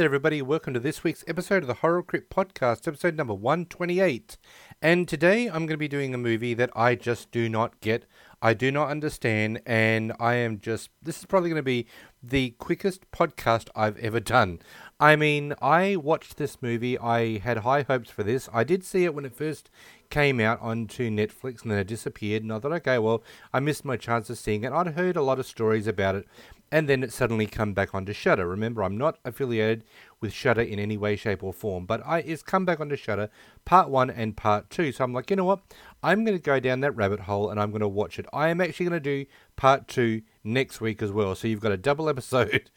There, 0.00 0.06
everybody. 0.06 0.40
Welcome 0.40 0.72
to 0.72 0.80
this 0.80 1.04
week's 1.04 1.24
episode 1.28 1.62
of 1.62 1.66
the 1.66 1.74
Horror 1.74 2.02
Crypt 2.02 2.34
Podcast, 2.34 2.88
episode 2.88 3.16
number 3.16 3.34
128. 3.34 4.38
And 4.80 5.06
today 5.06 5.46
I'm 5.46 5.66
going 5.66 5.68
to 5.68 5.76
be 5.76 5.88
doing 5.88 6.14
a 6.14 6.16
movie 6.16 6.54
that 6.54 6.70
I 6.74 6.94
just 6.94 7.30
do 7.30 7.50
not 7.50 7.78
get, 7.82 8.06
I 8.40 8.54
do 8.54 8.70
not 8.70 8.88
understand, 8.88 9.60
and 9.66 10.14
I 10.18 10.36
am 10.36 10.58
just. 10.58 10.88
This 11.02 11.18
is 11.18 11.26
probably 11.26 11.50
going 11.50 11.58
to 11.58 11.62
be 11.62 11.86
the 12.22 12.52
quickest 12.52 13.10
podcast 13.10 13.68
I've 13.76 13.98
ever 13.98 14.20
done. 14.20 14.60
I 14.98 15.16
mean, 15.16 15.52
I 15.60 15.96
watched 15.96 16.38
this 16.38 16.62
movie, 16.62 16.98
I 16.98 17.36
had 17.36 17.58
high 17.58 17.82
hopes 17.82 18.08
for 18.08 18.22
this. 18.22 18.48
I 18.54 18.64
did 18.64 18.84
see 18.84 19.04
it 19.04 19.14
when 19.14 19.26
it 19.26 19.36
first 19.36 19.68
came 20.08 20.40
out 20.40 20.62
onto 20.62 21.10
Netflix 21.10 21.60
and 21.60 21.70
then 21.70 21.78
it 21.78 21.86
disappeared, 21.86 22.42
and 22.42 22.54
I 22.54 22.58
thought, 22.58 22.72
okay, 22.72 22.98
well, 22.98 23.22
I 23.52 23.60
missed 23.60 23.84
my 23.84 23.98
chance 23.98 24.30
of 24.30 24.38
seeing 24.38 24.64
it. 24.64 24.72
I'd 24.72 24.94
heard 24.94 25.16
a 25.16 25.22
lot 25.22 25.38
of 25.38 25.44
stories 25.44 25.86
about 25.86 26.14
it 26.14 26.26
and 26.72 26.88
then 26.88 27.02
it 27.02 27.12
suddenly 27.12 27.46
come 27.46 27.72
back 27.72 27.94
onto 27.94 28.12
Shudder. 28.12 28.46
Remember, 28.46 28.82
I'm 28.82 28.96
not 28.96 29.18
affiliated 29.24 29.84
with 30.20 30.32
Shudder 30.32 30.62
in 30.62 30.78
any 30.78 30.96
way, 30.96 31.16
shape, 31.16 31.42
or 31.42 31.52
form, 31.52 31.84
but 31.84 32.00
I 32.06 32.20
it's 32.20 32.42
come 32.42 32.64
back 32.64 32.80
onto 32.80 32.96
Shudder, 32.96 33.28
part 33.64 33.88
one 33.88 34.08
and 34.10 34.36
part 34.36 34.70
two. 34.70 34.92
So 34.92 35.02
I'm 35.02 35.12
like, 35.12 35.30
you 35.30 35.36
know 35.36 35.44
what? 35.44 35.60
I'm 36.02 36.24
going 36.24 36.36
to 36.36 36.42
go 36.42 36.60
down 36.60 36.80
that 36.80 36.92
rabbit 36.92 37.20
hole 37.20 37.50
and 37.50 37.58
I'm 37.58 37.70
going 37.70 37.80
to 37.80 37.88
watch 37.88 38.18
it. 38.18 38.26
I 38.32 38.48
am 38.48 38.60
actually 38.60 38.86
going 38.86 39.02
to 39.02 39.24
do 39.24 39.26
part 39.56 39.88
two 39.88 40.22
next 40.44 40.80
week 40.80 41.02
as 41.02 41.10
well. 41.10 41.34
So 41.34 41.48
you've 41.48 41.60
got 41.60 41.72
a 41.72 41.76
double 41.76 42.08
episode 42.08 42.70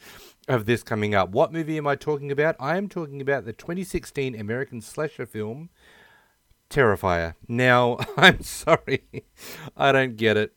of 0.48 0.66
this 0.66 0.82
coming 0.84 1.14
up. 1.14 1.30
What 1.30 1.54
movie 1.54 1.78
am 1.78 1.88
I 1.88 1.96
talking 1.96 2.32
about? 2.32 2.56
I 2.60 2.78
am 2.78 2.90
talking 2.90 3.22
about 3.22 3.46
the 3.46 3.54
2016 3.54 4.40
American 4.40 4.82
slasher 4.82 5.26
film. 5.26 5.70
Terrifier. 6.70 7.36
Now, 7.48 8.00
I'm 8.18 8.42
sorry, 8.42 9.04
I 9.78 9.92
don't 9.92 10.18
get 10.18 10.38
it. 10.38 10.54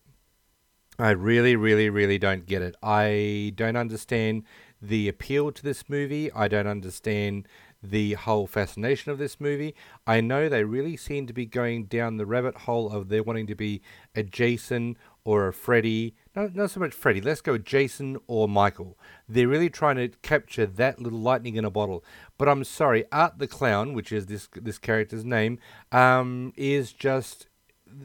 I 0.98 1.10
really, 1.10 1.56
really, 1.56 1.90
really 1.90 2.18
don't 2.18 2.46
get 2.46 2.62
it. 2.62 2.74
I 2.82 3.52
don't 3.54 3.76
understand 3.76 4.44
the 4.80 5.08
appeal 5.08 5.52
to 5.52 5.62
this 5.62 5.88
movie. 5.88 6.32
I 6.32 6.48
don't 6.48 6.66
understand 6.66 7.46
the 7.82 8.14
whole 8.14 8.46
fascination 8.46 9.12
of 9.12 9.18
this 9.18 9.38
movie. 9.38 9.74
I 10.06 10.20
know 10.20 10.48
they 10.48 10.64
really 10.64 10.96
seem 10.96 11.26
to 11.26 11.32
be 11.32 11.46
going 11.46 11.84
down 11.84 12.16
the 12.16 12.26
rabbit 12.26 12.56
hole 12.58 12.90
of 12.90 13.08
they're 13.08 13.22
wanting 13.22 13.46
to 13.48 13.54
be 13.54 13.82
a 14.14 14.22
Jason 14.22 14.96
or 15.24 15.48
a 15.48 15.52
Freddy. 15.52 16.14
No, 16.34 16.50
not 16.54 16.70
so 16.70 16.80
much 16.80 16.94
Freddy. 16.94 17.20
Let's 17.20 17.40
go 17.42 17.58
Jason 17.58 18.16
or 18.26 18.48
Michael. 18.48 18.98
They're 19.28 19.48
really 19.48 19.70
trying 19.70 19.96
to 19.96 20.08
capture 20.22 20.66
that 20.66 21.00
little 21.00 21.18
lightning 21.18 21.56
in 21.56 21.64
a 21.64 21.70
bottle. 21.70 22.04
But 22.38 22.48
I'm 22.48 22.64
sorry, 22.64 23.04
Art 23.12 23.38
the 23.38 23.46
Clown, 23.46 23.92
which 23.92 24.12
is 24.12 24.26
this 24.26 24.48
this 24.54 24.78
character's 24.78 25.24
name, 25.24 25.58
um, 25.92 26.52
is 26.56 26.92
just 26.92 27.48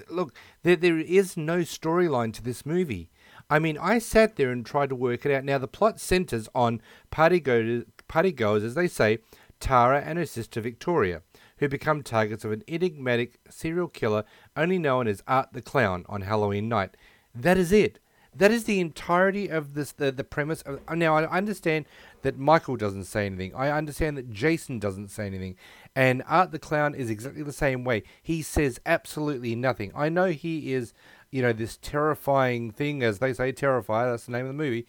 look, 0.09 0.33
there 0.63 0.75
there 0.75 0.99
is 0.99 1.37
no 1.37 1.59
storyline 1.59 2.33
to 2.33 2.43
this 2.43 2.65
movie. 2.65 3.09
I 3.49 3.59
mean, 3.59 3.77
I 3.77 3.99
sat 3.99 4.35
there 4.35 4.51
and 4.51 4.65
tried 4.65 4.89
to 4.89 4.95
work 4.95 5.25
it 5.25 5.33
out. 5.33 5.43
Now, 5.43 5.57
the 5.57 5.67
plot 5.67 5.99
centers 5.99 6.47
on 6.55 6.81
party 7.09 7.39
goers, 7.39 7.83
party 8.07 8.31
goers, 8.31 8.63
as 8.63 8.75
they 8.75 8.87
say, 8.87 9.19
Tara 9.59 10.01
and 10.01 10.17
her 10.17 10.25
sister 10.25 10.61
Victoria, 10.61 11.21
who 11.57 11.67
become 11.67 12.01
targets 12.01 12.43
of 12.43 12.51
an 12.51 12.63
enigmatic 12.67 13.39
serial 13.49 13.87
killer 13.87 14.23
only 14.55 14.79
known 14.79 15.07
as 15.07 15.23
Art 15.27 15.53
the 15.53 15.61
Clown 15.61 16.05
on 16.09 16.21
Halloween 16.21 16.67
night. 16.67 16.95
That 17.33 17.57
is 17.57 17.71
it. 17.71 17.99
That 18.35 18.51
is 18.51 18.63
the 18.63 18.79
entirety 18.79 19.49
of 19.49 19.73
this 19.73 19.91
the, 19.91 20.11
the 20.11 20.23
premise 20.23 20.61
of 20.61 20.79
uh, 20.87 20.95
now 20.95 21.17
I 21.17 21.29
understand 21.29 21.85
that 22.21 22.37
Michael 22.37 22.77
doesn't 22.77 23.03
say 23.05 23.25
anything. 23.25 23.53
I 23.53 23.69
understand 23.69 24.17
that 24.17 24.31
Jason 24.31 24.79
doesn't 24.79 25.09
say 25.09 25.25
anything. 25.25 25.57
And 25.95 26.23
Art 26.27 26.51
the 26.51 26.59
Clown 26.59 26.95
is 26.95 27.09
exactly 27.09 27.43
the 27.43 27.51
same 27.51 27.83
way. 27.83 28.03
He 28.21 28.41
says 28.41 28.79
absolutely 28.85 29.55
nothing. 29.55 29.91
I 29.93 30.07
know 30.07 30.27
he 30.27 30.73
is, 30.73 30.93
you 31.29 31.41
know, 31.41 31.51
this 31.51 31.77
terrifying 31.81 32.71
thing, 32.71 33.03
as 33.03 33.19
they 33.19 33.33
say, 33.33 33.51
Terrifier, 33.51 34.11
that's 34.11 34.27
the 34.27 34.31
name 34.31 34.45
of 34.45 34.55
the 34.55 34.63
movie. 34.63 34.87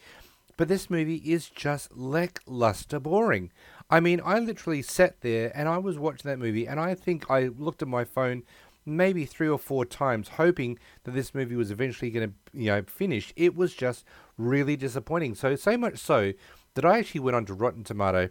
But 0.56 0.69
this 0.69 0.88
movie 0.88 1.16
is 1.16 1.48
just 1.48 1.97
lackluster 1.97 3.00
boring. 3.00 3.50
I 3.91 3.98
mean, 4.00 4.20
I 4.25 4.38
literally 4.38 4.82
sat 4.82 5.20
there 5.22 5.50
and 5.54 5.69
I 5.69 5.78
was 5.78 5.98
watching 5.98 6.31
that 6.31 6.38
movie, 6.38 6.69
and 6.69 6.78
I 6.78 6.94
think 6.94 7.31
I 7.31 7.48
looked 7.48 7.82
at 7.82 7.88
my 7.88 8.04
phone 8.04 8.44
maybe 8.84 9.25
three 9.25 9.48
or 9.48 9.59
four 9.59 9.84
times, 9.84 10.28
hoping 10.28 10.78
that 11.04 11.12
this 11.12 11.34
movie 11.34 11.56
was 11.56 11.70
eventually 11.70 12.10
going 12.10 12.28
to, 12.28 12.34
you 12.59 12.66
know, 12.66 12.82
finish. 12.82 13.32
It 13.37 13.54
was 13.54 13.75
just 13.75 14.04
really 14.37 14.76
disappointing. 14.76 15.34
So, 15.34 15.56
so 15.56 15.76
much 15.76 15.98
so 15.98 16.32
that 16.75 16.84
I 16.84 16.98
actually 16.98 17.20
went 17.20 17.37
on 17.37 17.44
to 17.47 17.54
Rotten 17.54 17.84
Tomato 17.84 18.31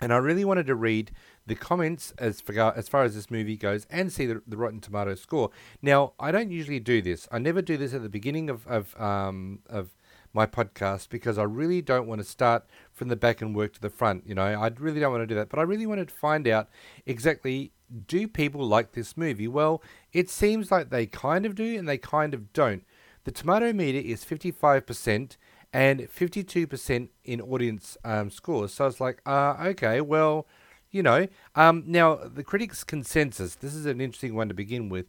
and 0.00 0.12
I 0.12 0.16
really 0.16 0.44
wanted 0.44 0.66
to 0.66 0.74
read 0.74 1.12
the 1.46 1.54
comments 1.54 2.12
as 2.18 2.40
far 2.40 2.74
as, 2.74 2.88
far 2.88 3.04
as 3.04 3.14
this 3.14 3.30
movie 3.30 3.56
goes 3.56 3.86
and 3.90 4.12
see 4.12 4.26
the, 4.26 4.42
the 4.46 4.56
Rotten 4.56 4.80
Tomato 4.80 5.14
score. 5.14 5.50
Now, 5.82 6.14
I 6.18 6.32
don't 6.32 6.50
usually 6.50 6.80
do 6.80 7.02
this. 7.02 7.28
I 7.30 7.38
never 7.38 7.60
do 7.60 7.76
this 7.76 7.92
at 7.92 8.02
the 8.02 8.08
beginning 8.08 8.48
of 8.48 8.66
of 8.66 8.98
um, 9.00 9.60
of 9.68 9.94
my 10.32 10.46
podcast 10.46 11.08
because 11.08 11.38
I 11.38 11.42
really 11.42 11.82
don't 11.82 12.06
want 12.06 12.20
to 12.20 12.26
start 12.26 12.64
from 12.92 13.08
the 13.08 13.16
back 13.16 13.40
and 13.40 13.54
work 13.54 13.72
to 13.74 13.80
the 13.80 13.90
front. 13.90 14.26
You 14.26 14.34
know, 14.34 14.44
I 14.44 14.70
really 14.78 15.00
don't 15.00 15.12
want 15.12 15.22
to 15.22 15.26
do 15.26 15.34
that. 15.34 15.48
But 15.48 15.58
I 15.58 15.62
really 15.62 15.86
wanted 15.86 16.08
to 16.08 16.14
find 16.14 16.46
out 16.46 16.68
exactly 17.06 17.72
do 18.06 18.28
people 18.28 18.66
like 18.66 18.92
this 18.92 19.16
movie? 19.16 19.48
Well, 19.48 19.82
it 20.12 20.30
seems 20.30 20.70
like 20.70 20.90
they 20.90 21.06
kind 21.06 21.44
of 21.44 21.54
do 21.54 21.76
and 21.76 21.88
they 21.88 21.98
kind 21.98 22.34
of 22.34 22.52
don't. 22.52 22.84
The 23.24 23.32
tomato 23.32 23.72
meter 23.72 23.98
is 23.98 24.24
55% 24.24 25.36
and 25.72 26.00
52% 26.00 27.08
in 27.24 27.40
audience 27.40 27.96
um, 28.04 28.30
scores. 28.30 28.72
So 28.74 28.86
it's 28.86 29.00
like, 29.00 29.20
uh, 29.26 29.56
okay, 29.60 30.00
well, 30.00 30.46
you 30.90 31.02
know. 31.02 31.28
Um, 31.54 31.84
now, 31.86 32.16
the 32.16 32.44
critics' 32.44 32.84
consensus, 32.84 33.56
this 33.56 33.74
is 33.74 33.86
an 33.86 34.00
interesting 34.00 34.34
one 34.34 34.48
to 34.48 34.54
begin 34.54 34.88
with. 34.88 35.06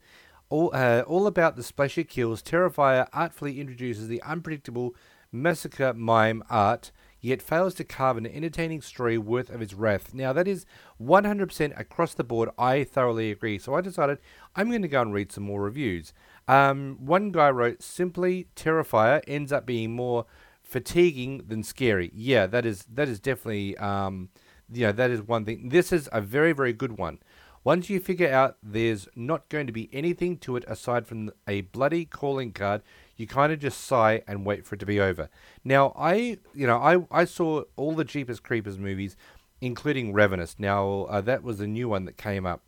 All, 0.50 0.72
uh, 0.74 1.04
all 1.08 1.28
about 1.28 1.56
the 1.56 1.64
splashy 1.64 2.04
kills, 2.04 2.44
Terrifier 2.44 3.08
artfully 3.14 3.62
introduces 3.62 4.08
the 4.08 4.22
unpredictable 4.24 4.96
massacre 5.32 5.94
mime 5.94 6.44
art, 6.50 6.92
yet 7.20 7.42
fails 7.42 7.74
to 7.76 7.84
carve 7.84 8.18
an 8.18 8.26
entertaining 8.26 8.82
story 8.82 9.18
worth 9.18 9.50
of 9.50 9.62
its 9.62 9.74
wrath. 9.74 10.14
Now, 10.14 10.34
that 10.34 10.48
is 10.48 10.66
100% 11.02 11.80
across 11.80 12.14
the 12.14 12.24
board. 12.24 12.50
I 12.58 12.84
thoroughly 12.84 13.32
agree. 13.32 13.60
So 13.60 13.76
I 13.76 13.82
decided 13.82 14.18
I'm 14.56 14.70
going 14.70 14.82
to 14.82 14.88
go 14.88 15.02
and 15.02 15.14
read 15.14 15.32
some 15.32 15.44
more 15.44 15.62
reviews. 15.62 16.14
Um, 16.48 16.98
one 17.00 17.32
guy 17.32 17.50
wrote, 17.52 17.84
simply 17.84 18.48
Terrifier 18.56 19.22
ends 19.28 19.52
up 19.52 19.66
being 19.66 19.92
more 19.92 20.26
fatiguing 20.64 21.44
than 21.48 21.64
scary. 21.64 22.12
Yeah, 22.16 22.48
that 22.48 22.66
is 22.66 22.86
that 22.94 23.10
is 23.10 23.20
definitely 23.20 23.78
um, 23.78 24.30
you 24.72 24.86
know 24.88 24.92
that 24.94 25.12
is 25.12 25.22
one 25.22 25.46
thing. 25.46 25.70
This 25.70 25.92
is 25.92 26.10
a 26.12 26.22
very 26.22 26.54
very 26.54 26.74
good 26.74 26.98
one. 26.98 27.20
Once 27.64 27.90
you 27.90 28.00
figure 28.00 28.32
out 28.32 28.58
there's 28.64 29.08
not 29.16 29.48
going 29.50 29.68
to 29.68 29.74
be 29.74 29.90
anything 29.94 30.36
to 30.36 30.56
it 30.56 30.64
aside 30.68 31.06
from 31.06 31.30
a 31.48 31.62
bloody 31.62 32.06
calling 32.06 32.52
card, 32.52 32.82
you 33.22 33.28
kind 33.28 33.54
of 33.54 33.60
just 33.60 33.82
sigh 33.82 34.24
and 34.28 34.46
wait 34.46 34.66
for 34.66 34.76
it 34.76 34.80
to 34.80 34.86
be 34.86 35.00
over. 35.00 35.30
Now, 35.64 35.94
I, 35.98 36.40
you 36.54 36.68
know, 36.68 36.78
I, 36.78 37.22
I 37.22 37.26
saw 37.26 37.64
all 37.78 37.94
the 37.94 38.04
Jeepers 38.04 38.40
Creepers 38.40 38.78
movies, 38.78 39.16
including 39.62 40.12
Ravenous. 40.12 40.56
Now, 40.58 41.04
uh, 41.04 41.22
that 41.22 41.44
was 41.44 41.62
a 41.62 41.68
new 41.68 41.88
one 41.88 42.06
that 42.06 42.18
came 42.18 42.46
up. 42.46 42.64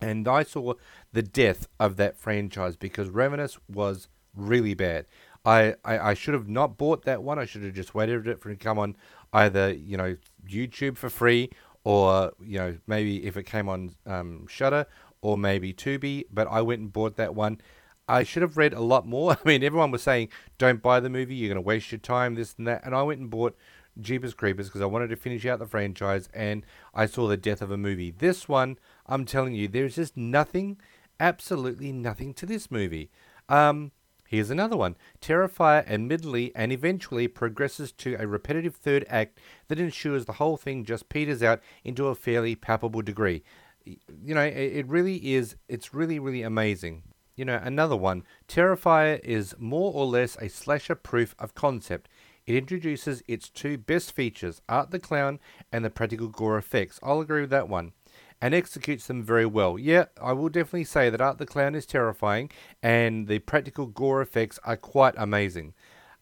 And 0.00 0.26
I 0.28 0.44
saw 0.44 0.74
the 1.12 1.22
death 1.22 1.66
of 1.78 1.96
that 1.96 2.16
franchise 2.16 2.76
because 2.76 3.08
Ravenous 3.08 3.58
was 3.68 4.08
really 4.34 4.74
bad. 4.74 5.06
I, 5.44 5.74
I, 5.84 5.98
I 5.98 6.14
should 6.14 6.34
have 6.34 6.48
not 6.48 6.78
bought 6.78 7.04
that 7.04 7.22
one. 7.22 7.38
I 7.38 7.44
should 7.44 7.62
have 7.64 7.74
just 7.74 7.94
waited 7.94 8.24
for 8.40 8.50
it 8.50 8.58
to 8.58 8.64
come 8.64 8.78
on 8.78 8.96
either 9.32 9.72
you 9.72 9.96
know 9.96 10.16
YouTube 10.48 10.96
for 10.96 11.10
free 11.10 11.50
or 11.82 12.32
you 12.40 12.58
know 12.58 12.78
maybe 12.86 13.26
if 13.26 13.36
it 13.36 13.42
came 13.42 13.68
on 13.68 13.94
um, 14.06 14.46
Shudder 14.46 14.86
or 15.20 15.36
maybe 15.36 15.72
Tubi. 15.72 16.24
But 16.32 16.48
I 16.48 16.62
went 16.62 16.80
and 16.80 16.92
bought 16.92 17.16
that 17.16 17.34
one. 17.34 17.60
I 18.08 18.22
should 18.22 18.42
have 18.42 18.56
read 18.56 18.72
a 18.72 18.80
lot 18.80 19.06
more. 19.06 19.32
I 19.44 19.48
mean, 19.48 19.62
everyone 19.62 19.90
was 19.90 20.02
saying, 20.02 20.28
"Don't 20.58 20.82
buy 20.82 21.00
the 21.00 21.10
movie. 21.10 21.34
You're 21.34 21.48
going 21.48 21.62
to 21.62 21.66
waste 21.66 21.92
your 21.92 21.98
time." 21.98 22.34
This 22.34 22.54
and 22.58 22.66
that, 22.66 22.84
and 22.84 22.94
I 22.94 23.02
went 23.02 23.20
and 23.20 23.30
bought 23.30 23.56
Jeepers 24.00 24.34
Creepers 24.34 24.68
because 24.68 24.82
I 24.82 24.86
wanted 24.86 25.08
to 25.08 25.16
finish 25.16 25.46
out 25.46 25.58
the 25.58 25.66
franchise, 25.66 26.28
and 26.34 26.64
I 26.94 27.06
saw 27.06 27.28
the 27.28 27.36
death 27.36 27.62
of 27.62 27.70
a 27.70 27.76
movie. 27.76 28.10
This 28.10 28.48
one, 28.48 28.78
I'm 29.06 29.24
telling 29.24 29.54
you, 29.54 29.68
there's 29.68 29.96
just 29.96 30.16
nothing, 30.16 30.78
absolutely 31.20 31.92
nothing 31.92 32.34
to 32.34 32.46
this 32.46 32.70
movie. 32.70 33.10
Um, 33.48 33.92
Here's 34.26 34.50
another 34.50 34.76
one. 34.76 34.96
Terrifier 35.20 35.88
admittedly 35.88 36.50
and 36.56 36.72
eventually 36.72 37.28
progresses 37.28 37.92
to 37.92 38.16
a 38.18 38.26
repetitive 38.26 38.74
third 38.74 39.04
act 39.08 39.38
that 39.68 39.78
ensures 39.78 40.24
the 40.24 40.34
whole 40.34 40.56
thing 40.56 40.84
just 40.84 41.08
peters 41.08 41.42
out 41.42 41.60
into 41.84 42.08
a 42.08 42.14
fairly 42.16 42.56
palpable 42.56 43.02
degree. 43.02 43.44
You 43.84 44.34
know, 44.34 44.42
it 44.42 44.88
really 44.88 45.34
is, 45.34 45.56
it's 45.68 45.94
really, 45.94 46.18
really 46.18 46.42
amazing. 46.42 47.02
You 47.36 47.44
know, 47.44 47.60
another 47.62 47.96
one. 47.96 48.24
Terrifier 48.48 49.20
is 49.24 49.54
more 49.58 49.92
or 49.92 50.06
less 50.06 50.36
a 50.36 50.48
slasher 50.48 50.94
proof 50.94 51.34
of 51.38 51.54
concept. 51.54 52.08
It 52.46 52.54
introduces 52.54 53.22
its 53.26 53.48
two 53.48 53.78
best 53.78 54.12
features, 54.12 54.60
Art 54.68 54.90
the 54.90 54.98
Clown 54.98 55.40
and 55.72 55.84
the 55.84 55.90
practical 55.90 56.28
gore 56.28 56.58
effects. 56.58 57.00
I'll 57.02 57.20
agree 57.20 57.40
with 57.40 57.50
that 57.50 57.68
one 57.68 57.92
and 58.40 58.54
executes 58.54 59.06
them 59.06 59.22
very 59.22 59.46
well. 59.46 59.78
Yeah, 59.78 60.06
I 60.20 60.32
will 60.32 60.50
definitely 60.50 60.84
say 60.84 61.08
that 61.08 61.20
Art 61.20 61.38
the 61.38 61.46
Clown 61.46 61.74
is 61.74 61.86
terrifying 61.86 62.50
and 62.82 63.26
the 63.26 63.38
practical 63.38 63.86
gore 63.86 64.20
effects 64.20 64.58
are 64.64 64.76
quite 64.76 65.14
amazing. 65.16 65.72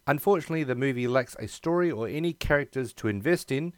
Unfortunately, 0.07 0.65
the 0.65 0.75
movie 0.75 1.09
lacks 1.09 1.37
a 1.39 1.49
story 1.49 1.91
or 1.91 2.09
any 2.09 2.33
characters 2.33 2.93
to 2.95 3.09
invest 3.09 3.51
in. 3.51 3.73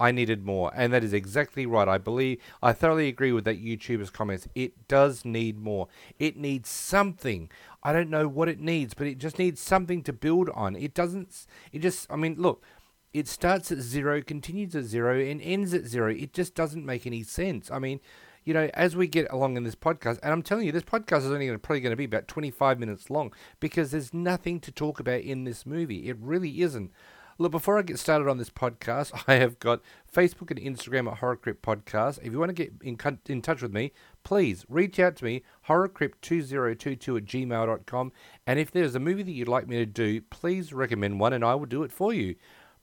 I 0.00 0.10
needed 0.10 0.44
more, 0.44 0.72
and 0.74 0.92
that 0.92 1.04
is 1.04 1.12
exactly 1.12 1.66
right. 1.66 1.86
I 1.86 1.98
believe 1.98 2.40
I 2.62 2.72
thoroughly 2.72 3.06
agree 3.06 3.32
with 3.32 3.44
that 3.44 3.62
YouTuber's 3.62 4.10
comments. 4.10 4.48
It 4.54 4.88
does 4.88 5.24
need 5.24 5.58
more. 5.58 5.88
It 6.18 6.36
needs 6.36 6.70
something. 6.70 7.50
I 7.82 7.92
don't 7.92 8.10
know 8.10 8.26
what 8.26 8.48
it 8.48 8.58
needs, 8.58 8.94
but 8.94 9.06
it 9.06 9.18
just 9.18 9.38
needs 9.38 9.60
something 9.60 10.02
to 10.04 10.12
build 10.12 10.48
on. 10.50 10.74
It 10.74 10.94
doesn't. 10.94 11.46
It 11.70 11.80
just. 11.80 12.10
I 12.10 12.16
mean, 12.16 12.36
look 12.38 12.64
it 13.12 13.26
starts 13.26 13.72
at 13.72 13.78
zero, 13.78 14.22
continues 14.22 14.74
at 14.76 14.84
zero, 14.84 15.18
and 15.18 15.40
ends 15.42 15.74
at 15.74 15.84
zero. 15.84 16.10
It 16.12 16.32
just 16.32 16.54
doesn't 16.54 16.86
make 16.86 17.06
any 17.06 17.22
sense. 17.22 17.70
I 17.70 17.78
mean, 17.78 18.00
you 18.44 18.54
know, 18.54 18.70
as 18.74 18.96
we 18.96 19.06
get 19.06 19.30
along 19.30 19.56
in 19.56 19.64
this 19.64 19.74
podcast, 19.74 20.18
and 20.22 20.32
I'm 20.32 20.42
telling 20.42 20.66
you, 20.66 20.72
this 20.72 20.82
podcast 20.84 21.18
is 21.18 21.32
only 21.32 21.46
gonna, 21.46 21.58
probably 21.58 21.80
going 21.80 21.92
to 21.92 21.96
be 21.96 22.04
about 22.04 22.28
25 22.28 22.78
minutes 22.78 23.10
long 23.10 23.32
because 23.58 23.90
there's 23.90 24.14
nothing 24.14 24.60
to 24.60 24.72
talk 24.72 25.00
about 25.00 25.20
in 25.20 25.44
this 25.44 25.66
movie. 25.66 26.08
It 26.08 26.16
really 26.20 26.60
isn't. 26.62 26.92
Look, 27.40 27.52
before 27.52 27.78
I 27.78 27.82
get 27.82 27.98
started 27.98 28.28
on 28.28 28.36
this 28.36 28.50
podcast, 28.50 29.18
I 29.26 29.36
have 29.36 29.58
got 29.58 29.80
Facebook 30.14 30.50
and 30.50 30.60
Instagram 30.60 31.10
at 31.10 31.20
HorrorCrypt 31.20 31.62
Podcast. 31.62 32.18
If 32.22 32.34
you 32.34 32.38
want 32.38 32.50
to 32.50 32.52
get 32.52 32.74
in, 32.82 32.98
in 33.26 33.40
touch 33.40 33.62
with 33.62 33.72
me, 33.72 33.92
please 34.24 34.66
reach 34.68 35.00
out 35.00 35.16
to 35.16 35.24
me, 35.24 35.42
horrorcrypt2022 35.66 37.16
at 37.16 37.24
gmail.com. 37.24 38.12
And 38.46 38.58
if 38.58 38.70
there's 38.70 38.94
a 38.94 39.00
movie 39.00 39.22
that 39.22 39.32
you'd 39.32 39.48
like 39.48 39.66
me 39.66 39.78
to 39.78 39.86
do, 39.86 40.20
please 40.20 40.74
recommend 40.74 41.18
one 41.18 41.32
and 41.32 41.42
I 41.42 41.54
will 41.54 41.64
do 41.64 41.82
it 41.82 41.92
for 41.92 42.12
you. 42.12 42.34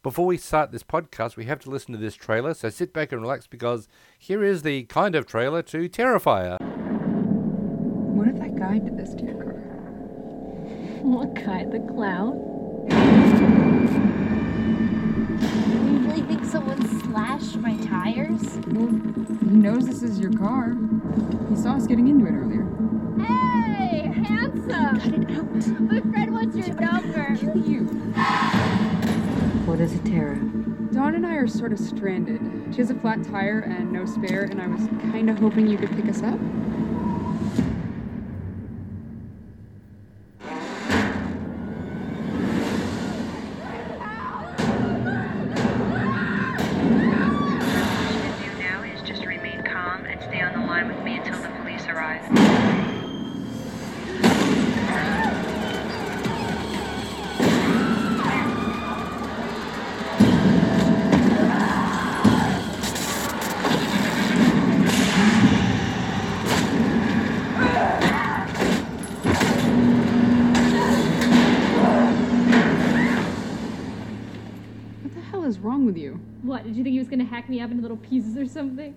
Before 0.01 0.25
we 0.25 0.37
start 0.37 0.71
this 0.71 0.81
podcast, 0.81 1.35
we 1.35 1.45
have 1.45 1.59
to 1.59 1.69
listen 1.69 1.91
to 1.91 1.99
this 1.99 2.15
trailer, 2.15 2.55
so 2.55 2.71
sit 2.71 2.93
back 2.93 3.11
and 3.11 3.21
relax 3.21 3.45
because 3.45 3.87
here 4.17 4.43
is 4.43 4.63
the 4.63 4.85
kind 4.85 5.13
of 5.13 5.27
trailer 5.27 5.61
to 5.61 5.87
Terrifier. 5.87 6.59
What 6.59 8.27
if 8.29 8.39
that 8.39 8.55
guy 8.55 8.79
did 8.79 8.97
this 8.97 9.13
to 9.13 9.23
your 9.23 9.35
car? 9.35 9.53
What 11.03 11.35
guy? 11.35 11.63
The 11.63 11.79
clown? 11.93 12.47
You 15.87 15.99
really 15.99 16.16
think 16.27 16.43
someone 16.43 16.85
slashed 17.03 17.55
my 17.57 17.77
tires? 17.77 18.41
Well, 18.67 18.89
he 18.89 19.55
knows 19.55 19.87
this 19.87 20.03
is 20.03 20.19
your 20.19 20.33
car. 20.33 20.75
He 21.49 21.55
saw 21.55 21.75
us 21.75 21.87
getting 21.87 22.09
into 22.09 22.25
it 22.25 22.33
earlier. 22.33 22.67
Hey, 23.25 24.11
handsome! 24.25 24.99
Cut 24.99 25.13
it 25.13 25.31
out. 25.31 25.67
My 25.79 26.01
friend 26.01 26.33
wants 26.33 26.57
your 26.57 26.75
number. 26.75 27.35
Kill 27.37 27.57
you. 27.57 27.85
What 29.65 29.79
is 29.79 29.93
it, 29.93 30.03
Tara? 30.05 30.35
Dawn 30.91 31.15
and 31.15 31.25
I 31.25 31.35
are 31.35 31.47
sort 31.47 31.71
of 31.71 31.79
stranded. 31.79 32.41
She 32.71 32.77
has 32.77 32.89
a 32.89 32.95
flat 32.95 33.23
tire 33.23 33.59
and 33.59 33.93
no 33.93 34.05
spare, 34.05 34.43
and 34.43 34.61
I 34.61 34.67
was 34.67 34.85
kind 35.11 35.29
of 35.29 35.39
hoping 35.39 35.67
you 35.67 35.77
could 35.77 35.91
pick 35.91 36.09
us 36.09 36.21
up. 36.23 36.39
Did 76.67 76.75
you 76.75 76.83
think 76.83 76.93
he 76.93 76.99
was 76.99 77.07
gonna 77.07 77.23
hack 77.23 77.47
me 77.47 77.61
up 77.61 77.71
into 77.71 77.81
little 77.81 77.95
pieces 77.97 78.35
or 78.35 78.45
something? 78.45 78.93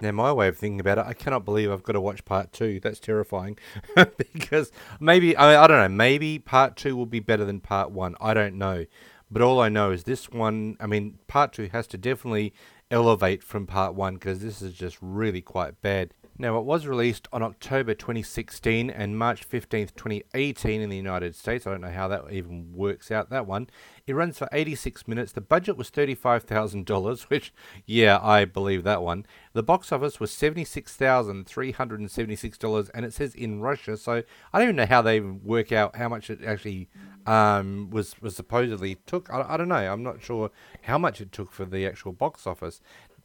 Now, 0.00 0.12
my 0.12 0.32
way 0.32 0.48
of 0.48 0.56
thinking 0.56 0.80
about 0.80 0.98
it, 0.98 1.06
I 1.06 1.12
cannot 1.14 1.44
believe 1.44 1.72
I've 1.72 1.82
got 1.82 1.94
to 1.94 2.00
watch 2.00 2.24
part 2.24 2.52
two. 2.52 2.78
That's 2.78 3.00
terrifying. 3.00 3.58
because 4.32 4.70
maybe, 5.00 5.34
I, 5.34 5.64
I 5.64 5.66
don't 5.66 5.78
know, 5.78 5.88
maybe 5.88 6.38
part 6.38 6.76
two 6.76 6.94
will 6.94 7.06
be 7.06 7.18
better 7.18 7.44
than 7.44 7.60
part 7.60 7.90
one. 7.90 8.14
I 8.20 8.32
don't 8.32 8.54
know. 8.54 8.86
But 9.30 9.42
all 9.42 9.60
I 9.60 9.68
know 9.68 9.90
is 9.90 10.04
this 10.04 10.30
one, 10.30 10.76
I 10.78 10.86
mean, 10.86 11.18
part 11.26 11.52
two 11.52 11.68
has 11.72 11.86
to 11.88 11.98
definitely 11.98 12.54
elevate 12.90 13.42
from 13.42 13.66
part 13.66 13.94
one 13.94 14.14
because 14.14 14.40
this 14.40 14.62
is 14.62 14.74
just 14.74 14.98
really 15.00 15.40
quite 15.40 15.80
bad. 15.82 16.14
Now, 16.40 16.56
it 16.58 16.64
was 16.64 16.86
released 16.86 17.26
on 17.32 17.42
October 17.42 17.94
2016 17.94 18.90
and 18.90 19.18
March 19.18 19.48
15th, 19.48 19.94
2018 19.96 20.80
in 20.80 20.88
the 20.88 20.96
United 20.96 21.34
States. 21.34 21.66
I 21.66 21.72
don't 21.72 21.80
know 21.80 21.90
how 21.90 22.06
that 22.08 22.30
even 22.30 22.72
works 22.72 23.10
out, 23.10 23.30
that 23.30 23.46
one. 23.46 23.68
It 24.08 24.14
runs 24.14 24.38
for 24.38 24.48
86 24.52 25.06
minutes. 25.06 25.32
The 25.32 25.42
budget 25.42 25.76
was 25.76 25.90
$35,000, 25.90 27.22
which, 27.28 27.52
yeah, 27.84 28.18
I 28.22 28.46
believe 28.46 28.84
that 28.84 29.02
one. 29.02 29.26
The 29.52 29.62
box 29.62 29.92
office 29.92 30.18
was 30.18 30.30
$76,376, 30.30 32.90
and 32.94 33.04
it 33.04 33.12
says 33.12 33.34
in 33.34 33.60
Russia, 33.60 33.98
so 33.98 34.22
I 34.52 34.58
don't 34.58 34.68
even 34.68 34.76
know 34.76 34.86
how 34.86 35.02
they 35.02 35.20
work 35.20 35.72
out 35.72 35.96
how 35.96 36.08
much 36.08 36.30
it 36.30 36.42
actually 36.42 36.88
um, 37.26 37.90
was, 37.90 38.18
was 38.22 38.34
supposedly 38.34 38.94
took. 39.06 39.28
I, 39.30 39.44
I 39.46 39.58
don't 39.58 39.68
know. 39.68 39.76
I'm 39.76 40.02
not 40.02 40.22
sure 40.22 40.50
how 40.82 40.96
much 40.96 41.20
it 41.20 41.30
took 41.30 41.52
for 41.52 41.66
the 41.66 41.86
actual 41.86 42.12
box 42.12 42.46
office. 42.46 42.80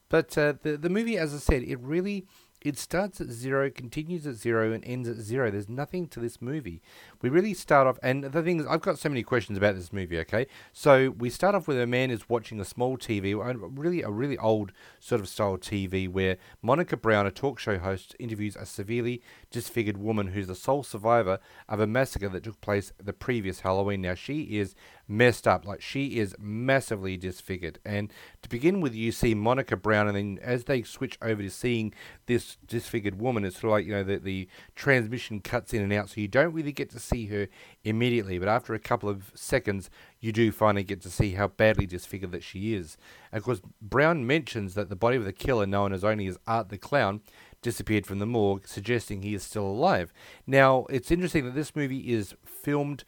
But 0.09 0.37
uh, 0.37 0.55
the, 0.61 0.75
the 0.77 0.89
movie, 0.89 1.17
as 1.17 1.33
I 1.33 1.37
said, 1.37 1.63
it 1.63 1.79
really 1.79 2.27
it 2.63 2.77
starts 2.77 3.19
at 3.19 3.29
zero, 3.29 3.69
continues 3.69 4.25
at 4.25 4.35
zero, 4.35 4.71
and 4.71 4.83
ends 4.85 5.09
at 5.09 5.17
zero. 5.17 5.51
There's 5.51 5.69
nothing 5.69 6.07
to 6.07 6.19
this 6.19 6.41
movie. 6.41 6.81
We 7.21 7.29
really 7.29 7.53
start 7.53 7.87
off, 7.87 7.99
and 8.01 8.23
the 8.23 8.41
thing 8.41 8.61
is, 8.61 8.65
I've 8.65 8.81
got 8.81 8.97
so 8.97 9.09
many 9.09 9.21
questions 9.21 9.57
about 9.57 9.75
this 9.75 9.91
movie. 9.91 10.17
Okay, 10.19 10.47
so 10.71 11.09
we 11.11 11.29
start 11.29 11.55
off 11.55 11.67
with 11.67 11.79
a 11.79 11.85
man 11.85 12.09
is 12.09 12.29
watching 12.29 12.59
a 12.59 12.65
small 12.65 12.97
TV, 12.97 13.35
really 13.77 14.01
a 14.01 14.09
really 14.09 14.37
old 14.37 14.71
sort 14.99 15.19
of 15.21 15.27
style 15.27 15.57
TV, 15.57 16.09
where 16.09 16.37
Monica 16.61 16.95
Brown, 16.95 17.27
a 17.27 17.31
talk 17.31 17.59
show 17.59 17.77
host, 17.77 18.15
interviews 18.17 18.55
a 18.55 18.65
severely 18.65 19.21
disfigured 19.51 19.97
woman 19.97 20.27
who's 20.27 20.47
the 20.47 20.55
sole 20.55 20.83
survivor 20.83 21.39
of 21.67 21.79
a 21.79 21.87
massacre 21.87 22.29
that 22.29 22.43
took 22.43 22.61
place 22.61 22.93
the 23.03 23.13
previous 23.13 23.59
Halloween. 23.59 24.01
Now 24.01 24.15
she 24.15 24.57
is 24.57 24.75
messed 25.07 25.47
up, 25.47 25.65
like 25.65 25.81
she 25.81 26.17
is 26.17 26.35
massively 26.39 27.17
disfigured. 27.17 27.79
And 27.85 28.11
to 28.41 28.49
begin 28.49 28.81
with, 28.81 28.95
you 28.95 29.11
see 29.11 29.33
Monica 29.33 29.75
Brown, 29.75 30.07
and 30.07 30.15
then 30.15 30.39
as 30.41 30.65
they 30.65 30.83
switch 30.83 31.17
over 31.21 31.41
to 31.41 31.49
seeing 31.49 31.93
this 32.25 32.57
disfigured 32.67 33.19
woman, 33.19 33.43
it's 33.43 33.59
sort 33.59 33.65
of 33.65 33.71
like 33.71 33.85
you 33.85 33.93
know 33.93 34.03
the 34.03 34.17
the 34.17 34.47
transmission 34.75 35.39
cuts 35.39 35.73
in 35.73 35.81
and 35.81 35.93
out, 35.93 36.09
so 36.09 36.21
you 36.21 36.27
don't 36.27 36.53
really 36.53 36.71
get 36.71 36.89
to 36.91 36.99
see 36.99 37.27
her 37.27 37.47
immediately. 37.83 38.39
But 38.39 38.47
after 38.47 38.73
a 38.73 38.79
couple 38.79 39.09
of 39.09 39.31
seconds, 39.35 39.89
you 40.19 40.31
do 40.31 40.51
finally 40.51 40.83
get 40.83 41.01
to 41.01 41.09
see 41.09 41.31
how 41.31 41.49
badly 41.49 41.85
disfigured 41.85 42.31
that 42.31 42.43
she 42.43 42.73
is. 42.73 42.97
And 43.31 43.39
of 43.39 43.43
course, 43.43 43.61
Brown 43.81 44.25
mentions 44.25 44.73
that 44.75 44.89
the 44.89 44.95
body 44.95 45.17
of 45.17 45.25
the 45.25 45.33
killer, 45.33 45.65
known 45.65 45.93
as 45.93 46.03
only 46.03 46.27
as 46.27 46.37
Art 46.47 46.69
the 46.69 46.77
Clown, 46.77 47.21
disappeared 47.63 48.05
from 48.05 48.19
the 48.19 48.25
morgue, 48.27 48.67
suggesting 48.67 49.21
he 49.21 49.33
is 49.33 49.41
still 49.41 49.65
alive. 49.65 50.13
Now, 50.45 50.85
it's 50.89 51.09
interesting 51.09 51.45
that 51.45 51.55
this 51.55 51.75
movie 51.75 52.11
is 52.11 52.35
filmed 52.45 53.03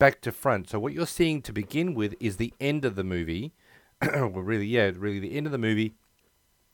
back 0.00 0.20
to 0.22 0.32
front. 0.32 0.70
So 0.70 0.80
what 0.80 0.92
you're 0.92 1.06
seeing 1.06 1.42
to 1.42 1.52
begin 1.52 1.94
with 1.94 2.16
is 2.18 2.38
the 2.38 2.52
end 2.58 2.84
of 2.84 2.96
the 2.96 3.04
movie. 3.04 3.52
well, 4.02 4.30
really, 4.30 4.66
yeah, 4.66 4.90
really 4.96 5.20
the 5.20 5.36
end 5.36 5.46
of 5.46 5.52
the 5.52 5.58
movie, 5.58 5.94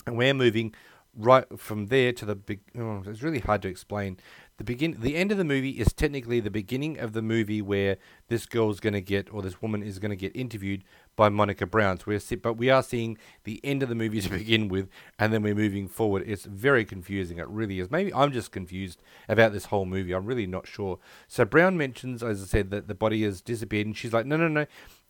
and 0.07 0.17
we're 0.17 0.33
moving 0.33 0.75
right 1.15 1.45
from 1.59 1.87
there 1.87 2.13
to 2.13 2.25
the 2.25 2.37
big. 2.37 2.61
Oh, 2.79 3.03
it's 3.05 3.23
really 3.23 3.41
hard 3.41 3.61
to 3.63 3.69
explain. 3.69 4.19
The 4.59 4.65
begin, 4.65 4.97
the 4.99 5.17
end 5.17 5.31
of 5.33 5.37
the 5.37 5.45
movie 5.45 5.73
is 5.73 5.93
technically 5.93 6.41
the 6.41 6.51
beginning 6.51 6.99
of 6.99 7.13
the 7.13 7.21
movie 7.21 7.61
where 7.61 7.99
this 8.29 8.47
girl's 8.47 8.81
going 8.81 8.95
to 8.95 9.03
get, 9.03 9.33
or 9.33 9.43
this 9.43 9.61
woman 9.61 9.83
is 9.83 9.99
going 9.99 10.11
to 10.11 10.17
get 10.17 10.35
interviewed 10.35 10.83
by 11.15 11.29
Monica 11.29 11.67
Brown. 11.67 11.99
So 11.99 12.05
we're, 12.07 12.39
but 12.41 12.55
we 12.55 12.71
are 12.71 12.83
seeing 12.83 13.19
the 13.45 13.61
end 13.63 13.83
of 13.83 13.91
the 13.91 13.95
movie 13.95 14.21
to 14.23 14.31
begin 14.31 14.69
with, 14.69 14.89
and 15.19 15.31
then 15.31 15.43
we're 15.43 15.55
moving 15.55 15.89
forward. 15.89 16.25
It's 16.27 16.47
very 16.47 16.87
confusing. 16.87 17.39
It 17.39 17.49
really 17.49 17.81
is. 17.81 17.91
Maybe 17.91 18.15
I'm 18.15 18.33
just 18.33 18.51
confused 18.51 19.03
about 19.29 19.53
this 19.53 19.67
whole 19.67 19.85
movie. 19.85 20.15
I'm 20.15 20.25
really 20.25 20.47
not 20.47 20.67
sure. 20.67 20.99
So 21.29 21.45
Brown 21.45 21.77
mentions, 21.77 22.23
as 22.23 22.43
I 22.43 22.47
said, 22.47 22.71
that 22.71 22.89
the 22.89 22.95
body 22.95 23.25
has 23.25 23.43
disappeared, 23.43 23.87
and 23.87 23.97
she's 23.97 24.15
like, 24.15 24.25
no, 24.25 24.39
no, 24.39 24.49
no. 24.49 24.65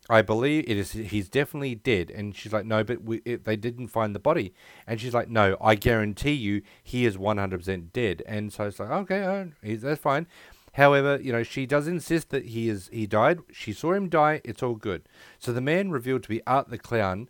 I 0.09 0.21
believe 0.21 0.63
it 0.67 0.77
is. 0.77 0.93
He's 0.93 1.29
definitely 1.29 1.75
dead. 1.75 2.09
And 2.11 2.35
she's 2.35 2.53
like, 2.53 2.65
no, 2.65 2.83
but 2.83 3.03
we, 3.03 3.21
it, 3.25 3.43
they 3.43 3.55
didn't 3.55 3.89
find 3.89 4.15
the 4.15 4.19
body. 4.19 4.53
And 4.85 5.01
she's 5.01 5.13
like, 5.13 5.29
no, 5.29 5.57
I 5.59 5.75
guarantee 5.75 6.33
you, 6.33 6.61
he 6.81 7.05
is 7.05 7.17
one 7.17 7.37
hundred 7.37 7.59
percent 7.59 7.91
dead. 7.93 8.23
And 8.25 8.53
so 8.53 8.65
it's 8.65 8.79
like, 8.79 8.89
okay, 8.89 9.51
that's 9.61 10.01
fine. 10.01 10.27
However, 10.73 11.19
you 11.21 11.31
know, 11.31 11.43
she 11.43 11.65
does 11.65 11.87
insist 11.87 12.29
that 12.29 12.45
he 12.45 12.69
is 12.69 12.89
he 12.93 13.07
died. 13.07 13.39
She 13.51 13.73
saw 13.73 13.93
him 13.93 14.09
die. 14.09 14.41
It's 14.45 14.61
all 14.61 14.75
good. 14.75 15.09
So 15.39 15.51
the 15.51 15.61
man 15.61 15.89
revealed 15.91 16.23
to 16.23 16.29
be 16.29 16.45
Art 16.45 16.69
the 16.69 16.77
Clown 16.77 17.27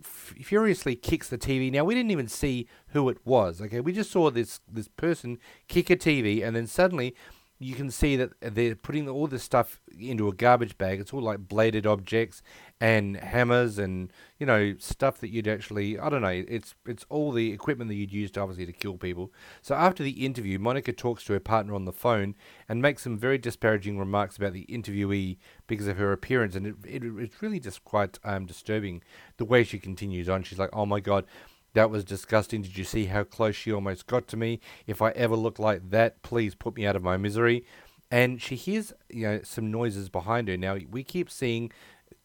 f- 0.00 0.34
furiously 0.42 0.96
kicks 0.96 1.28
the 1.28 1.38
TV. 1.38 1.70
Now 1.70 1.84
we 1.84 1.94
didn't 1.94 2.10
even 2.10 2.26
see 2.26 2.66
who 2.88 3.08
it 3.08 3.18
was. 3.24 3.60
Okay, 3.62 3.80
we 3.80 3.92
just 3.92 4.10
saw 4.10 4.30
this 4.30 4.60
this 4.70 4.88
person 4.88 5.38
kick 5.68 5.88
a 5.88 5.96
TV, 5.96 6.44
and 6.44 6.56
then 6.56 6.66
suddenly 6.66 7.14
you 7.62 7.74
can 7.74 7.90
see 7.90 8.16
that 8.16 8.32
they're 8.40 8.74
putting 8.74 9.06
all 9.06 9.26
this 9.26 9.42
stuff 9.42 9.82
into 9.98 10.28
a 10.28 10.32
garbage 10.32 10.78
bag. 10.78 10.98
It's 10.98 11.12
all 11.12 11.20
like 11.20 11.46
bladed 11.46 11.86
objects 11.86 12.42
and 12.80 13.18
hammers 13.18 13.78
and 13.78 14.10
you 14.38 14.46
know 14.46 14.74
stuff 14.78 15.18
that 15.18 15.28
you'd 15.28 15.46
actually 15.46 15.98
I 15.98 16.08
don't 16.08 16.22
know. 16.22 16.28
It's 16.48 16.74
it's 16.86 17.04
all 17.10 17.32
the 17.32 17.52
equipment 17.52 17.88
that 17.90 17.96
you'd 17.96 18.14
use 18.14 18.30
to 18.32 18.40
obviously 18.40 18.64
to 18.64 18.72
kill 18.72 18.96
people. 18.96 19.30
So 19.60 19.74
after 19.74 20.02
the 20.02 20.24
interview, 20.24 20.58
Monica 20.58 20.94
talks 20.94 21.22
to 21.24 21.34
her 21.34 21.40
partner 21.40 21.74
on 21.74 21.84
the 21.84 21.92
phone 21.92 22.34
and 22.66 22.80
makes 22.80 23.02
some 23.02 23.18
very 23.18 23.36
disparaging 23.36 23.98
remarks 23.98 24.38
about 24.38 24.54
the 24.54 24.64
interviewee 24.64 25.36
because 25.66 25.86
of 25.86 25.98
her 25.98 26.12
appearance, 26.12 26.56
and 26.56 26.66
it, 26.66 26.76
it 26.86 27.02
it's 27.04 27.42
really 27.42 27.60
just 27.60 27.84
quite 27.84 28.18
um, 28.24 28.46
disturbing 28.46 29.02
the 29.36 29.44
way 29.44 29.64
she 29.64 29.78
continues 29.78 30.30
on. 30.30 30.44
She's 30.44 30.58
like, 30.58 30.70
"Oh 30.72 30.86
my 30.86 31.00
god." 31.00 31.26
That 31.74 31.90
was 31.90 32.04
disgusting. 32.04 32.62
Did 32.62 32.76
you 32.76 32.84
see 32.84 33.06
how 33.06 33.24
close 33.24 33.54
she 33.54 33.72
almost 33.72 34.06
got 34.06 34.26
to 34.28 34.36
me? 34.36 34.60
If 34.86 35.00
I 35.00 35.10
ever 35.10 35.36
look 35.36 35.58
like 35.58 35.90
that, 35.90 36.22
please 36.22 36.54
put 36.54 36.76
me 36.76 36.86
out 36.86 36.96
of 36.96 37.02
my 37.02 37.16
misery. 37.16 37.64
And 38.10 38.42
she 38.42 38.56
hears, 38.56 38.92
you 39.08 39.22
know, 39.22 39.40
some 39.44 39.70
noises 39.70 40.08
behind 40.08 40.48
her. 40.48 40.56
Now 40.56 40.78
we 40.90 41.04
keep 41.04 41.30
seeing 41.30 41.70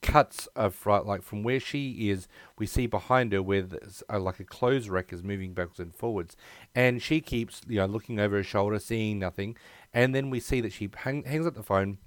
cuts 0.02 0.48
of 0.56 0.86
like 0.86 1.22
from 1.22 1.44
where 1.44 1.60
she 1.60 2.10
is. 2.10 2.28
We 2.58 2.66
see 2.66 2.88
behind 2.88 3.34
her 3.34 3.42
where 3.42 3.66
uh, 4.10 4.20
like 4.20 4.40
a 4.40 4.44
clothes 4.44 4.90
rack 4.90 5.14
is 5.14 5.24
moving 5.24 5.54
backwards 5.54 5.80
and 5.80 5.94
forwards, 5.94 6.36
and 6.74 7.02
she 7.02 7.22
keeps, 7.22 7.62
you 7.68 7.78
know, 7.78 7.86
looking 7.86 8.20
over 8.20 8.38
her 8.38 8.44
shoulder, 8.44 8.80
seeing 8.80 9.20
nothing. 9.20 9.58
And 9.94 10.14
then 10.14 10.30
we 10.30 10.40
see 10.40 10.62
that 10.62 10.74
she 10.74 10.90
hang, 10.96 11.24
hangs 11.24 11.48
up 11.48 11.56
the 11.56 11.64
phone, 11.64 11.98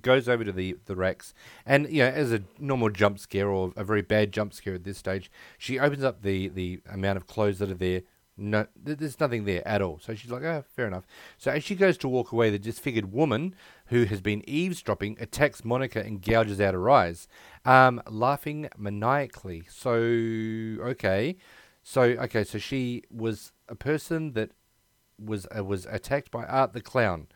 goes 0.00 0.28
over 0.28 0.44
to 0.44 0.52
the 0.52 0.76
the 0.86 0.96
racks, 0.96 1.34
and 1.64 1.90
you 1.90 2.02
know, 2.02 2.08
as 2.08 2.32
a 2.32 2.42
normal 2.58 2.90
jump 2.90 3.18
scare 3.18 3.48
or 3.48 3.72
a 3.76 3.84
very 3.84 4.02
bad 4.02 4.32
jump 4.32 4.52
scare 4.52 4.74
at 4.74 4.84
this 4.84 4.98
stage, 4.98 5.30
she 5.56 5.78
opens 5.78 6.04
up 6.04 6.22
the 6.22 6.48
the 6.48 6.80
amount 6.90 7.16
of 7.16 7.26
clothes 7.26 7.58
that 7.58 7.70
are 7.70 7.74
there. 7.74 8.02
No, 8.40 8.66
there's 8.80 9.18
nothing 9.18 9.46
there 9.46 9.66
at 9.66 9.82
all. 9.82 9.98
So 10.00 10.14
she's 10.14 10.30
like, 10.30 10.44
oh, 10.44 10.62
fair 10.76 10.86
enough. 10.86 11.04
So 11.38 11.50
as 11.50 11.64
she 11.64 11.74
goes 11.74 11.98
to 11.98 12.08
walk 12.08 12.30
away, 12.30 12.50
the 12.50 12.58
disfigured 12.58 13.12
woman 13.12 13.52
who 13.86 14.04
has 14.04 14.20
been 14.20 14.48
eavesdropping 14.48 15.16
attacks 15.18 15.64
Monica 15.64 16.00
and 16.04 16.22
gouges 16.22 16.60
out 16.60 16.74
her 16.74 16.88
eyes, 16.88 17.26
um, 17.64 18.00
laughing 18.08 18.68
maniacally. 18.76 19.64
So 19.68 19.92
okay, 19.92 21.36
so 21.82 22.02
okay, 22.02 22.44
so 22.44 22.58
she 22.58 23.02
was 23.10 23.50
a 23.68 23.74
person 23.74 24.34
that 24.34 24.52
was 25.18 25.46
uh, 25.56 25.64
was 25.64 25.86
attacked 25.86 26.30
by 26.30 26.44
Art 26.44 26.74
the 26.74 26.80
clown. 26.80 27.26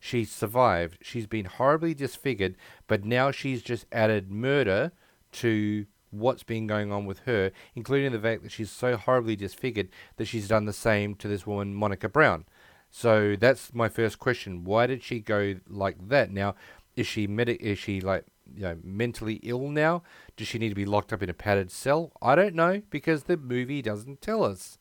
She 0.00 0.24
survived. 0.24 0.98
She's 1.02 1.26
been 1.26 1.44
horribly 1.44 1.94
disfigured, 1.94 2.56
but 2.88 3.04
now 3.04 3.30
she's 3.30 3.62
just 3.62 3.86
added 3.92 4.30
murder 4.30 4.92
to 5.32 5.86
what's 6.10 6.42
been 6.42 6.66
going 6.66 6.90
on 6.90 7.04
with 7.04 7.20
her, 7.20 7.52
including 7.74 8.10
the 8.12 8.18
fact 8.18 8.42
that 8.42 8.50
she's 8.50 8.70
so 8.70 8.96
horribly 8.96 9.36
disfigured 9.36 9.90
that 10.16 10.24
she's 10.24 10.48
done 10.48 10.64
the 10.64 10.72
same 10.72 11.14
to 11.16 11.28
this 11.28 11.46
woman, 11.46 11.74
Monica 11.74 12.08
Brown. 12.08 12.46
So 12.90 13.36
that's 13.38 13.72
my 13.72 13.88
first 13.88 14.18
question. 14.18 14.64
Why 14.64 14.86
did 14.86 15.04
she 15.04 15.20
go 15.20 15.56
like 15.68 16.08
that? 16.08 16.32
Now, 16.32 16.56
is 16.96 17.06
she 17.06 17.26
medi- 17.26 17.54
is 17.54 17.78
she 17.78 18.00
like 18.00 18.24
you 18.52 18.62
know 18.62 18.78
mentally 18.82 19.34
ill 19.42 19.68
now? 19.68 20.02
Does 20.36 20.48
she 20.48 20.58
need 20.58 20.70
to 20.70 20.74
be 20.74 20.86
locked 20.86 21.12
up 21.12 21.22
in 21.22 21.30
a 21.30 21.34
padded 21.34 21.70
cell? 21.70 22.12
I 22.20 22.34
don't 22.34 22.54
know 22.54 22.82
because 22.90 23.24
the 23.24 23.36
movie 23.36 23.82
doesn't 23.82 24.22
tell 24.22 24.42
us. 24.42 24.78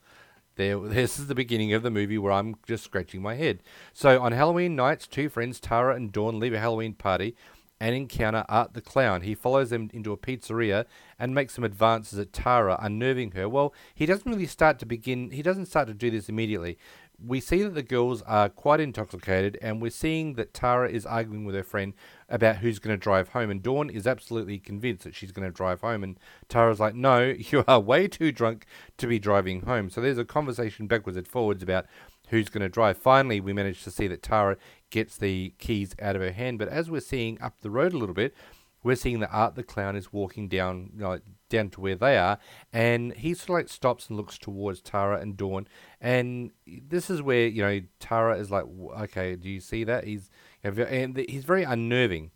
There, 0.59 0.77
this 0.77 1.17
is 1.17 1.27
the 1.27 1.35
beginning 1.35 1.71
of 1.71 1.83
the 1.83 1.89
movie 1.89 2.17
where 2.17 2.33
I'm 2.33 2.57
just 2.67 2.83
scratching 2.83 3.21
my 3.21 3.35
head. 3.35 3.63
So 3.93 4.21
on 4.21 4.33
Halloween 4.33 4.75
nights, 4.75 5.07
two 5.07 5.29
friends, 5.29 5.57
Tara 5.57 5.95
and 5.95 6.11
Dawn, 6.11 6.37
leave 6.37 6.53
a 6.53 6.59
Halloween 6.59 6.95
party 6.95 7.33
and 7.79 7.95
encounter 7.95 8.43
Art 8.49 8.73
the 8.73 8.81
Clown. 8.81 9.21
He 9.21 9.35
follows 9.35 9.69
them 9.69 9.89
into 9.93 10.11
a 10.11 10.17
pizzeria 10.17 10.83
and 11.17 11.33
makes 11.33 11.53
some 11.53 11.63
advances 11.63 12.19
at 12.19 12.33
Tara, 12.33 12.77
unnerving 12.81 13.31
her. 13.31 13.47
Well, 13.47 13.73
he 13.95 14.05
doesn't 14.05 14.29
really 14.29 14.47
start 14.47 14.79
to 14.79 14.85
begin, 14.85 15.31
he 15.31 15.41
doesn't 15.41 15.67
start 15.67 15.87
to 15.87 15.93
do 15.93 16.11
this 16.11 16.27
immediately. 16.27 16.77
We 17.25 17.39
see 17.39 17.63
that 17.63 17.73
the 17.73 17.81
girls 17.81 18.21
are 18.23 18.49
quite 18.49 18.81
intoxicated, 18.81 19.57
and 19.61 19.81
we're 19.81 19.91
seeing 19.91 20.33
that 20.33 20.53
Tara 20.53 20.89
is 20.89 21.05
arguing 21.05 21.45
with 21.45 21.55
her 21.55 21.63
friend 21.63 21.93
about 22.29 22.57
who's 22.57 22.79
going 22.79 22.95
to 22.95 23.01
drive 23.01 23.29
home. 23.29 23.49
And 23.49 23.61
Dawn 23.61 23.89
is 23.89 24.07
absolutely 24.07 24.59
convinced 24.59 25.03
that 25.03 25.15
she's 25.15 25.31
going 25.31 25.47
to 25.47 25.53
drive 25.53 25.81
home. 25.81 26.03
And 26.03 26.19
Tara's 26.47 26.79
like, 26.79 26.95
No, 26.95 27.21
you 27.37 27.63
are 27.67 27.79
way 27.79 28.07
too 28.07 28.31
drunk 28.31 28.65
to 28.97 29.07
be 29.07 29.19
driving 29.19 29.61
home. 29.61 29.89
So 29.89 30.01
there's 30.01 30.17
a 30.17 30.25
conversation 30.25 30.87
backwards 30.87 31.17
and 31.17 31.27
forwards 31.27 31.63
about 31.63 31.85
who's 32.29 32.49
going 32.49 32.61
to 32.61 32.69
drive. 32.69 32.97
Finally, 32.97 33.41
we 33.41 33.53
manage 33.53 33.83
to 33.83 33.91
see 33.91 34.07
that 34.07 34.23
Tara 34.23 34.57
gets 34.91 35.17
the 35.17 35.53
keys 35.57 35.95
out 36.01 36.15
of 36.15 36.21
her 36.21 36.31
hand. 36.31 36.59
But 36.59 36.69
as 36.69 36.89
we're 36.89 37.01
seeing 37.01 37.41
up 37.41 37.59
the 37.61 37.71
road 37.71 37.93
a 37.93 37.97
little 37.97 38.15
bit, 38.15 38.35
we're 38.83 38.95
seeing 38.95 39.19
that 39.19 39.31
Art 39.31 39.55
the 39.55 39.63
clown 39.63 39.95
is 39.95 40.13
walking 40.13 40.47
down, 40.47 40.91
know, 40.95 41.19
down 41.49 41.69
to 41.71 41.81
where 41.81 41.95
they 41.95 42.17
are, 42.17 42.39
and 42.71 43.13
he 43.13 43.33
sort 43.33 43.49
of 43.49 43.53
like 43.55 43.69
stops 43.69 44.07
and 44.07 44.17
looks 44.17 44.37
towards 44.37 44.81
Tara 44.81 45.19
and 45.19 45.35
Dawn, 45.35 45.67
and 45.99 46.51
this 46.65 47.09
is 47.09 47.21
where 47.21 47.47
you 47.47 47.61
know 47.61 47.81
Tara 47.99 48.37
is 48.37 48.51
like, 48.51 48.65
okay, 49.01 49.35
do 49.35 49.49
you 49.49 49.59
see 49.59 49.83
that? 49.83 50.05
He's 50.05 50.29
and 50.63 51.17
he's 51.17 51.45
very 51.45 51.63
unnerving. 51.63 52.31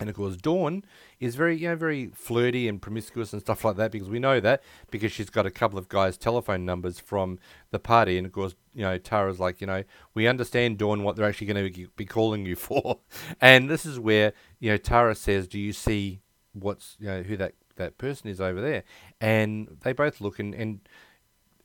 And 0.00 0.10
of 0.10 0.16
course, 0.16 0.36
Dawn 0.36 0.84
is 1.20 1.36
very, 1.36 1.56
you 1.56 1.68
know, 1.68 1.76
very 1.76 2.08
flirty 2.08 2.66
and 2.66 2.82
promiscuous 2.82 3.32
and 3.32 3.40
stuff 3.40 3.64
like 3.64 3.76
that 3.76 3.92
because 3.92 4.08
we 4.08 4.18
know 4.18 4.40
that 4.40 4.62
because 4.90 5.12
she's 5.12 5.30
got 5.30 5.46
a 5.46 5.50
couple 5.50 5.78
of 5.78 5.88
guys' 5.88 6.16
telephone 6.16 6.64
numbers 6.64 6.98
from 6.98 7.38
the 7.70 7.78
party. 7.78 8.18
And 8.18 8.26
of 8.26 8.32
course, 8.32 8.56
you 8.74 8.82
know, 8.82 8.98
Tara's 8.98 9.38
like, 9.38 9.60
you 9.60 9.66
know, 9.68 9.84
we 10.12 10.26
understand 10.26 10.78
Dawn 10.78 11.04
what 11.04 11.14
they're 11.14 11.28
actually 11.28 11.46
going 11.46 11.72
to 11.72 11.88
be 11.94 12.04
calling 12.04 12.44
you 12.46 12.56
for. 12.66 12.98
and 13.40 13.70
this 13.70 13.86
is 13.86 14.00
where 14.00 14.32
you 14.58 14.70
know 14.70 14.76
Tara 14.76 15.14
says, 15.14 15.46
"Do 15.46 15.60
you 15.60 15.72
see 15.72 16.20
what's 16.52 16.96
you 16.98 17.06
know 17.06 17.22
who 17.22 17.36
that 17.36 17.54
that 17.76 17.98
person 17.98 18.28
is 18.28 18.40
over 18.40 18.60
there?" 18.60 18.84
And 19.20 19.78
they 19.82 19.92
both 19.92 20.20
look 20.20 20.38
and 20.38 20.54
and 20.54 20.80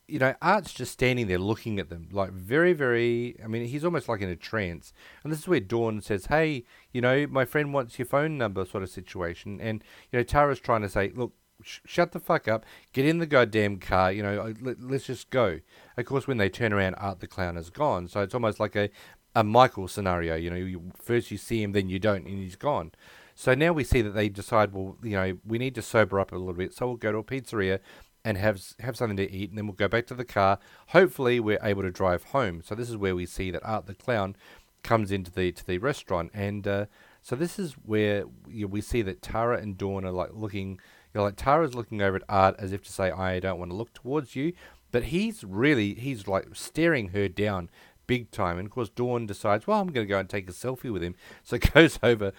you 0.08 0.18
know, 0.18 0.34
Art's 0.40 0.72
just 0.72 0.92
standing 0.92 1.28
there 1.28 1.38
looking 1.38 1.78
at 1.78 1.90
them, 1.90 2.08
like 2.10 2.32
very, 2.32 2.72
very. 2.72 3.36
I 3.44 3.46
mean, 3.46 3.66
he's 3.66 3.84
almost 3.84 4.08
like 4.08 4.22
in 4.22 4.30
a 4.30 4.36
trance. 4.36 4.94
And 5.22 5.30
this 5.30 5.40
is 5.40 5.48
where 5.48 5.60
Dawn 5.60 6.00
says, 6.00 6.26
"Hey, 6.26 6.64
you 6.92 7.02
know, 7.02 7.26
my 7.26 7.44
friend 7.44 7.74
wants 7.74 7.98
your 7.98 8.06
phone 8.06 8.38
number," 8.38 8.64
sort 8.64 8.82
of 8.82 8.88
situation. 8.88 9.60
And 9.60 9.84
you 10.10 10.18
know, 10.18 10.22
Tara's 10.22 10.60
trying 10.60 10.80
to 10.80 10.88
say, 10.88 11.12
"Look, 11.14 11.34
sh- 11.62 11.80
shut 11.84 12.12
the 12.12 12.20
fuck 12.20 12.48
up, 12.48 12.64
get 12.94 13.04
in 13.04 13.18
the 13.18 13.26
goddamn 13.26 13.78
car. 13.78 14.10
You 14.10 14.22
know, 14.22 14.40
uh, 14.40 14.54
let, 14.60 14.78
us 14.90 15.04
just 15.04 15.28
go." 15.28 15.60
Of 15.98 16.06
course, 16.06 16.26
when 16.26 16.38
they 16.38 16.48
turn 16.48 16.72
around, 16.72 16.94
Art 16.94 17.20
the 17.20 17.26
clown 17.26 17.58
is 17.58 17.68
gone. 17.68 18.08
So 18.08 18.22
it's 18.22 18.34
almost 18.34 18.58
like 18.58 18.76
a 18.76 18.88
a 19.34 19.44
Michael 19.44 19.88
scenario. 19.88 20.36
You 20.36 20.50
know, 20.50 20.56
you, 20.56 20.92
first 20.96 21.30
you 21.30 21.36
see 21.36 21.62
him, 21.62 21.72
then 21.72 21.90
you 21.90 21.98
don't, 21.98 22.26
and 22.26 22.38
he's 22.38 22.56
gone. 22.56 22.92
So 23.38 23.54
now 23.54 23.72
we 23.72 23.84
see 23.84 24.02
that 24.02 24.16
they 24.16 24.28
decide, 24.28 24.72
well, 24.72 24.96
you 25.00 25.12
know, 25.12 25.38
we 25.46 25.58
need 25.58 25.76
to 25.76 25.82
sober 25.82 26.18
up 26.18 26.32
a 26.32 26.34
little 26.34 26.54
bit. 26.54 26.74
So 26.74 26.88
we'll 26.88 26.96
go 26.96 27.12
to 27.12 27.18
a 27.18 27.22
pizzeria 27.22 27.78
and 28.24 28.36
have 28.36 28.60
have 28.80 28.96
something 28.96 29.16
to 29.16 29.30
eat, 29.30 29.50
and 29.50 29.56
then 29.56 29.68
we'll 29.68 29.76
go 29.76 29.86
back 29.86 30.08
to 30.08 30.14
the 30.16 30.24
car. 30.24 30.58
Hopefully, 30.88 31.38
we're 31.38 31.60
able 31.62 31.82
to 31.82 31.90
drive 31.92 32.24
home. 32.24 32.62
So 32.64 32.74
this 32.74 32.90
is 32.90 32.96
where 32.96 33.14
we 33.14 33.26
see 33.26 33.52
that 33.52 33.64
Art 33.64 33.86
the 33.86 33.94
clown 33.94 34.34
comes 34.82 35.12
into 35.12 35.30
the 35.30 35.52
to 35.52 35.64
the 35.64 35.78
restaurant, 35.78 36.32
and 36.34 36.66
uh, 36.66 36.86
so 37.22 37.36
this 37.36 37.60
is 37.60 37.74
where 37.74 38.24
know, 38.48 38.66
we 38.66 38.80
see 38.80 39.02
that 39.02 39.22
Tara 39.22 39.58
and 39.58 39.78
Dawn 39.78 40.04
are 40.04 40.10
like 40.10 40.30
looking. 40.32 40.70
You 41.14 41.20
know, 41.20 41.22
like 41.22 41.36
Tara's 41.36 41.76
looking 41.76 42.02
over 42.02 42.16
at 42.16 42.24
Art 42.28 42.56
as 42.58 42.72
if 42.72 42.82
to 42.86 42.92
say, 42.92 43.12
"I 43.12 43.38
don't 43.38 43.60
want 43.60 43.70
to 43.70 43.76
look 43.76 43.94
towards 43.94 44.34
you," 44.34 44.52
but 44.90 45.04
he's 45.04 45.44
really 45.44 45.94
he's 45.94 46.26
like 46.26 46.48
staring 46.54 47.10
her 47.10 47.28
down 47.28 47.70
big 48.08 48.32
time. 48.32 48.58
And 48.58 48.66
of 48.66 48.72
course, 48.72 48.88
Dawn 48.88 49.26
decides, 49.26 49.68
"Well, 49.68 49.80
I'm 49.80 49.92
going 49.92 50.08
to 50.08 50.10
go 50.10 50.18
and 50.18 50.28
take 50.28 50.50
a 50.50 50.52
selfie 50.52 50.92
with 50.92 51.04
him." 51.04 51.14
So 51.44 51.56
goes 51.74 52.00
over 52.02 52.32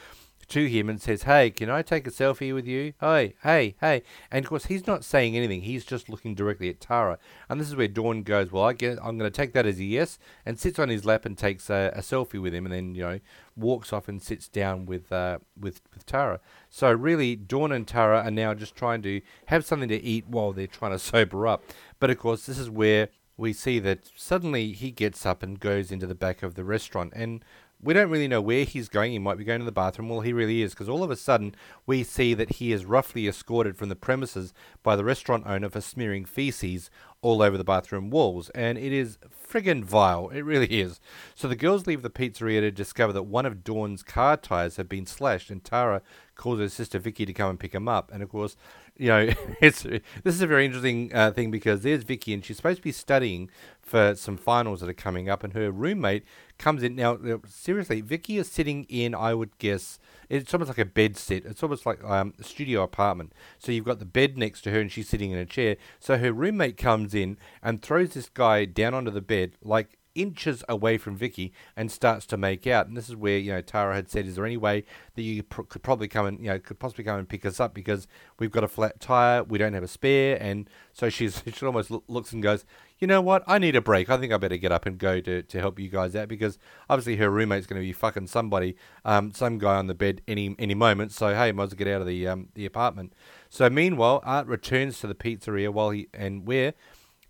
to 0.50 0.68
him 0.68 0.90
and 0.90 1.02
says, 1.02 1.24
Hey, 1.24 1.50
can 1.50 1.70
I 1.70 1.82
take 1.82 2.06
a 2.08 2.12
selfie 2.12 2.54
with 2.54 2.68
you? 2.68 2.94
Hey, 3.00 3.34
hey, 3.44 3.76
hey. 3.80 4.04
And 4.32 4.46
of 4.46 4.50
course, 4.50 4.66
he's 4.66 4.88
not 4.88 5.04
saying 5.04 5.36
anything. 5.36 5.62
He's 5.62 5.86
just 5.86 6.10
looking 6.10 6.36
directly 6.36 6.70
at 6.70 6.80
Tara. 6.80 7.18
And 7.48 7.60
this 7.60 7.68
is 7.68 7.76
where 7.76 7.88
Dawn 7.88 8.24
goes, 8.24 8.52
Well, 8.52 8.64
I 8.64 8.74
get, 8.74 8.98
I'm 9.00 9.18
going 9.18 9.32
to 9.32 9.36
take 9.36 9.54
that 9.54 9.66
as 9.66 9.80
a 9.80 9.84
yes, 9.84 10.20
and 10.46 10.60
sits 10.60 10.80
on 10.80 10.90
his 10.90 11.06
lap 11.06 11.26
and 11.26 11.38
takes 11.38 11.70
a, 11.70 11.92
a 11.96 12.02
selfie 12.02 12.42
with 12.42 12.54
him, 12.54 12.66
and 12.66 12.74
then, 12.74 12.96
you 12.96 13.04
know, 13.04 13.20
walks 13.56 13.94
off 13.94 14.08
and 14.08 14.22
sits 14.22 14.48
down 14.48 14.86
with, 14.86 15.12
uh, 15.12 15.40
with, 15.60 15.82
with 15.94 16.06
Tara. 16.06 16.40
So, 16.70 16.92
really, 16.92 17.36
Dawn 17.36 17.72
and 17.72 17.88
Tara 17.88 18.24
are 18.24 18.32
now 18.32 18.54
just 18.54 18.76
trying 18.76 19.02
to 19.04 19.22
have 19.48 19.66
something 19.66 19.90
to 19.90 20.04
eat 20.04 20.28
while 20.28 20.52
they're 20.52 20.68
trying 20.68 20.92
to 20.92 21.00
sober 21.00 21.48
up. 21.48 21.64
But 22.00 22.10
of 22.10 22.18
course, 22.18 22.46
this 22.46 22.58
is 22.58 22.70
where 22.70 23.10
we 23.40 23.54
see 23.54 23.80
that 23.80 24.10
suddenly 24.16 24.74
he 24.74 24.92
gets 24.92 25.26
up 25.26 25.42
and 25.42 25.60
goes 25.60 25.92
into 25.92 26.06
the 26.06 26.16
back 26.16 26.44
of 26.44 26.56
the 26.56 26.64
restaurant. 26.64 27.14
And 27.16 27.44
we 27.82 27.94
don't 27.94 28.10
really 28.10 28.28
know 28.28 28.42
where 28.42 28.66
he's 28.66 28.90
going. 28.90 29.12
He 29.12 29.20
might 29.20 29.38
be 29.38 29.44
going 29.44 29.60
to 29.60 29.66
the 29.66 29.72
bathroom. 29.72 30.10
Well, 30.10 30.22
he 30.22 30.34
really 30.34 30.62
is, 30.62 30.74
because 30.74 30.90
all 30.90 31.04
of 31.04 31.12
a 31.12 31.16
sudden 31.16 31.56
we 31.86 32.04
see 32.04 32.34
that 32.34 32.56
he 32.56 32.72
is 32.72 32.86
roughly 32.86 33.28
escorted 33.28 33.78
from 33.78 33.90
the 33.90 33.96
premises 33.96 34.54
by 34.84 34.96
the 34.96 35.06
restaurant 35.06 35.46
owner 35.48 35.70
for 35.70 35.82
smearing 35.82 36.26
feces 36.26 36.90
all 37.22 37.42
over 37.42 37.58
the 37.58 37.64
bathroom 37.64 38.10
walls, 38.10 38.50
and 38.52 38.78
it 38.78 38.94
is 38.94 39.18
friggin' 39.50 39.84
vile. 39.84 40.30
It 40.30 40.42
really 40.42 40.80
is. 40.80 41.00
So 41.36 41.48
the 41.48 41.56
girls 41.56 41.86
leave 41.86 42.02
the 42.02 42.10
pizzeria 42.10 42.62
to 42.62 42.72
discover 42.72 43.12
that 43.14 43.24
one 43.24 43.46
of 43.46 43.64
Dawn's 43.64 44.04
car 44.04 44.38
tires 44.38 44.78
have 44.78 44.88
been 44.88 45.06
slashed, 45.06 45.50
and 45.50 45.64
Tara 45.64 46.02
calls 46.36 46.60
her 46.60 46.70
sister 46.70 47.00
Vicky 47.00 47.26
to 47.26 47.34
come 47.34 47.52
and 47.52 47.60
pick 47.60 47.74
him 47.74 47.90
up. 47.90 48.12
And 48.14 48.24
of 48.24 48.30
course, 48.30 48.56
you 48.96 49.08
know, 49.08 49.30
it's 49.62 49.84
this 49.84 50.36
is 50.36 50.42
a 50.42 50.48
very 50.48 50.66
interesting 50.66 51.12
uh, 51.14 51.32
thing 51.32 51.52
because 51.52 51.82
there's 51.82 52.04
Vicky, 52.04 52.34
and 52.34 52.44
she's 52.44 52.58
supposed 52.58 52.78
to 52.78 52.84
be 52.84 52.92
studying 52.92 53.50
for 53.90 54.16
some 54.16 54.38
finals 54.38 54.82
that 54.82 54.90
are 54.90 54.94
coming 54.94 55.30
up, 55.30 55.44
and 55.44 55.54
her 55.54 55.72
roommate 55.72 56.24
comes 56.58 56.84
in. 56.84 56.96
Now, 56.96 57.18
seriously, 57.48 58.02
Vicky 58.02 58.38
is 58.38 58.50
sitting 58.50 58.86
in, 58.86 59.16
I 59.16 59.34
would 59.34 59.58
guess, 59.58 60.00
it's 60.30 60.54
almost 60.54 60.70
like 60.70 60.78
a 60.78 60.86
bed 60.86 61.18
set. 61.18 61.46
It's 61.46 61.64
almost 61.64 61.86
like 61.86 62.04
um, 62.04 62.34
a 62.40 62.44
studio 62.44 62.84
apartment. 62.84 63.34
So 63.58 63.72
you've 63.72 63.86
got 63.86 64.00
the 64.00 64.06
bed 64.06 64.38
next 64.38 64.62
to 64.62 64.72
her, 64.72 64.80
and 64.80 64.92
she's 64.92 65.10
sitting 65.10 65.32
in 65.32 65.40
a 65.40 65.46
chair. 65.46 65.76
So 66.00 66.18
her 66.18 66.32
roommate 66.32 66.78
comes 66.78 67.16
in 67.16 67.38
and 67.64 67.82
throws 67.82 68.12
this 68.12 68.30
guy 68.30 68.66
down 68.66 68.94
onto 68.94 69.12
the 69.12 69.22
bed, 69.22 69.54
like 69.64 69.98
inches 70.16 70.64
away 70.68 70.98
from 70.98 71.16
Vicky 71.16 71.54
and 71.76 71.92
starts 71.92 72.26
to 72.28 72.38
make 72.38 72.68
out. 72.68 72.88
And 72.88 72.98
this 72.98 73.10
is 73.10 73.16
where 73.16 73.38
you 73.38 73.52
know 73.52 73.62
Tara 73.62 73.96
had 73.96 74.10
said, 74.10 74.26
"Is 74.26 74.36
there 74.36 74.46
any 74.46 74.58
way 74.58 74.84
that 75.16 75.22
you 75.22 75.44
pr- 75.44 75.64
could 75.64 75.84
probably 75.84 76.08
come 76.08 76.26
and 76.26 76.40
you 76.40 76.48
know 76.48 76.60
could 76.60 76.80
possibly 76.80 77.04
come 77.04 77.20
and 77.20 77.30
pick 77.30 77.46
us 77.46 77.60
up 77.60 77.74
because 77.74 78.08
we've 78.38 78.52
got 78.52 78.64
a 78.64 78.68
flat 78.68 79.00
tire, 79.00 79.44
we 79.44 79.58
don't 79.58 79.74
have 79.74 79.84
a 79.84 79.88
spare." 79.88 80.38
And 80.42 80.70
so 80.94 81.10
she's 81.10 81.42
she 81.54 81.66
almost 81.66 81.92
lo- 81.92 82.04
looks 82.08 82.34
and 82.34 82.44
goes, 82.44 82.66
"You 83.00 83.08
know 83.08 83.22
what? 83.22 83.44
I 83.48 83.60
need 83.60 83.76
a 83.76 83.82
break. 83.82 84.10
I 84.10 84.18
think 84.18 84.32
I 84.34 84.38
better 84.38 84.58
get 84.58 84.72
up 84.72 84.86
and 84.86 84.98
go 84.98 85.20
to, 85.22 85.42
to 85.42 85.60
help 85.60 85.80
you 85.80 85.90
guys 85.90 86.16
out 86.16 86.28
because 86.28 86.58
obviously 86.90 87.16
her 87.18 87.30
roommate's 87.30 87.68
going 87.68 87.82
to 87.82 87.86
be 87.86 87.94
fucking 87.94 88.28
somebody, 88.28 88.76
um, 89.06 89.32
some 89.32 89.58
guy 89.58 89.76
on 89.76 89.88
the 89.88 89.96
bed 89.96 90.22
any 90.28 90.56
any 90.60 90.76
moment. 90.76 91.12
So 91.12 91.34
hey, 91.34 91.52
might 91.52 91.64
as 91.64 91.70
well 91.70 91.78
get 91.78 91.88
out 91.88 92.02
of 92.02 92.08
the 92.08 92.28
um 92.28 92.50
the 92.56 92.66
apartment." 92.66 93.14
So 93.50 93.70
meanwhile, 93.70 94.22
Art 94.24 94.48
returns 94.48 95.00
to 95.00 95.08
the 95.08 95.16
pizzeria 95.16 95.70
while 95.70 95.92
he 95.92 96.08
and 96.14 96.46
where 96.46 96.74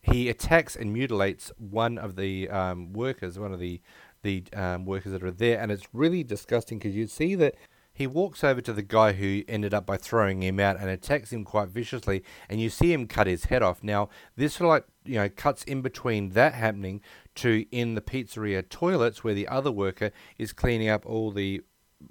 he 0.02 0.30
attacks 0.30 0.76
and 0.76 0.94
mutilates 0.94 1.52
one 1.58 1.98
of 1.98 2.16
the 2.16 2.50
um, 2.50 2.94
workers, 2.94 3.38
one 3.38 3.54
of 3.54 3.60
the 3.60 3.82
the 4.22 4.44
um, 4.54 4.86
workers 4.86 5.14
that 5.14 5.24
are 5.24 5.32
there, 5.32 5.60
and 5.60 5.72
it's 5.72 5.88
really 5.94 6.24
disgusting 6.24 6.78
because 6.78 6.94
you 6.96 7.08
see 7.08 7.36
that 7.36 7.56
he 8.00 8.08
walks 8.08 8.46
over 8.46 8.62
to 8.62 8.72
the 8.72 8.82
guy 8.82 9.12
who 9.12 9.44
ended 9.50 9.74
up 9.74 9.86
by 9.86 9.98
throwing 9.98 10.42
him 10.42 10.58
out 10.58 10.80
and 10.80 10.90
attacks 10.90 11.34
him 11.34 11.44
quite 11.44 11.68
viciously, 11.68 12.24
and 12.48 12.62
you 12.62 12.70
see 12.70 12.94
him 12.94 13.06
cut 13.06 13.28
his 13.28 13.46
head 13.46 13.62
off. 13.62 13.84
Now 13.84 14.08
this 14.38 14.62
like 14.62 14.86
you 15.04 15.16
know 15.16 15.28
cuts 15.28 15.66
in 15.66 15.82
between 15.82 16.30
that 16.30 16.54
happening 16.54 17.02
to 17.36 17.66
in 17.72 17.96
the 17.96 18.02
pizzeria 18.02 18.68
toilets 18.68 19.22
where 19.22 19.34
the 19.34 19.50
other 19.50 19.70
worker 19.70 20.12
is 20.38 20.54
cleaning 20.54 20.88
up 20.88 21.06
all 21.06 21.32
the 21.32 21.62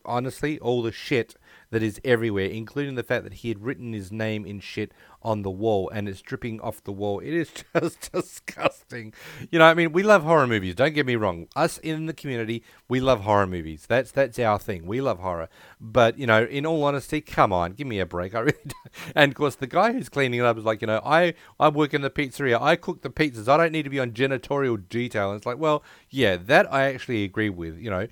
honestly 0.05 0.59
all 0.59 0.83
the 0.83 0.93
shit 0.93 1.37
that 1.71 1.83
is 1.83 2.01
everywhere, 2.05 2.47
including 2.47 2.95
the 2.95 3.03
fact 3.03 3.25
that 3.25 3.35
he 3.35 3.49
had 3.49 3.63
written 3.63 3.93
his 3.93 4.11
name 4.11 4.47
in 4.47 4.61
shit 4.61 4.93
on 5.23 5.43
the 5.43 5.51
wall 5.51 5.91
and 5.93 6.09
it's 6.09 6.21
dripping 6.21 6.61
off 6.61 6.83
the 6.85 6.93
wall. 6.93 7.19
It 7.21 7.35
is 7.35 7.51
just 7.75 8.13
disgusting. 8.13 9.13
You 9.51 9.59
know, 9.59 9.67
I 9.67 9.75
mean, 9.75 9.93
we 9.93 10.03
love 10.03 10.23
horror 10.23 10.47
movies. 10.47 10.75
Don't 10.75 10.95
get 10.95 11.07
me 11.07 11.17
wrong. 11.17 11.49
Us 11.57 11.79
in 11.79 12.07
the 12.07 12.13
community, 12.13 12.63
we 12.89 13.01
love 13.01 13.23
horror 13.23 13.47
movies. 13.47 13.85
That's 13.89 14.11
that's 14.13 14.39
our 14.39 14.59
thing. 14.59 14.87
We 14.87 15.01
love 15.01 15.19
horror. 15.19 15.49
But 15.81 16.19
you 16.19 16.27
know, 16.27 16.45
in 16.45 16.65
all 16.65 16.85
honesty, 16.85 17.21
come 17.21 17.53
on, 17.53 17.73
give 17.73 17.87
me 17.87 18.01
a 18.01 18.07
break. 18.07 18.35
I 18.35 18.41
really. 18.41 18.59
Don't. 18.65 19.13
And 19.15 19.33
of 19.33 19.37
course, 19.37 19.57
the 19.57 19.67
guy 19.67 19.93
who's 19.93 20.09
cleaning 20.09 20.41
it 20.41 20.47
up 20.47 20.59
is 20.59 20.65
like, 20.65 20.81
you 20.81 20.87
know, 20.87 21.01
I 21.05 21.35
I 21.59 21.69
work 21.69 21.95
in 21.95 22.03
the 22.03 22.11
pizzeria. 22.11 22.61
I 22.61 22.77
cook 22.77 23.03
the 23.03 23.11
pizzas. 23.11 23.49
I 23.49 23.57
don't 23.57 23.73
need 23.73 23.85
to 23.85 23.91
be 23.91 24.01
on 24.01 24.13
janitorial 24.13 24.89
detail. 24.89 25.31
And 25.31 25.39
it's 25.39 25.47
like, 25.47 25.59
well, 25.59 25.83
yeah, 26.11 26.37
that 26.37 26.73
I 26.73 26.93
actually 26.93 27.25
agree 27.25 27.51
with. 27.51 27.79
You 27.79 27.91
know. 27.91 28.07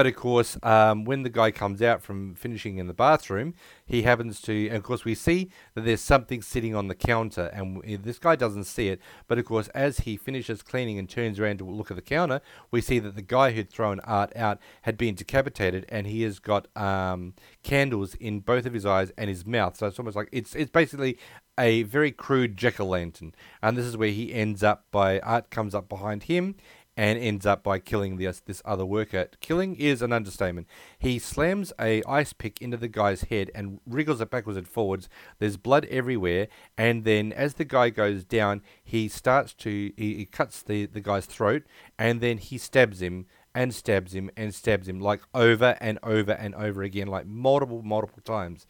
But 0.00 0.06
of 0.06 0.16
course, 0.16 0.56
um, 0.62 1.04
when 1.04 1.24
the 1.24 1.28
guy 1.28 1.50
comes 1.50 1.82
out 1.82 2.00
from 2.00 2.34
finishing 2.34 2.78
in 2.78 2.86
the 2.86 2.94
bathroom, 2.94 3.52
he 3.84 4.00
happens 4.00 4.40
to, 4.40 4.66
and 4.68 4.78
of 4.78 4.82
course, 4.82 5.04
we 5.04 5.14
see 5.14 5.50
that 5.74 5.82
there's 5.82 6.00
something 6.00 6.40
sitting 6.40 6.74
on 6.74 6.88
the 6.88 6.94
counter, 6.94 7.50
and 7.52 7.82
this 8.02 8.18
guy 8.18 8.34
doesn't 8.34 8.64
see 8.64 8.88
it. 8.88 8.98
But 9.28 9.38
of 9.38 9.44
course, 9.44 9.68
as 9.74 9.98
he 9.98 10.16
finishes 10.16 10.62
cleaning 10.62 10.98
and 10.98 11.06
turns 11.06 11.38
around 11.38 11.58
to 11.58 11.66
look 11.66 11.90
at 11.90 11.98
the 11.98 12.02
counter, 12.02 12.40
we 12.70 12.80
see 12.80 12.98
that 12.98 13.14
the 13.14 13.20
guy 13.20 13.52
who'd 13.52 13.68
thrown 13.68 14.00
Art 14.00 14.34
out 14.34 14.58
had 14.82 14.96
been 14.96 15.14
decapitated, 15.14 15.84
and 15.90 16.06
he 16.06 16.22
has 16.22 16.38
got 16.38 16.74
um, 16.74 17.34
candles 17.62 18.14
in 18.14 18.40
both 18.40 18.64
of 18.64 18.72
his 18.72 18.86
eyes 18.86 19.12
and 19.18 19.28
his 19.28 19.44
mouth. 19.44 19.76
So 19.76 19.86
it's 19.86 19.98
almost 19.98 20.16
like 20.16 20.30
it's 20.32 20.54
it's 20.54 20.70
basically 20.70 21.18
a 21.58 21.82
very 21.82 22.10
crude 22.10 22.56
jack 22.56 22.80
o' 22.80 22.86
lantern, 22.86 23.34
and 23.62 23.76
this 23.76 23.84
is 23.84 23.98
where 23.98 24.08
he 24.08 24.32
ends 24.32 24.62
up. 24.62 24.86
By 24.90 25.20
Art 25.20 25.50
comes 25.50 25.74
up 25.74 25.90
behind 25.90 26.22
him 26.22 26.54
and 27.00 27.18
ends 27.18 27.46
up 27.46 27.62
by 27.62 27.78
killing 27.78 28.18
this 28.18 28.40
this 28.40 28.60
other 28.62 28.84
worker. 28.84 29.26
Killing 29.40 29.74
is 29.76 30.02
an 30.02 30.12
understatement. 30.12 30.66
He 30.98 31.18
slams 31.18 31.72
a 31.80 32.02
ice 32.02 32.34
pick 32.34 32.60
into 32.60 32.76
the 32.76 32.88
guy's 32.88 33.22
head 33.22 33.50
and 33.54 33.80
wriggles 33.86 34.20
it 34.20 34.28
backwards 34.28 34.58
and 34.58 34.68
forwards. 34.68 35.08
There's 35.38 35.56
blood 35.56 35.86
everywhere, 35.86 36.48
and 36.76 37.04
then 37.04 37.32
as 37.32 37.54
the 37.54 37.64
guy 37.64 37.88
goes 37.88 38.22
down, 38.24 38.60
he 38.84 39.08
starts 39.08 39.54
to 39.54 39.92
he, 39.96 40.14
he 40.16 40.26
cuts 40.26 40.62
the 40.62 40.84
the 40.84 41.00
guy's 41.00 41.24
throat, 41.24 41.62
and 41.98 42.20
then 42.20 42.36
he 42.36 42.58
stabs 42.58 43.00
him 43.00 43.24
and 43.54 43.74
stabs 43.74 44.14
him 44.14 44.30
and 44.36 44.54
stabs 44.54 44.86
him 44.86 45.00
like 45.00 45.22
over 45.34 45.78
and 45.80 45.98
over 46.02 46.32
and 46.32 46.54
over 46.54 46.82
again, 46.82 47.06
like 47.08 47.24
multiple 47.24 47.82
multiple 47.82 48.22
times. 48.22 48.66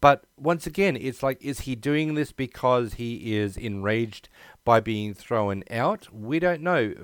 But 0.00 0.24
once 0.36 0.66
again, 0.66 0.96
it's 1.00 1.22
like, 1.22 1.40
is 1.40 1.60
he 1.60 1.76
doing 1.76 2.14
this 2.14 2.32
because 2.32 2.94
he 2.94 3.36
is 3.36 3.56
enraged 3.56 4.28
by 4.64 4.80
being 4.80 5.14
thrown 5.14 5.64
out? 5.70 6.12
We 6.12 6.38
don't 6.38 6.62
know. 6.62 6.94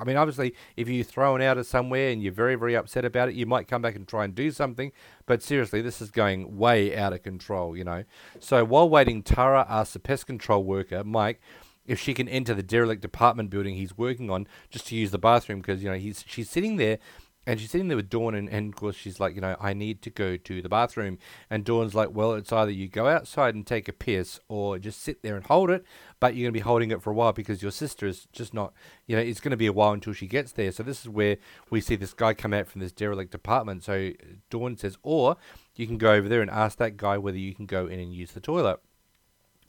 I 0.00 0.04
mean, 0.04 0.16
obviously, 0.16 0.54
if 0.76 0.88
you're 0.88 1.04
thrown 1.04 1.42
out 1.42 1.58
of 1.58 1.66
somewhere 1.66 2.10
and 2.10 2.22
you're 2.22 2.32
very, 2.32 2.54
very 2.54 2.76
upset 2.76 3.04
about 3.04 3.28
it, 3.28 3.34
you 3.34 3.46
might 3.46 3.68
come 3.68 3.82
back 3.82 3.96
and 3.96 4.06
try 4.06 4.24
and 4.24 4.34
do 4.34 4.50
something. 4.50 4.92
But 5.26 5.42
seriously, 5.42 5.82
this 5.82 6.00
is 6.00 6.10
going 6.10 6.56
way 6.56 6.96
out 6.96 7.12
of 7.12 7.22
control, 7.22 7.76
you 7.76 7.84
know. 7.84 8.04
So 8.38 8.64
while 8.64 8.88
waiting, 8.88 9.22
Tara 9.22 9.66
asks 9.68 9.94
the 9.94 10.00
pest 10.00 10.26
control 10.26 10.64
worker, 10.64 11.04
Mike, 11.04 11.40
if 11.86 11.98
she 11.98 12.14
can 12.14 12.28
enter 12.28 12.54
the 12.54 12.62
derelict 12.62 13.04
apartment 13.04 13.50
building 13.50 13.74
he's 13.74 13.98
working 13.98 14.30
on 14.30 14.46
just 14.70 14.86
to 14.86 14.94
use 14.94 15.10
the 15.10 15.18
bathroom 15.18 15.60
because 15.60 15.82
you 15.82 15.90
know 15.90 15.96
he's 15.96 16.24
she's 16.26 16.48
sitting 16.48 16.76
there 16.76 16.98
and 17.46 17.58
she's 17.58 17.70
sitting 17.70 17.88
there 17.88 17.96
with 17.96 18.10
Dawn, 18.10 18.34
and, 18.34 18.48
and 18.48 18.72
of 18.72 18.78
course 18.78 18.96
she's 18.96 19.18
like, 19.18 19.34
you 19.34 19.40
know, 19.40 19.56
I 19.58 19.72
need 19.72 20.02
to 20.02 20.10
go 20.10 20.36
to 20.36 20.62
the 20.62 20.68
bathroom. 20.68 21.18
And 21.48 21.64
Dawn's 21.64 21.94
like, 21.94 22.10
well, 22.12 22.34
it's 22.34 22.52
either 22.52 22.70
you 22.70 22.86
go 22.86 23.08
outside 23.08 23.54
and 23.54 23.66
take 23.66 23.88
a 23.88 23.92
piss, 23.92 24.38
or 24.48 24.78
just 24.78 25.02
sit 25.02 25.22
there 25.22 25.36
and 25.36 25.46
hold 25.46 25.70
it. 25.70 25.84
But 26.20 26.34
you're 26.34 26.44
going 26.44 26.52
to 26.52 26.58
be 26.58 26.60
holding 26.60 26.90
it 26.90 27.02
for 27.02 27.10
a 27.10 27.14
while 27.14 27.32
because 27.32 27.62
your 27.62 27.70
sister 27.70 28.06
is 28.06 28.26
just 28.32 28.52
not, 28.52 28.74
you 29.06 29.16
know, 29.16 29.22
it's 29.22 29.40
going 29.40 29.52
to 29.52 29.56
be 29.56 29.66
a 29.66 29.72
while 29.72 29.92
until 29.92 30.12
she 30.12 30.26
gets 30.26 30.52
there. 30.52 30.70
So 30.70 30.82
this 30.82 31.00
is 31.00 31.08
where 31.08 31.38
we 31.70 31.80
see 31.80 31.96
this 31.96 32.12
guy 32.12 32.34
come 32.34 32.52
out 32.52 32.66
from 32.66 32.82
this 32.82 32.92
derelict 32.92 33.34
apartment. 33.34 33.84
So 33.84 34.10
Dawn 34.50 34.76
says, 34.76 34.98
or 35.02 35.36
you 35.76 35.86
can 35.86 35.96
go 35.96 36.12
over 36.12 36.28
there 36.28 36.42
and 36.42 36.50
ask 36.50 36.76
that 36.78 36.98
guy 36.98 37.16
whether 37.16 37.38
you 37.38 37.54
can 37.54 37.66
go 37.66 37.86
in 37.86 37.98
and 37.98 38.12
use 38.12 38.32
the 38.32 38.40
toilet. 38.40 38.80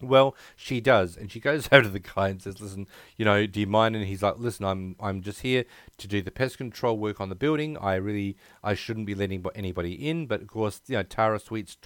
Well, 0.01 0.35
she 0.55 0.81
does, 0.81 1.15
and 1.15 1.31
she 1.31 1.39
goes 1.39 1.67
over 1.71 1.83
to 1.83 1.89
the 1.89 1.99
guy 1.99 2.29
and 2.29 2.41
says, 2.41 2.59
"Listen, 2.59 2.87
you 3.17 3.25
know, 3.25 3.45
do 3.45 3.59
you 3.59 3.67
mind?" 3.67 3.95
And 3.95 4.05
he's 4.05 4.23
like, 4.23 4.37
"Listen, 4.37 4.65
I'm 4.65 4.95
I'm 4.99 5.21
just 5.21 5.41
here 5.41 5.65
to 5.97 6.07
do 6.07 6.21
the 6.21 6.31
pest 6.31 6.57
control 6.57 6.97
work 6.97 7.21
on 7.21 7.29
the 7.29 7.35
building. 7.35 7.77
I 7.77 7.95
really 7.95 8.37
I 8.63 8.73
shouldn't 8.73 9.05
be 9.05 9.15
letting 9.15 9.45
anybody 9.55 9.93
in, 9.93 10.27
but 10.27 10.41
of 10.41 10.47
course, 10.47 10.81
you 10.87 10.97
know, 10.97 11.03
Tara 11.03 11.39
Sweets, 11.39 11.77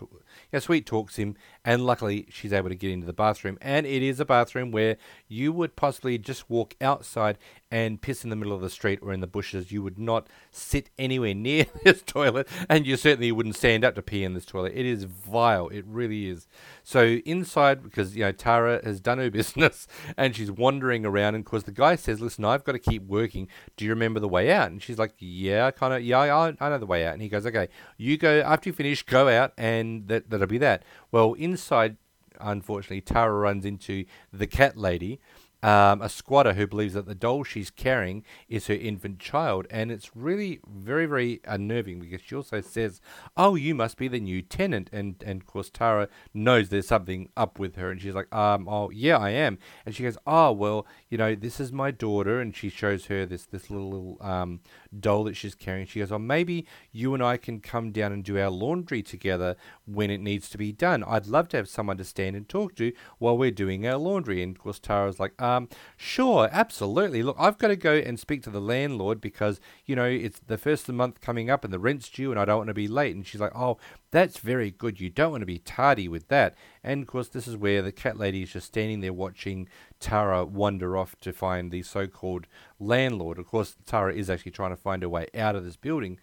know, 0.54 0.60
Sweet 0.60 0.86
talks 0.86 1.17
him, 1.17 1.36
and 1.63 1.86
luckily 1.86 2.28
she's 2.30 2.54
able 2.54 2.69
to 2.69 2.75
get 2.75 2.91
into 2.91 3.06
the 3.06 3.13
bathroom, 3.13 3.58
and 3.62 3.86
it 3.86 4.01
is 4.01 4.19
a 4.19 4.25
bathroom 4.25 4.71
where 4.71 4.97
you 5.28 5.51
would 5.51 5.75
possibly 5.75 6.17
just 6.17 6.49
walk 6.49 6.75
outside 6.82 7.38
and 7.75 8.01
piss 8.01 8.23
in 8.23 8.29
the 8.29 8.38
middle 8.38 8.53
of 8.53 8.61
the 8.61 8.69
street 8.69 8.99
or 9.01 9.11
in 9.11 9.19
the 9.19 9.27
bushes. 9.27 9.69
You 9.69 9.83
would 9.83 9.99
not 9.99 10.27
sit 10.49 10.89
anywhere 10.97 11.33
near 11.35 11.65
this 11.83 12.01
toilet, 12.01 12.47
and 12.69 12.88
you 12.88 12.95
certainly 12.95 13.33
wouldn't 13.33 13.57
stand 13.57 13.83
up 13.83 13.95
to 13.95 14.01
pee 14.01 14.23
in 14.23 14.33
this 14.33 14.45
toilet. 14.45 14.71
It 14.73 14.85
is 14.85 15.03
vile. 15.03 15.67
It 15.67 15.83
really 15.85 16.29
is. 16.29 16.47
So 16.85 17.19
inside, 17.25 17.83
because 17.83 18.15
you 18.15 18.23
know 18.23 18.31
Tara 18.31 18.79
has 18.85 19.01
done 19.01 19.17
her 19.17 19.29
business 19.41 19.88
and 20.15 20.33
she's 20.33 20.49
wandering 20.49 21.05
around, 21.05 21.35
and 21.35 21.43
because 21.43 21.65
the 21.65 21.73
guy 21.73 21.97
says, 21.97 22.21
"Listen, 22.21 22.45
I've 22.45 22.63
got 22.63 22.71
to 22.71 22.79
keep 22.79 23.03
working. 23.03 23.49
Do 23.75 23.83
you 23.83 23.91
remember 23.91 24.21
the 24.21 24.29
way 24.29 24.53
out?" 24.53 24.71
And 24.71 24.81
she's 24.81 24.97
like, 24.97 25.13
"Yeah, 25.19 25.69
kind 25.71 25.93
of. 25.93 26.01
Yeah, 26.01 26.19
I, 26.19 26.55
I 26.61 26.69
know 26.69 26.77
the 26.77 26.85
way 26.85 27.05
out." 27.05 27.11
And 27.11 27.21
he 27.21 27.27
goes, 27.27 27.45
"Okay, 27.45 27.67
you 27.97 28.17
go 28.17 28.39
after 28.39 28.69
you 28.69 28.73
finish, 28.73 29.03
go 29.03 29.27
out, 29.27 29.51
and 29.57 30.07
that 30.07 30.29
that'll 30.29 30.47
be 30.47 30.59
that." 30.59 30.83
Well, 31.11 31.33
inside, 31.33 31.97
unfortunately, 32.39 33.01
Tara 33.01 33.33
runs 33.33 33.65
into 33.65 34.05
the 34.31 34.47
cat 34.47 34.77
lady 34.77 35.19
um, 35.65 35.99
a 36.04 36.10
squatter 36.10 36.54
who 36.54 36.67
believes 36.67 36.93
that 36.93 37.08
the 37.08 37.15
doll 37.15 37.43
she's 37.43 37.71
carrying 37.71 38.23
is 38.47 38.67
her 38.67 38.75
infant 38.75 39.17
child. 39.17 39.65
And 39.71 39.91
it's 39.91 40.15
really 40.15 40.60
very, 40.67 41.08
very 41.08 41.41
unnerving 41.43 41.99
because 41.99 42.21
she 42.21 42.36
also 42.36 42.62
says, 42.62 43.01
Oh, 43.36 43.56
you 43.56 43.73
must 43.73 43.97
be 43.97 44.08
the 44.08 44.19
new 44.19 44.43
tenant. 44.43 44.91
And, 44.93 45.15
and 45.25 45.41
of 45.41 45.47
course, 45.47 45.71
Tara 45.71 46.08
knows 46.36 46.69
there's 46.69 46.88
something 46.88 47.30
up 47.36 47.58
with 47.58 47.78
her. 47.78 47.89
And 47.89 47.99
she's 47.99 48.13
like, 48.13 48.34
um, 48.34 48.69
Oh, 48.69 48.91
yeah, 48.91 49.17
I 49.17 49.32
am. 49.32 49.58
And 49.88 49.95
she 49.95 50.04
goes, 50.04 50.19
Oh, 50.28 50.51
well, 50.51 50.86
you 51.10 51.17
know, 51.17 51.34
this 51.34 51.60
is 51.60 51.71
my 51.71 51.89
daughter. 51.89 52.39
And 52.39 52.56
she 52.56 52.69
shows 52.69 53.08
her 53.08 53.25
this, 53.25 53.47
this 53.47 53.71
little, 53.71 53.89
little 53.89 54.17
um, 54.21 54.60
doll 55.01 55.23
that 55.25 55.36
she's 55.36 55.55
carrying. 55.55 55.88
She 55.88 55.99
goes, 55.99 56.12
Oh, 56.12 56.19
maybe 56.19 56.65
you 56.91 57.13
and 57.13 57.23
I 57.23 57.38
can 57.38 57.60
come 57.60 57.91
down 57.91 58.12
and 58.12 58.23
do 58.23 58.39
our 58.39 58.49
laundry 58.49 59.01
together 59.01 59.55
when 59.86 60.10
it 60.10 60.19
needs 60.19 60.49
to 60.49 60.58
be 60.58 60.71
done. 60.71 61.03
I'd 61.03 61.27
love 61.27 61.49
to 61.49 61.58
have 61.58 61.69
someone 61.69 61.97
to 61.97 62.03
stand 62.03 62.36
and 62.36 62.47
talk 62.47 62.75
to 62.75 62.91
while 63.17 63.38
we're 63.38 63.51
doing 63.51 63.88
our 63.88 63.97
laundry. 63.97 64.41
And 64.41 64.55
of 64.55 64.62
course, 64.62 64.79
Tara's 64.79 65.19
like, 65.19 65.39
um, 65.41 65.69
sure, 65.97 66.49
absolutely. 66.51 67.23
Look, 67.23 67.38
I've 67.39 67.58
got 67.58 67.67
to 67.69 67.75
go 67.75 67.95
and 67.95 68.19
speak 68.19 68.43
to 68.43 68.49
the 68.49 68.62
landlord 68.62 69.21
because, 69.21 69.60
you 69.86 69.95
know, 69.95 70.05
it's 70.05 70.39
the 70.39 70.58
first 70.58 70.84
of 70.84 70.88
the 70.88 70.93
month 70.93 71.21
coming 71.21 71.49
up 71.49 71.63
and 71.63 71.73
the 71.73 71.79
rent's 71.79 72.10
due 72.10 72.31
and 72.31 72.39
I 72.39 72.45
don't 72.45 72.58
want 72.58 72.67
to 72.69 72.73
be 72.73 72.88
late. 72.88 73.15
And 73.15 73.25
she's 73.25 73.41
like, 73.41 73.55
oh, 73.55 73.77
that's 74.15 74.38
very 74.38 74.71
good. 74.71 75.01
You 75.01 75.10
don't 75.10 75.32
want 75.32 75.41
to 75.41 75.45
be 75.45 75.60
tardy 75.60 76.08
with 76.08 76.30
that. 76.30 76.56
And 76.82 77.01
of 77.01 77.08
course, 77.08 77.28
this 77.28 77.49
is 77.49 77.58
where 77.58 77.82
the 77.82 77.91
cat 77.91 78.17
lady 78.17 78.43
is 78.43 78.54
just 78.54 78.67
standing 78.67 79.01
there 79.01 79.12
watching 79.12 79.67
Tara 79.99 80.45
wander 80.45 80.95
off 80.95 81.19
to 81.19 81.34
find 81.34 81.69
the 81.69 81.84
so 81.84 82.08
called 82.08 82.47
landlord. 82.80 83.38
Of 83.38 83.47
course, 83.47 83.75
Tara 83.86 84.13
is 84.13 84.30
actually 84.30 84.54
trying 84.54 84.69
to 84.69 84.78
find 84.78 85.01
her 85.01 85.10
way 85.10 85.28
out 85.36 85.58
of 85.58 85.65
this 85.65 85.75
building. 85.75 86.17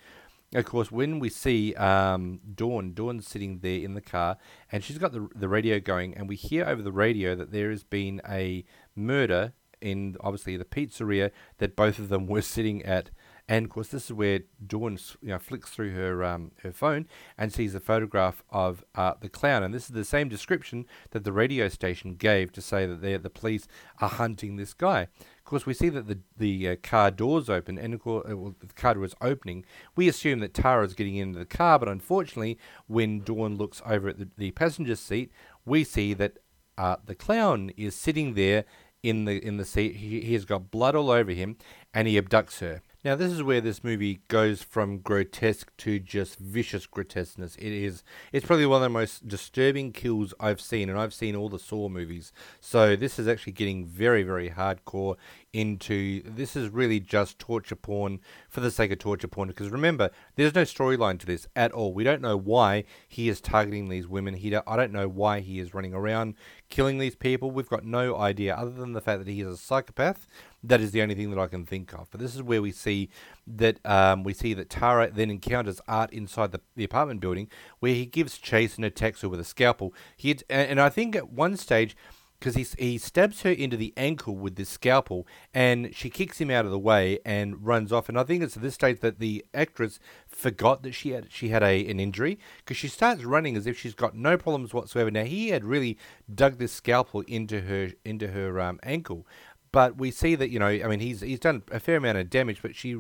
Of 0.55 0.65
course, 0.65 0.91
when 0.91 1.19
we 1.19 1.29
see 1.29 1.75
um, 1.75 2.41
Dawn, 2.55 2.95
Dawn's 2.95 3.29
sitting 3.29 3.59
there 3.59 3.81
in 3.81 3.93
the 3.93 4.01
car, 4.01 4.39
and 4.71 4.83
she's 4.83 4.97
got 4.97 5.13
the 5.13 5.29
the 5.35 5.49
radio 5.49 5.79
going, 5.79 6.15
and 6.15 6.31
we 6.31 6.37
hear 6.37 6.65
over 6.65 6.81
the 6.81 6.93
radio 6.93 7.35
that 7.35 7.53
there 7.53 7.71
has 7.71 7.85
been 7.85 8.23
a 8.27 8.65
murder 8.97 9.53
in 9.83 10.17
obviously 10.21 10.57
the 10.57 10.65
pizzeria 10.65 11.31
that 11.59 11.77
both 11.77 11.99
of 11.99 12.09
them 12.09 12.27
were 12.27 12.43
sitting 12.43 12.83
at. 12.85 13.11
And 13.53 13.67
of 13.67 13.71
course, 13.71 13.89
this 13.89 14.07
is 14.07 14.15
where 14.15 14.41
Dawn 14.67 14.99
you 15.21 15.29
know, 15.29 15.39
flicks 15.39 15.69
through 15.69 15.93
her 15.93 16.25
um, 16.25 16.53
her 16.63 16.73
phone 16.73 17.07
and 17.37 17.53
sees 17.53 17.75
a 17.75 17.81
photograph 17.81 18.43
of 18.49 18.83
uh, 18.95 19.13
the 19.21 19.29
clown. 19.29 19.63
And 19.63 19.75
this 19.75 19.83
is 19.83 19.91
the 19.91 20.07
same 20.07 20.31
description 20.31 20.87
that 21.11 21.25
the 21.25 21.35
radio 21.35 21.69
station 21.69 22.15
gave 22.15 22.51
to 22.53 22.63
say 22.63 22.87
that 22.87 23.23
the 23.23 23.29
police 23.29 23.69
are 24.01 24.09
hunting 24.09 24.57
this 24.57 24.73
guy. 24.73 25.03
Of 25.03 25.45
course, 25.45 25.67
we 25.67 25.75
see 25.75 25.91
that 25.91 26.09
the 26.09 26.21
the 26.35 26.67
uh, 26.67 26.77
car 26.83 27.11
doors 27.11 27.51
open, 27.51 27.77
and 27.77 27.93
of 27.93 28.01
course, 28.01 28.27
uh, 28.27 28.39
well, 28.39 28.55
the 28.59 28.73
car 28.73 28.95
door 28.95 29.05
is 29.05 29.15
opening. 29.21 29.67
We 29.97 30.09
assume 30.09 30.39
that 30.39 30.55
Tara 30.55 30.87
is 30.87 30.95
getting 30.95 31.17
into 31.17 31.39
the 31.39 31.45
car, 31.45 31.79
but 31.79 31.91
unfortunately, 31.91 32.57
when 32.87 33.21
Dawn 33.21 33.59
looks 33.59 33.83
over 33.85 34.09
at 34.09 34.19
the, 34.19 34.31
the 34.39 34.53
passenger 34.53 34.97
seat, 34.97 35.31
we 35.67 35.85
see 35.85 36.15
that 36.15 36.39
uh, 36.79 36.97
the 37.05 37.15
clown 37.15 37.71
is 37.77 37.95
sitting 37.95 38.33
there 38.33 38.65
in 39.03 39.27
the 39.27 39.47
in 39.47 39.59
the 39.59 39.67
seat. 39.67 39.97
He, 39.97 40.23
he 40.23 40.33
has 40.33 40.47
got 40.47 40.71
blood 40.71 40.95
all 40.95 41.11
over 41.11 41.33
him, 41.33 41.59
and 41.93 42.09
he 42.09 42.19
abducts 42.19 42.61
her. 42.61 42.81
Now, 43.05 43.17
this 43.17 43.33
is 43.33 43.43
where 43.43 43.61
this 43.61 43.83
movie 43.83 44.21
goes 44.29 44.63
from 44.63 44.99
grotesque 44.99 45.77
to 45.79 45.99
just 45.99 46.39
vicious 46.39 46.87
grotesqueness. 46.87 47.57
It 47.57 47.73
is, 47.73 48.05
it's 48.31 48.47
probably 48.47 48.65
one 48.65 48.77
of 48.77 48.83
the 48.83 48.91
most 48.91 49.27
disturbing 49.27 49.91
kills 49.91 50.33
I've 50.39 50.61
seen, 50.61 50.89
and 50.89 50.97
I've 50.97 51.13
seen 51.13 51.35
all 51.35 51.49
the 51.49 51.59
Saw 51.59 51.89
movies. 51.89 52.33
So 52.61 52.95
this 52.95 53.19
is 53.19 53.27
actually 53.27 53.55
getting 53.55 53.87
very, 53.87 54.23
very 54.23 54.51
hardcore 54.51 55.17
into 55.53 56.23
this 56.25 56.57
is 56.57 56.71
really 56.71 56.99
just 56.99 57.39
torture 57.39 57.77
porn 57.77 58.21
for 58.49 58.61
the 58.61 58.71
sake 58.71 58.91
of 58.91 58.99
torture 58.99 59.29
porn 59.29 59.49
because 59.49 59.69
remember 59.69 60.09
there's 60.37 60.55
no 60.55 60.63
storyline 60.63 61.19
to 61.19 61.27
this 61.27 61.47
at 61.55 61.71
all 61.73 61.93
we 61.93 62.03
don't 62.03 62.23
know 62.23 62.39
why 62.39 62.83
he 63.07 63.29
is 63.29 63.39
targeting 63.39 63.89
these 63.89 64.09
women 64.09 64.33
he 64.33 64.57
i 64.57 64.77
don't 64.77 64.93
know 64.93 65.07
why 65.07 65.41
he 65.41 65.59
is 65.59 65.75
running 65.75 65.93
around 65.93 66.35
killing 66.71 66.97
these 66.97 67.15
people 67.15 67.51
we've 67.51 67.69
got 67.69 67.85
no 67.85 68.17
idea 68.17 68.55
other 68.55 68.71
than 68.71 68.95
the 68.95 69.01
fact 69.01 69.23
that 69.23 69.31
he 69.31 69.43
is 69.43 69.49
a 69.49 69.57
psychopath 69.59 70.27
that 70.65 70.81
is 70.81 70.93
the 70.93 71.03
only 71.03 71.15
thing 71.15 71.31
that 71.31 71.39
I 71.39 71.47
can 71.47 71.67
think 71.67 71.93
of. 71.93 72.09
But 72.11 72.21
this 72.21 72.35
is 72.35 72.43
where 72.43 72.63
we 72.63 72.73
see 72.73 73.09
that 73.47 73.85
um, 73.85 74.23
we 74.23 74.33
see 74.33 74.55
that 74.55 74.71
Tara 74.71 75.11
then 75.11 75.31
encounters 75.31 75.81
Art 75.89 76.13
inside 76.13 76.53
the, 76.53 76.61
the 76.77 76.85
apartment 76.85 77.21
building, 77.21 77.49
where 77.81 77.95
he 77.95 78.07
gives 78.07 78.39
chase 78.39 78.77
and 78.77 78.85
attacks 78.85 79.23
her 79.23 79.29
with 79.29 79.41
a 79.41 79.45
scalpel. 79.45 79.95
He 80.17 80.29
had, 80.29 80.45
and 80.49 80.81
I 80.81 80.89
think 80.89 81.17
at 81.17 81.31
one 81.31 81.57
stage 81.57 81.97
because 82.43 82.57
he, 82.57 82.85
he 82.85 82.99
stabs 82.99 83.43
her 83.43 83.53
into 83.53 83.77
the 83.77 83.93
ankle 83.97 84.35
with 84.35 84.57
this 84.57 84.69
scalpel 84.69 85.29
and 85.55 85.95
she 85.95 86.11
kicks 86.11 86.41
him 86.41 86.51
out 86.51 86.65
of 86.65 86.73
the 86.73 86.79
way 86.79 87.21
and 87.25 87.65
runs 87.65 87.93
off. 87.93 88.09
And 88.09 88.19
I 88.19 88.25
think 88.25 88.43
it's 88.43 88.57
at 88.57 88.63
this 88.65 88.75
stage 88.75 88.99
that 88.99 89.21
the 89.21 89.45
actress 89.55 90.01
forgot 90.27 90.83
that 90.83 90.93
she 90.93 91.11
had 91.11 91.31
she 91.31 91.51
had 91.51 91.63
a 91.63 91.89
an 91.89 92.01
injury 92.01 92.41
because 92.59 92.77
she 92.77 92.89
starts 92.89 93.23
running 93.23 93.57
as 93.57 93.69
if 93.69 93.79
she's 93.79 93.95
got 93.95 94.17
no 94.17 94.37
problems 94.37 94.75
whatsoever. 94.75 95.09
Now 95.09 95.23
he 95.23 95.51
had 95.51 95.65
really 95.65 95.97
dug 96.35 96.59
this 96.59 96.73
scalpel 96.73 97.21
into 97.23 97.61
her 97.61 97.93
into 98.05 98.29
her 98.29 98.61
um, 98.61 98.81
ankle. 98.83 99.25
But 99.73 99.97
we 99.97 100.11
see 100.11 100.35
that 100.35 100.51
you 100.51 100.59
know, 100.59 100.67
I 100.67 100.87
mean, 100.87 101.01
he's 101.01 101.23
he's 101.23 101.41
done 101.41 101.63
a 101.71 101.81
fair 101.81 101.97
amount 101.97 102.19
of 102.19 102.29
damage, 102.29 102.61
but 102.61 102.77
she 102.77 102.95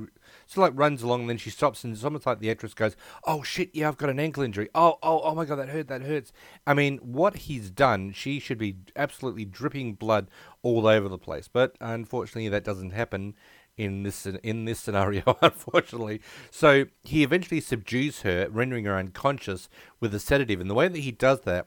still 0.46 0.62
like 0.62 0.72
runs 0.74 1.02
along, 1.02 1.22
and 1.22 1.30
then 1.30 1.36
she 1.36 1.50
stops, 1.50 1.84
and 1.84 1.92
it's 1.92 2.02
almost 2.02 2.26
like 2.26 2.40
the 2.40 2.50
actress 2.50 2.72
goes, 2.72 2.96
"Oh 3.24 3.42
shit, 3.42 3.70
yeah, 3.74 3.88
I've 3.88 3.98
got 3.98 4.08
an 4.08 4.18
ankle 4.18 4.42
injury. 4.42 4.70
Oh, 4.74 4.98
oh, 5.02 5.20
oh 5.22 5.34
my 5.34 5.44
god, 5.44 5.56
that 5.56 5.68
hurt, 5.68 5.88
that 5.88 6.02
hurts." 6.02 6.32
I 6.66 6.72
mean, 6.72 6.96
what 6.98 7.36
he's 7.36 7.70
done, 7.70 8.12
she 8.12 8.40
should 8.40 8.58
be 8.58 8.76
absolutely 8.96 9.44
dripping 9.44 9.94
blood 9.94 10.28
all 10.62 10.86
over 10.86 11.08
the 11.08 11.18
place, 11.18 11.46
but 11.46 11.76
unfortunately, 11.80 12.48
that 12.48 12.64
doesn't 12.64 12.90
happen 12.90 13.34
in 13.76 14.02
this 14.02 14.26
in 14.26 14.64
this 14.64 14.80
scenario, 14.80 15.36
unfortunately. 15.42 16.20
So 16.50 16.86
he 17.02 17.22
eventually 17.22 17.60
subdues 17.60 18.22
her, 18.22 18.48
rendering 18.50 18.84
her 18.86 18.96
unconscious 18.96 19.68
with 20.00 20.14
a 20.14 20.20
sedative, 20.20 20.60
and 20.60 20.70
the 20.70 20.74
way 20.74 20.88
that 20.88 20.98
he 20.98 21.12
does 21.12 21.40
that 21.42 21.66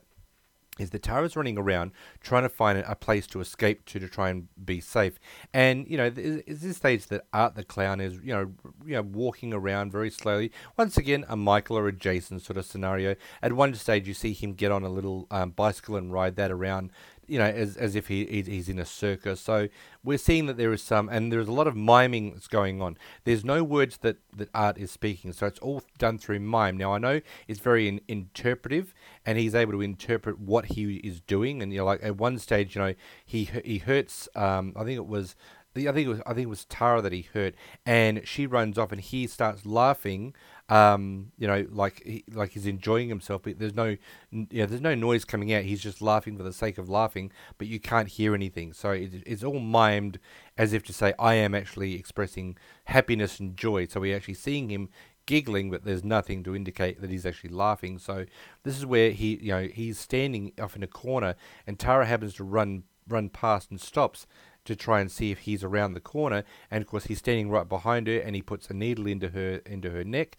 is 0.78 0.90
that 0.90 1.02
Tara's 1.02 1.36
running 1.36 1.58
around 1.58 1.92
trying 2.20 2.42
to 2.42 2.48
find 2.48 2.78
a 2.78 2.94
place 2.94 3.26
to 3.28 3.40
escape 3.40 3.84
to 3.86 3.98
to 3.98 4.08
try 4.08 4.30
and 4.30 4.48
be 4.64 4.80
safe. 4.80 5.18
And 5.52 5.88
you 5.88 5.96
know, 5.96 6.12
is 6.14 6.60
this 6.60 6.76
stage 6.76 7.06
that 7.06 7.26
Art 7.32 7.54
the 7.54 7.64
clown 7.64 8.00
is 8.00 8.14
you 8.22 8.32
know 8.32 8.52
you 8.84 8.94
know 8.94 9.02
walking 9.02 9.52
around 9.52 9.92
very 9.92 10.10
slowly. 10.10 10.52
Once 10.76 10.96
again, 10.96 11.24
a 11.28 11.36
Michael 11.36 11.78
or 11.78 11.88
a 11.88 11.92
Jason 11.92 12.40
sort 12.40 12.56
of 12.56 12.66
scenario. 12.66 13.16
At 13.42 13.52
one 13.52 13.74
stage, 13.74 14.06
you 14.08 14.14
see 14.14 14.32
him 14.32 14.52
get 14.52 14.72
on 14.72 14.82
a 14.82 14.88
little 14.88 15.26
um, 15.30 15.50
bicycle 15.50 15.96
and 15.96 16.12
ride 16.12 16.36
that 16.36 16.50
around 16.50 16.90
you 17.26 17.38
know, 17.38 17.44
as, 17.44 17.76
as 17.76 17.94
if 17.94 18.08
he, 18.08 18.24
he's 18.24 18.68
in 18.68 18.78
a 18.78 18.84
circus. 18.84 19.40
So 19.40 19.68
we're 20.04 20.18
seeing 20.18 20.46
that 20.46 20.56
there 20.56 20.72
is 20.72 20.82
some, 20.82 21.08
and 21.08 21.32
there's 21.32 21.48
a 21.48 21.52
lot 21.52 21.66
of 21.66 21.76
miming 21.76 22.32
that's 22.32 22.48
going 22.48 22.80
on. 22.80 22.96
There's 23.24 23.44
no 23.44 23.62
words 23.62 23.98
that, 23.98 24.16
that 24.36 24.48
Art 24.54 24.78
is 24.78 24.90
speaking, 24.90 25.32
so 25.32 25.46
it's 25.46 25.58
all 25.60 25.82
done 25.98 26.18
through 26.18 26.40
mime. 26.40 26.76
Now, 26.76 26.92
I 26.92 26.98
know 26.98 27.20
it's 27.48 27.60
very 27.60 27.88
in, 27.88 28.00
interpretive, 28.08 28.94
and 29.24 29.38
he's 29.38 29.54
able 29.54 29.72
to 29.72 29.82
interpret 29.82 30.38
what 30.38 30.66
he 30.66 30.96
is 30.96 31.20
doing. 31.20 31.62
And, 31.62 31.72
you 31.72 31.78
know, 31.78 31.84
like 31.84 32.02
at 32.02 32.16
one 32.16 32.38
stage, 32.38 32.76
you 32.76 32.82
know, 32.82 32.94
he, 33.24 33.44
he 33.64 33.78
hurts, 33.78 34.28
um, 34.34 34.72
I 34.76 34.84
think 34.84 34.96
it 34.96 35.06
was 35.06 35.34
I 35.84 35.92
think 35.92 36.06
it 36.06 36.08
was 36.08 36.20
I 36.26 36.32
think 36.32 36.46
it 36.46 36.48
was 36.48 36.64
Tara 36.64 37.02
that 37.02 37.12
he 37.12 37.28
hurt, 37.34 37.54
and 37.84 38.22
she 38.24 38.46
runs 38.46 38.78
off, 38.78 38.92
and 38.92 39.00
he 39.00 39.26
starts 39.26 39.66
laughing 39.66 40.34
um, 40.68 41.30
you 41.38 41.46
know, 41.46 41.66
like 41.70 42.02
he, 42.04 42.24
like 42.32 42.50
he's 42.50 42.66
enjoying 42.66 43.08
himself, 43.08 43.42
but 43.42 43.58
there's 43.58 43.74
no, 43.74 43.96
yeah, 44.30 44.66
there's 44.66 44.80
no 44.80 44.94
noise 44.94 45.24
coming 45.24 45.52
out. 45.52 45.62
He's 45.62 45.82
just 45.82 46.02
laughing 46.02 46.36
for 46.36 46.42
the 46.42 46.52
sake 46.52 46.78
of 46.78 46.88
laughing, 46.88 47.30
but 47.58 47.68
you 47.68 47.78
can't 47.78 48.08
hear 48.08 48.34
anything. 48.34 48.72
So 48.72 48.90
it, 48.90 49.22
it's 49.26 49.44
all 49.44 49.60
mimed 49.60 50.16
as 50.58 50.72
if 50.72 50.82
to 50.84 50.92
say, 50.92 51.14
I 51.18 51.34
am 51.34 51.54
actually 51.54 51.94
expressing 51.94 52.56
happiness 52.86 53.38
and 53.38 53.56
joy. 53.56 53.86
So 53.86 54.00
we're 54.00 54.16
actually 54.16 54.34
seeing 54.34 54.68
him 54.68 54.88
giggling, 55.26 55.70
but 55.70 55.84
there's 55.84 56.04
nothing 56.04 56.42
to 56.44 56.56
indicate 56.56 57.00
that 57.00 57.10
he's 57.10 57.26
actually 57.26 57.50
laughing. 57.50 57.98
So 57.98 58.26
this 58.64 58.76
is 58.76 58.86
where 58.86 59.10
he, 59.10 59.36
you 59.36 59.52
know, 59.52 59.68
he's 59.72 59.98
standing 59.98 60.52
off 60.60 60.74
in 60.74 60.82
a 60.82 60.88
corner, 60.88 61.36
and 61.66 61.78
Tara 61.78 62.06
happens 62.06 62.34
to 62.34 62.44
run 62.44 62.84
run 63.08 63.28
past 63.28 63.70
and 63.70 63.80
stops 63.80 64.26
to 64.66 64.76
try 64.76 65.00
and 65.00 65.10
see 65.10 65.30
if 65.30 65.40
he's 65.40 65.64
around 65.64 65.94
the 65.94 66.00
corner. 66.00 66.44
And 66.70 66.82
of 66.82 66.88
course, 66.88 67.04
he's 67.06 67.18
standing 67.18 67.50
right 67.50 67.68
behind 67.68 68.06
her, 68.06 68.18
and 68.18 68.34
he 68.36 68.42
puts 68.42 68.68
a 68.68 68.74
needle 68.74 69.06
into 69.06 69.30
her 69.30 69.62
into 69.66 69.90
her 69.90 70.04
neck, 70.04 70.36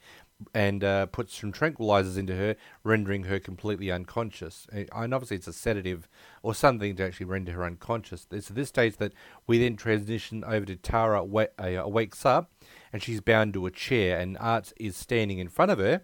and 0.53 0.83
uh, 0.83 1.07
puts 1.07 1.39
some 1.39 1.51
tranquilizers 1.51 2.17
into 2.17 2.35
her, 2.35 2.55
rendering 2.83 3.23
her 3.23 3.39
completely 3.39 3.91
unconscious. 3.91 4.67
And 4.71 5.13
obviously, 5.13 5.37
it's 5.37 5.47
a 5.47 5.53
sedative 5.53 6.07
or 6.43 6.53
something 6.53 6.95
to 6.95 7.05
actually 7.05 7.25
render 7.25 7.53
her 7.53 7.63
unconscious. 7.63 8.27
It's 8.31 8.49
at 8.49 8.55
this 8.55 8.69
stage 8.69 8.97
that 8.97 9.13
we 9.47 9.57
then 9.57 9.75
transition 9.75 10.43
over 10.43 10.65
to 10.65 10.75
Tara 10.75 11.23
uh, 11.23 11.87
wakes 11.87 12.25
up, 12.25 12.51
and 12.93 13.01
she's 13.01 13.21
bound 13.21 13.53
to 13.53 13.65
a 13.65 13.71
chair, 13.71 14.19
and 14.19 14.37
Art 14.39 14.73
is 14.77 14.95
standing 14.95 15.39
in 15.39 15.49
front 15.49 15.71
of 15.71 15.79
her 15.79 16.03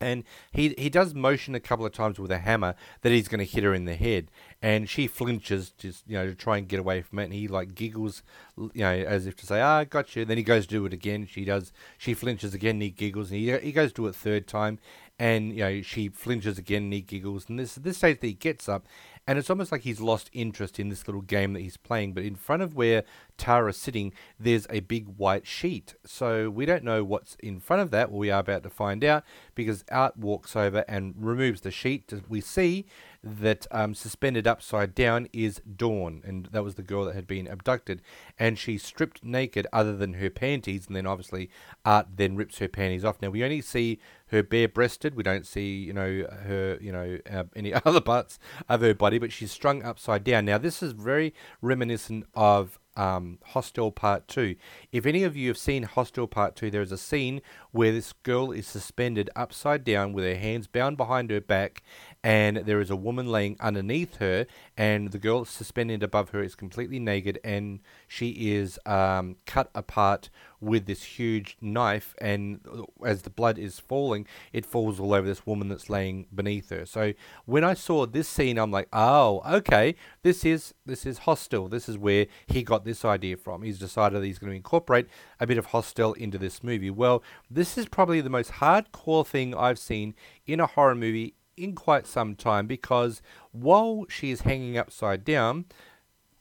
and 0.00 0.24
he 0.52 0.74
he 0.78 0.88
does 0.88 1.14
motion 1.14 1.54
a 1.54 1.60
couple 1.60 1.84
of 1.86 1.92
times 1.92 2.18
with 2.18 2.30
a 2.30 2.38
hammer 2.38 2.74
that 3.02 3.12
he's 3.12 3.28
going 3.28 3.38
to 3.38 3.44
hit 3.44 3.64
her 3.64 3.74
in 3.74 3.84
the 3.84 3.94
head, 3.94 4.30
and 4.62 4.88
she 4.88 5.06
flinches 5.06 5.70
just 5.70 6.04
you 6.08 6.16
know 6.16 6.26
to 6.26 6.34
try 6.34 6.58
and 6.58 6.68
get 6.68 6.80
away 6.80 7.02
from 7.02 7.18
it. 7.18 7.24
And 7.24 7.34
he 7.34 7.48
like 7.48 7.74
giggles, 7.74 8.22
you 8.56 8.70
know, 8.74 8.90
as 8.90 9.26
if 9.26 9.36
to 9.36 9.46
say, 9.46 9.60
"Ah, 9.60 9.84
got 9.84 10.16
you." 10.16 10.24
Then 10.24 10.36
he 10.36 10.42
goes 10.42 10.66
to 10.66 10.74
do 10.74 10.86
it 10.86 10.92
again. 10.92 11.26
She 11.26 11.44
does. 11.44 11.72
She 11.98 12.14
flinches 12.14 12.54
again. 12.54 12.76
And 12.76 12.82
he 12.82 12.90
giggles, 12.90 13.30
and 13.30 13.40
he 13.40 13.56
he 13.58 13.72
goes 13.72 13.90
to 13.90 14.02
do 14.02 14.06
it 14.06 14.14
third 14.14 14.46
time, 14.46 14.78
and 15.18 15.52
you 15.52 15.60
know 15.60 15.82
she 15.82 16.08
flinches 16.08 16.58
again. 16.58 16.84
And 16.84 16.92
he 16.92 17.00
giggles, 17.00 17.48
and 17.48 17.58
this 17.58 17.74
this 17.74 17.98
stage 17.98 18.20
that 18.20 18.26
he 18.26 18.32
gets 18.32 18.68
up, 18.68 18.86
and 19.26 19.38
it's 19.38 19.50
almost 19.50 19.70
like 19.70 19.82
he's 19.82 20.00
lost 20.00 20.30
interest 20.32 20.78
in 20.78 20.88
this 20.88 21.06
little 21.06 21.20
game 21.20 21.52
that 21.52 21.60
he's 21.60 21.76
playing. 21.76 22.14
But 22.14 22.24
in 22.24 22.34
front 22.34 22.62
of 22.62 22.74
where 22.74 23.04
Tara's 23.36 23.76
sitting, 23.76 24.12
there's 24.38 24.66
a 24.70 24.80
big 24.80 25.06
white 25.16 25.46
sheet. 25.46 25.94
So 26.04 26.50
we 26.50 26.66
don't 26.66 26.84
know 26.84 27.04
what's 27.04 27.36
in 27.36 27.60
front 27.60 27.82
of 27.82 27.90
that. 27.92 28.10
Well, 28.10 28.18
we 28.18 28.30
are 28.30 28.40
about 28.40 28.62
to 28.64 28.70
find 28.70 29.04
out 29.04 29.24
because 29.54 29.84
Art 29.90 30.16
walks 30.16 30.56
over 30.56 30.84
and 30.88 31.14
removes 31.16 31.60
the 31.60 31.70
sheet. 31.70 32.12
We 32.28 32.40
see 32.40 32.86
that 33.22 33.66
um, 33.70 33.94
suspended 33.94 34.46
upside 34.46 34.94
down 34.94 35.28
is 35.32 35.60
Dawn, 35.76 36.22
and 36.24 36.46
that 36.52 36.64
was 36.64 36.76
the 36.76 36.82
girl 36.82 37.04
that 37.04 37.14
had 37.14 37.26
been 37.26 37.46
abducted. 37.46 38.02
And 38.38 38.58
she's 38.58 38.82
stripped 38.82 39.22
naked, 39.22 39.66
other 39.72 39.96
than 39.96 40.14
her 40.14 40.30
panties, 40.30 40.86
and 40.86 40.96
then 40.96 41.06
obviously 41.06 41.50
Art 41.84 42.06
then 42.16 42.36
rips 42.36 42.58
her 42.58 42.68
panties 42.68 43.04
off. 43.04 43.20
Now 43.20 43.30
we 43.30 43.44
only 43.44 43.60
see 43.60 44.00
her 44.30 44.42
bare-breasted. 44.42 45.14
We 45.14 45.22
don't 45.22 45.46
see, 45.46 45.76
you 45.76 45.92
know, 45.92 46.26
her, 46.44 46.78
you 46.80 46.92
know, 46.92 47.18
uh, 47.30 47.44
any 47.56 47.72
other 47.72 48.00
parts 48.00 48.38
of 48.68 48.80
her 48.80 48.94
body, 48.94 49.18
but 49.18 49.32
she's 49.32 49.52
strung 49.52 49.82
upside 49.82 50.24
down. 50.24 50.44
Now 50.44 50.58
this 50.58 50.82
is 50.82 50.92
very 50.92 51.34
reminiscent 51.60 52.26
of 52.34 52.78
um, 52.96 53.38
Hostel 53.44 53.92
Part 53.92 54.28
2. 54.28 54.56
If 54.92 55.06
any 55.06 55.22
of 55.22 55.36
you 55.36 55.48
have 55.48 55.56
seen 55.56 55.84
Hostel 55.84 56.26
Part 56.26 56.56
2, 56.56 56.70
there 56.70 56.82
is 56.82 56.92
a 56.92 56.98
scene 56.98 57.40
where 57.70 57.92
this 57.92 58.12
girl 58.12 58.50
is 58.50 58.66
suspended 58.66 59.30
upside 59.36 59.84
down 59.84 60.12
with 60.12 60.24
her 60.24 60.34
hands 60.34 60.66
bound 60.66 60.96
behind 60.96 61.30
her 61.30 61.40
back 61.40 61.82
and 62.22 62.58
there 62.58 62.80
is 62.80 62.90
a 62.90 62.96
woman 62.96 63.28
laying 63.28 63.56
underneath 63.60 64.16
her, 64.16 64.46
and 64.76 65.10
the 65.10 65.18
girl 65.18 65.44
suspended 65.44 66.02
above 66.02 66.30
her 66.30 66.42
is 66.42 66.54
completely 66.54 66.98
naked, 66.98 67.38
and 67.42 67.80
she 68.06 68.52
is 68.52 68.78
um, 68.84 69.36
cut 69.46 69.70
apart 69.74 70.28
with 70.60 70.86
this 70.86 71.02
huge 71.02 71.56
knife, 71.60 72.14
and 72.18 72.60
as 73.04 73.22
the 73.22 73.30
blood 73.30 73.58
is 73.58 73.80
falling, 73.80 74.26
it 74.52 74.66
falls 74.66 75.00
all 75.00 75.14
over 75.14 75.26
this 75.26 75.46
woman 75.46 75.68
that's 75.68 75.88
laying 75.88 76.26
beneath 76.34 76.70
her. 76.70 76.84
So 76.84 77.14
when 77.46 77.64
I 77.64 77.74
saw 77.74 78.06
this 78.06 78.28
scene, 78.28 78.58
I'm 78.58 78.70
like, 78.70 78.88
oh, 78.92 79.42
okay, 79.48 79.94
this 80.22 80.44
is 80.44 80.74
this 80.84 81.06
is 81.06 81.18
Hostel. 81.18 81.68
This 81.68 81.88
is 81.88 81.96
where 81.96 82.26
he 82.46 82.62
got 82.62 82.84
this 82.84 83.04
idea 83.04 83.36
from. 83.36 83.62
He's 83.62 83.78
decided 83.78 84.20
that 84.20 84.26
he's 84.26 84.38
going 84.38 84.50
to 84.50 84.56
incorporate 84.56 85.06
a 85.38 85.46
bit 85.46 85.58
of 85.58 85.66
Hostel 85.66 86.12
into 86.14 86.38
this 86.38 86.62
movie. 86.62 86.90
Well, 86.90 87.22
this 87.50 87.78
is 87.78 87.86
probably 87.86 88.20
the 88.20 88.30
most 88.30 88.52
hardcore 88.52 89.26
thing 89.26 89.54
I've 89.54 89.78
seen 89.78 90.14
in 90.46 90.60
a 90.60 90.66
horror 90.66 90.94
movie 90.94 91.34
in 91.56 91.74
quite 91.74 92.06
some 92.06 92.34
time 92.34 92.66
because 92.66 93.22
while 93.52 94.06
she 94.08 94.30
is 94.30 94.42
hanging 94.42 94.78
upside 94.78 95.24
down, 95.24 95.66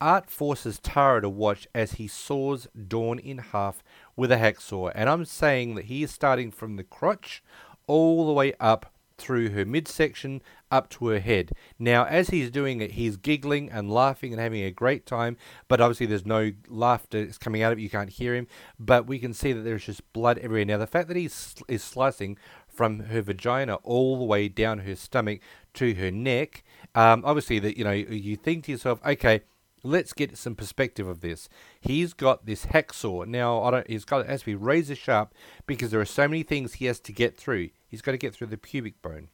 Art 0.01 0.29
forces 0.29 0.79
Tara 0.79 1.21
to 1.21 1.29
watch 1.29 1.67
as 1.75 1.93
he 1.93 2.07
saws 2.07 2.67
Dawn 2.87 3.19
in 3.19 3.37
half 3.39 3.83
with 4.19 4.31
a 4.31 4.37
hacksaw. 4.37 4.91
And 4.93 5.09
I'm 5.09 5.25
saying 5.25 5.75
that 5.75 5.85
he 5.85 6.03
is 6.03 6.11
starting 6.11 6.51
from 6.51 6.75
the 6.75 6.83
crotch 6.83 7.41
all 7.87 8.27
the 8.27 8.33
way 8.33 8.53
up 8.59 8.93
through 9.17 9.49
her 9.49 9.65
midsection 9.65 10.41
up 10.71 10.89
to 10.89 11.07
her 11.07 11.19
head. 11.19 11.51
Now, 11.77 12.05
as 12.05 12.29
he's 12.29 12.49
doing 12.49 12.81
it, 12.81 12.91
he's 12.91 13.17
giggling 13.17 13.69
and 13.69 13.91
laughing 13.91 14.31
and 14.31 14.41
having 14.41 14.63
a 14.63 14.71
great 14.71 15.05
time, 15.05 15.37
but 15.67 15.81
obviously 15.81 16.05
there's 16.05 16.25
no 16.25 16.51
laughter 16.67 17.17
is 17.17 17.37
coming 17.37 17.61
out 17.61 17.71
of 17.71 17.79
it. 17.79 17.81
You 17.81 17.89
can't 17.89 18.09
hear 18.09 18.35
him, 18.35 18.47
but 18.79 19.07
we 19.07 19.19
can 19.19 19.33
see 19.33 19.51
that 19.53 19.61
there's 19.61 19.85
just 19.85 20.11
blood 20.13 20.37
everywhere. 20.37 20.65
Now, 20.65 20.77
the 20.77 20.87
fact 20.87 21.07
that 21.07 21.17
he 21.17 21.25
is 21.25 21.83
slicing 21.83 22.37
from 22.67 22.99
her 22.99 23.21
vagina 23.21 23.75
all 23.83 24.17
the 24.17 24.25
way 24.25 24.47
down 24.47 24.79
her 24.79 24.95
stomach 24.95 25.39
to 25.75 25.93
her 25.95 26.11
neck, 26.11 26.63
um, 26.95 27.23
obviously 27.25 27.59
that 27.59 27.77
you 27.77 27.83
know 27.83 27.91
you 27.91 28.35
think 28.35 28.65
to 28.65 28.71
yourself, 28.71 28.99
okay. 29.05 29.41
Let's 29.83 30.13
get 30.13 30.37
some 30.37 30.55
perspective 30.55 31.07
of 31.07 31.21
this. 31.21 31.47
He's 31.79 32.13
got 32.13 32.45
this 32.45 32.67
hacksaw. 32.67 33.25
Now, 33.27 33.61
I 33.63 33.71
don't. 33.71 33.89
He's 33.89 34.05
got 34.05 34.21
it 34.21 34.27
has 34.27 34.41
to 34.41 34.47
be 34.47 34.55
razor 34.55 34.95
sharp 34.95 35.33
because 35.67 35.91
there 35.91 36.01
are 36.01 36.05
so 36.05 36.27
many 36.27 36.43
things 36.43 36.73
he 36.73 36.85
has 36.85 36.99
to 37.01 37.13
get 37.13 37.37
through. 37.37 37.69
He's 37.87 38.01
got 38.01 38.11
to 38.11 38.17
get 38.17 38.33
through 38.33 38.47
the 38.47 38.57
pubic 38.57 39.01
bone. 39.01 39.29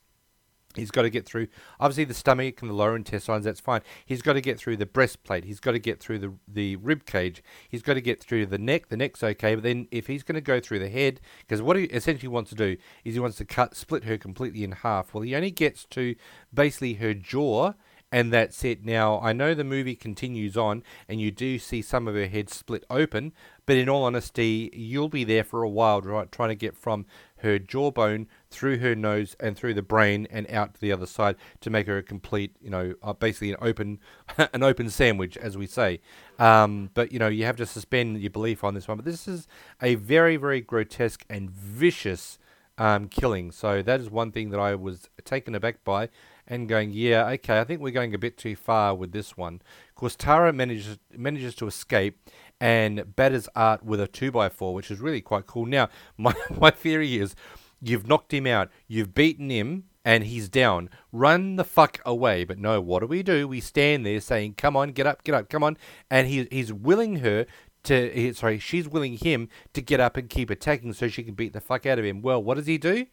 He's 0.75 0.91
got 0.91 1.03
to 1.03 1.09
get 1.09 1.25
through, 1.25 1.47
obviously, 1.79 2.03
the 2.03 2.13
stomach 2.13 2.61
and 2.61 2.69
the 2.69 2.75
lower 2.75 2.95
intestines, 2.95 3.45
that's 3.45 3.59
fine. 3.59 3.81
He's 4.05 4.21
got 4.21 4.33
to 4.33 4.41
get 4.41 4.59
through 4.59 4.77
the 4.77 4.85
breastplate. 4.85 5.45
He's 5.45 5.59
got 5.59 5.71
to 5.71 5.79
get 5.79 5.99
through 5.99 6.19
the, 6.19 6.33
the 6.47 6.75
rib 6.77 7.05
cage. 7.05 7.43
He's 7.69 7.81
got 7.81 7.93
to 7.93 8.01
get 8.01 8.21
through 8.21 8.47
the 8.47 8.57
neck. 8.57 8.89
The 8.89 8.97
neck's 8.97 9.23
okay. 9.23 9.55
But 9.55 9.63
then 9.63 9.87
if 9.91 10.07
he's 10.07 10.23
going 10.23 10.35
to 10.35 10.41
go 10.41 10.59
through 10.59 10.79
the 10.79 10.89
head, 10.89 11.21
because 11.39 11.61
what 11.61 11.77
he 11.77 11.85
essentially 11.85 12.27
wants 12.27 12.49
to 12.49 12.55
do 12.55 12.77
is 13.03 13.13
he 13.13 13.19
wants 13.19 13.37
to 13.37 13.45
cut, 13.45 13.75
split 13.75 14.03
her 14.03 14.17
completely 14.17 14.63
in 14.63 14.73
half. 14.73 15.13
Well, 15.13 15.23
he 15.23 15.35
only 15.35 15.51
gets 15.51 15.85
to 15.91 16.15
basically 16.53 16.95
her 16.95 17.13
jaw 17.13 17.73
and 18.11 18.31
that's 18.31 18.63
it. 18.63 18.85
Now, 18.85 19.19
I 19.19 19.33
know 19.33 19.53
the 19.53 19.63
movie 19.63 19.95
continues 19.95 20.55
on, 20.55 20.83
and 21.09 21.19
you 21.19 21.31
do 21.31 21.59
see 21.59 21.81
some 21.81 22.07
of 22.07 22.15
her 22.15 22.27
head 22.27 22.49
split 22.49 22.85
open, 22.89 23.33
but 23.65 23.77
in 23.77 23.89
all 23.89 24.03
honesty, 24.03 24.69
you'll 24.73 25.09
be 25.09 25.23
there 25.23 25.43
for 25.43 25.63
a 25.63 25.69
while, 25.69 26.01
right, 26.01 26.31
trying 26.31 26.49
to 26.49 26.55
get 26.55 26.77
from 26.77 27.05
her 27.37 27.59
jawbone 27.59 28.27
through 28.49 28.79
her 28.79 28.95
nose 28.95 29.35
and 29.39 29.57
through 29.57 29.73
the 29.73 29.81
brain 29.81 30.27
and 30.31 30.49
out 30.49 30.73
to 30.75 30.81
the 30.81 30.91
other 30.91 31.05
side 31.05 31.35
to 31.61 31.69
make 31.69 31.87
her 31.87 31.97
a 31.97 32.03
complete, 32.03 32.55
you 32.61 32.69
know, 32.69 32.93
uh, 33.03 33.13
basically 33.13 33.51
an 33.51 33.57
open, 33.61 33.99
an 34.53 34.63
open 34.63 34.89
sandwich, 34.89 35.35
as 35.37 35.57
we 35.57 35.67
say. 35.67 35.99
Um, 36.39 36.91
but 36.93 37.11
you 37.11 37.19
know, 37.19 37.27
you 37.27 37.45
have 37.45 37.57
to 37.57 37.65
suspend 37.65 38.21
your 38.21 38.31
belief 38.31 38.63
on 38.63 38.73
this 38.73 38.87
one. 38.87 38.97
But 38.97 39.05
this 39.05 39.27
is 39.27 39.47
a 39.81 39.95
very, 39.95 40.37
very 40.37 40.61
grotesque 40.61 41.25
and 41.29 41.49
vicious 41.49 42.39
um, 42.77 43.07
killing. 43.07 43.51
So 43.51 43.81
that 43.81 43.99
is 43.99 44.09
one 44.09 44.31
thing 44.31 44.49
that 44.49 44.59
I 44.59 44.75
was 44.75 45.09
taken 45.23 45.55
aback 45.55 45.83
by 45.83 46.09
and 46.47 46.69
going, 46.69 46.91
yeah, 46.91 47.27
okay, 47.29 47.59
I 47.59 47.63
think 47.63 47.81
we're 47.81 47.91
going 47.91 48.13
a 48.13 48.19
bit 48.19 48.37
too 48.37 48.55
far 48.55 48.93
with 48.93 49.11
this 49.11 49.35
one. 49.35 49.61
Of 49.89 49.95
course, 49.95 50.15
Tara 50.15 50.53
manages 50.53 50.99
manages 51.15 51.55
to 51.55 51.67
escape 51.67 52.19
and 52.59 53.15
batters 53.15 53.49
Art 53.55 53.83
with 53.83 53.99
a 53.99 54.07
2x4, 54.07 54.73
which 54.73 54.91
is 54.91 54.99
really 54.99 55.21
quite 55.21 55.47
cool. 55.47 55.65
Now, 55.65 55.89
my, 56.17 56.33
my 56.59 56.71
theory 56.71 57.17
is 57.17 57.35
you've 57.81 58.07
knocked 58.07 58.33
him 58.33 58.47
out, 58.47 58.69
you've 58.87 59.13
beaten 59.13 59.49
him, 59.49 59.85
and 60.03 60.23
he's 60.25 60.47
down. 60.49 60.89
Run 61.11 61.55
the 61.55 61.63
fuck 61.63 61.99
away. 62.05 62.43
But 62.43 62.59
no, 62.59 62.79
what 62.79 62.99
do 62.99 63.07
we 63.07 63.23
do? 63.23 63.47
We 63.47 63.59
stand 63.59 64.05
there 64.05 64.19
saying, 64.19 64.53
come 64.55 64.77
on, 64.77 64.91
get 64.91 65.07
up, 65.07 65.23
get 65.23 65.35
up, 65.35 65.49
come 65.49 65.63
on. 65.63 65.77
And 66.11 66.27
he, 66.27 66.47
he's 66.51 66.71
willing 66.71 67.17
her 67.17 67.47
to, 67.85 68.33
sorry, 68.33 68.59
she's 68.59 68.87
willing 68.87 69.17
him 69.17 69.49
to 69.73 69.81
get 69.81 69.99
up 69.99 70.15
and 70.15 70.29
keep 70.29 70.49
attacking 70.49 70.93
so 70.93 71.07
she 71.07 71.23
can 71.23 71.33
beat 71.33 71.53
the 71.53 71.61
fuck 71.61 71.85
out 71.85 71.99
of 71.99 72.05
him. 72.05 72.21
Well, 72.21 72.41
what 72.41 72.55
does 72.55 72.67
he 72.67 72.77
do? 72.77 73.07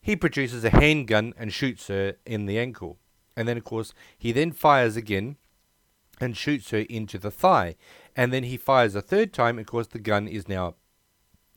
He 0.00 0.16
produces 0.16 0.64
a 0.64 0.70
handgun 0.70 1.34
and 1.36 1.52
shoots 1.52 1.88
her 1.88 2.16
in 2.24 2.46
the 2.46 2.58
ankle. 2.58 2.98
And 3.36 3.46
then, 3.46 3.56
of 3.56 3.64
course, 3.64 3.92
he 4.18 4.32
then 4.32 4.52
fires 4.52 4.96
again 4.96 5.36
and 6.20 6.36
shoots 6.36 6.70
her 6.70 6.80
into 6.90 7.18
the 7.18 7.30
thigh. 7.30 7.76
And 8.16 8.32
then 8.32 8.44
he 8.44 8.56
fires 8.56 8.94
a 8.94 9.02
third 9.02 9.32
time. 9.32 9.58
Of 9.58 9.66
course, 9.66 9.86
the 9.86 9.98
gun 9.98 10.28
is 10.28 10.48
now 10.48 10.74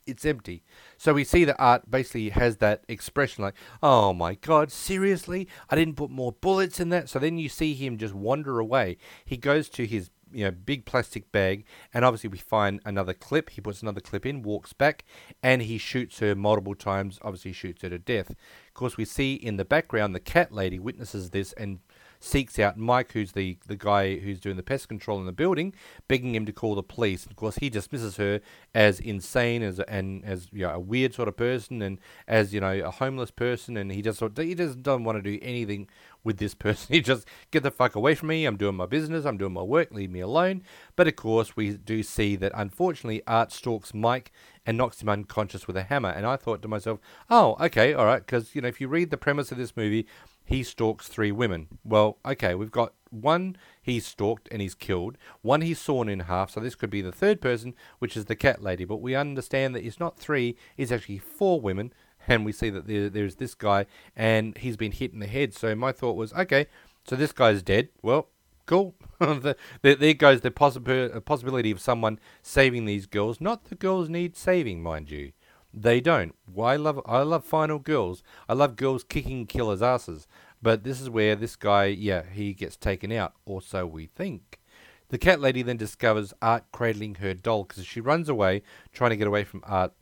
it's 0.06 0.26
empty. 0.26 0.64
So 0.98 1.14
we 1.14 1.24
see 1.24 1.46
that 1.46 1.56
Art 1.60 1.90
basically 1.90 2.30
has 2.30 2.58
that 2.58 2.84
expression 2.88 3.44
like, 3.44 3.56
"Oh 3.82 4.14
my 4.14 4.36
God, 4.36 4.72
seriously? 4.72 5.48
I 5.70 5.76
didn't 5.76 5.96
put 5.96 6.10
more 6.10 6.34
bullets 6.34 6.80
in 6.80 6.90
that." 6.90 7.10
So 7.10 7.20
then 7.20 7.38
you 7.38 7.50
see 7.50 7.74
him 7.74 7.98
just 7.98 8.14
wander 8.14 8.60
away. 8.60 8.98
He 9.26 9.38
goes 9.38 9.70
to 9.70 9.86
his 9.86 10.10
you 10.34 10.46
know 10.46 10.52
big 10.52 10.86
plastic 10.86 11.32
bag, 11.32 11.66
and 11.94 12.04
obviously 12.04 12.30
we 12.30 12.38
find 12.38 12.82
another 12.86 13.14
clip. 13.14 13.52
He 13.52 13.62
puts 13.62 13.82
another 13.82 14.02
clip 14.02 14.26
in, 14.26 14.42
walks 14.42 14.74
back, 14.74 15.06
and 15.42 15.62
he 15.62 15.78
shoots 15.78 16.20
her 16.20 16.36
multiple 16.36 16.76
times. 16.76 17.20
Obviously 17.22 17.54
shoots 17.54 17.82
her 17.82 17.90
to 17.90 18.00
death. 18.00 18.32
Of 18.32 18.74
course, 18.74 18.98
we 18.98 19.06
see 19.06 19.36
in 19.36 19.58
the 19.58 19.66
background 19.66 20.16
the 20.16 20.20
cat 20.20 20.52
lady 20.52 20.80
witnesses 20.80 21.30
this 21.30 21.54
and 21.54 21.80
seeks 22.24 22.58
out 22.58 22.78
Mike, 22.78 23.12
who's 23.12 23.34
the, 23.34 23.58
the 23.68 23.76
guy 23.76 24.18
who's 24.18 24.40
doing 24.40 24.56
the 24.56 24.64
pest 24.64 24.88
control 24.88 25.20
in 25.20 25.26
the 25.26 25.34
building, 25.34 25.74
begging 26.08 26.34
him 26.34 26.46
to 26.46 26.54
call 26.54 26.74
the 26.74 26.82
police. 26.82 27.26
Of 27.26 27.36
course, 27.36 27.58
he 27.58 27.70
dismisses 27.70 28.16
her 28.16 28.40
as 28.74 29.02
insane, 29.02 29.62
as 29.62 29.80
and 29.82 30.24
as 30.24 30.48
you 30.54 30.62
know, 30.62 30.74
a 30.74 30.80
weird 30.80 31.14
sort 31.14 31.28
of 31.28 31.36
person, 31.36 31.82
and 31.82 32.00
as 32.28 32.54
you 32.54 32.62
know 32.62 32.72
a 32.72 32.92
homeless 32.92 33.30
person, 33.30 33.76
and 33.76 33.92
he 33.92 34.02
just 34.02 34.24
he 34.38 34.56
just 34.56 34.82
doesn't 34.82 35.04
want 35.04 35.22
to 35.22 35.22
do 35.22 35.38
anything 35.42 35.90
with 36.24 36.38
this 36.38 36.54
person. 36.54 36.88
He 36.94 37.02
just 37.02 37.28
get 37.52 37.64
the 37.64 37.72
fuck 37.72 37.96
away 37.96 38.16
from 38.16 38.30
me. 38.30 38.46
I'm 38.46 38.58
doing 38.58 38.76
my 38.76 38.86
business. 38.86 39.26
I'm 39.26 39.38
doing 39.38 39.54
my 39.54 39.62
work. 39.62 39.92
Leave 39.92 40.12
me 40.12 40.20
alone. 40.20 40.64
But 40.96 41.08
of 41.08 41.16
course, 41.16 41.56
we 41.56 41.72
do 41.72 42.04
see 42.04 42.36
that 42.36 42.52
unfortunately, 42.56 43.22
Art 43.28 43.52
stalks 43.52 43.94
Mike 43.94 44.32
and 44.66 44.78
knocks 44.78 45.02
him 45.02 45.10
unconscious 45.10 45.68
with 45.68 45.78
a 45.78 45.84
hammer. 45.84 46.10
And 46.10 46.26
I 46.26 46.36
thought 46.36 46.62
to 46.62 46.68
myself, 46.68 47.00
oh, 47.30 47.58
okay, 47.60 47.94
all 47.94 48.06
right, 48.06 48.26
because 48.26 48.56
you 48.56 48.62
know 48.62 48.68
if 48.68 48.80
you 48.80 48.88
read 48.88 49.10
the 49.10 49.18
premise 49.18 49.52
of 49.52 49.58
this 49.58 49.76
movie, 49.76 50.08
he 50.46 50.64
stalks 50.64 51.08
three 51.08 51.32
women. 51.32 51.68
Well, 51.84 52.18
okay, 52.26 52.56
we've 52.56 52.72
got 52.72 52.94
one 53.10 53.56
he's 53.82 54.06
stalked 54.06 54.50
and 54.52 54.62
he's 54.62 54.76
killed, 54.76 55.18
one 55.42 55.62
he's 55.62 55.80
sawn 55.80 56.10
in 56.10 56.22
half, 56.22 56.52
so 56.52 56.60
this 56.60 56.76
could 56.76 56.90
be 56.90 57.02
the 57.02 57.12
third 57.12 57.42
person, 57.42 57.76
which 58.00 58.18
is 58.18 58.26
the 58.26 58.36
cat 58.36 58.62
lady. 58.62 58.86
But 58.86 59.02
we 59.02 59.16
understand 59.16 59.76
that 59.76 59.86
it's 59.86 60.00
not 60.00 60.18
three, 60.18 60.58
it's 60.78 60.92
actually 60.92 61.20
four 61.20 61.62
women, 61.62 61.94
and 62.28 62.46
we 62.46 62.52
see 62.52 62.70
that 62.70 62.88
there, 62.88 63.10
there's 63.10 63.36
this 63.36 63.56
guy 63.56 63.86
and 64.16 64.58
he's 64.58 64.78
been 64.78 64.92
hit 64.92 65.14
in 65.14 65.20
the 65.20 65.28
head. 65.28 65.54
So 65.54 65.76
my 65.76 65.92
thought 65.92 66.16
was, 66.16 66.34
okay, 66.34 66.68
so 67.06 67.16
this 67.16 67.32
guy's 67.32 67.62
dead. 67.62 67.90
Well, 68.02 68.28
cool. 68.66 68.96
the, 69.20 69.56
the, 69.82 69.96
there 69.96 70.14
goes 70.14 70.42
the 70.42 70.52
possi- 70.52 71.16
uh, 71.16 71.20
possibility 71.20 71.72
of 71.72 71.82
someone 71.82 72.20
saving 72.42 72.86
these 72.86 73.06
girls. 73.06 73.42
Not 73.42 73.66
the 73.66 73.76
girls 73.76 74.10
need 74.10 74.36
saving, 74.36 74.82
mind 74.82 75.12
you. 75.12 75.32
They 75.74 76.02
don't. 76.02 76.36
Why 76.46 76.76
love 76.76 77.02
I 77.06 77.24
love 77.24 77.44
final 77.44 77.80
girls. 77.80 78.22
I 78.48 78.54
love 78.54 78.76
girls 78.76 79.04
kicking 79.04 79.48
killers' 79.48 79.82
asses. 79.82 80.28
But 80.62 80.84
this 80.84 81.02
is 81.02 81.10
where 81.10 81.36
this 81.36 81.56
guy, 81.56 81.86
yeah, 81.86 82.24
he 82.32 82.54
gets 82.54 82.78
taken 82.78 83.12
out, 83.12 83.34
or 83.46 83.62
so 83.62 83.86
we 83.86 84.06
think. 84.06 84.60
The 85.10 85.18
cat 85.18 85.42
lady 85.42 85.62
then 85.62 85.78
discovers 85.78 86.34
Art 86.42 86.64
cradling 86.72 87.16
her 87.16 87.34
doll 87.34 87.66
because 87.66 87.86
she 87.86 88.00
runs 88.00 88.30
away, 88.30 88.62
trying 88.94 89.10
to 89.10 89.18
get 89.18 89.28
away 89.28 89.44
from 89.44 89.64
Art 89.66 89.94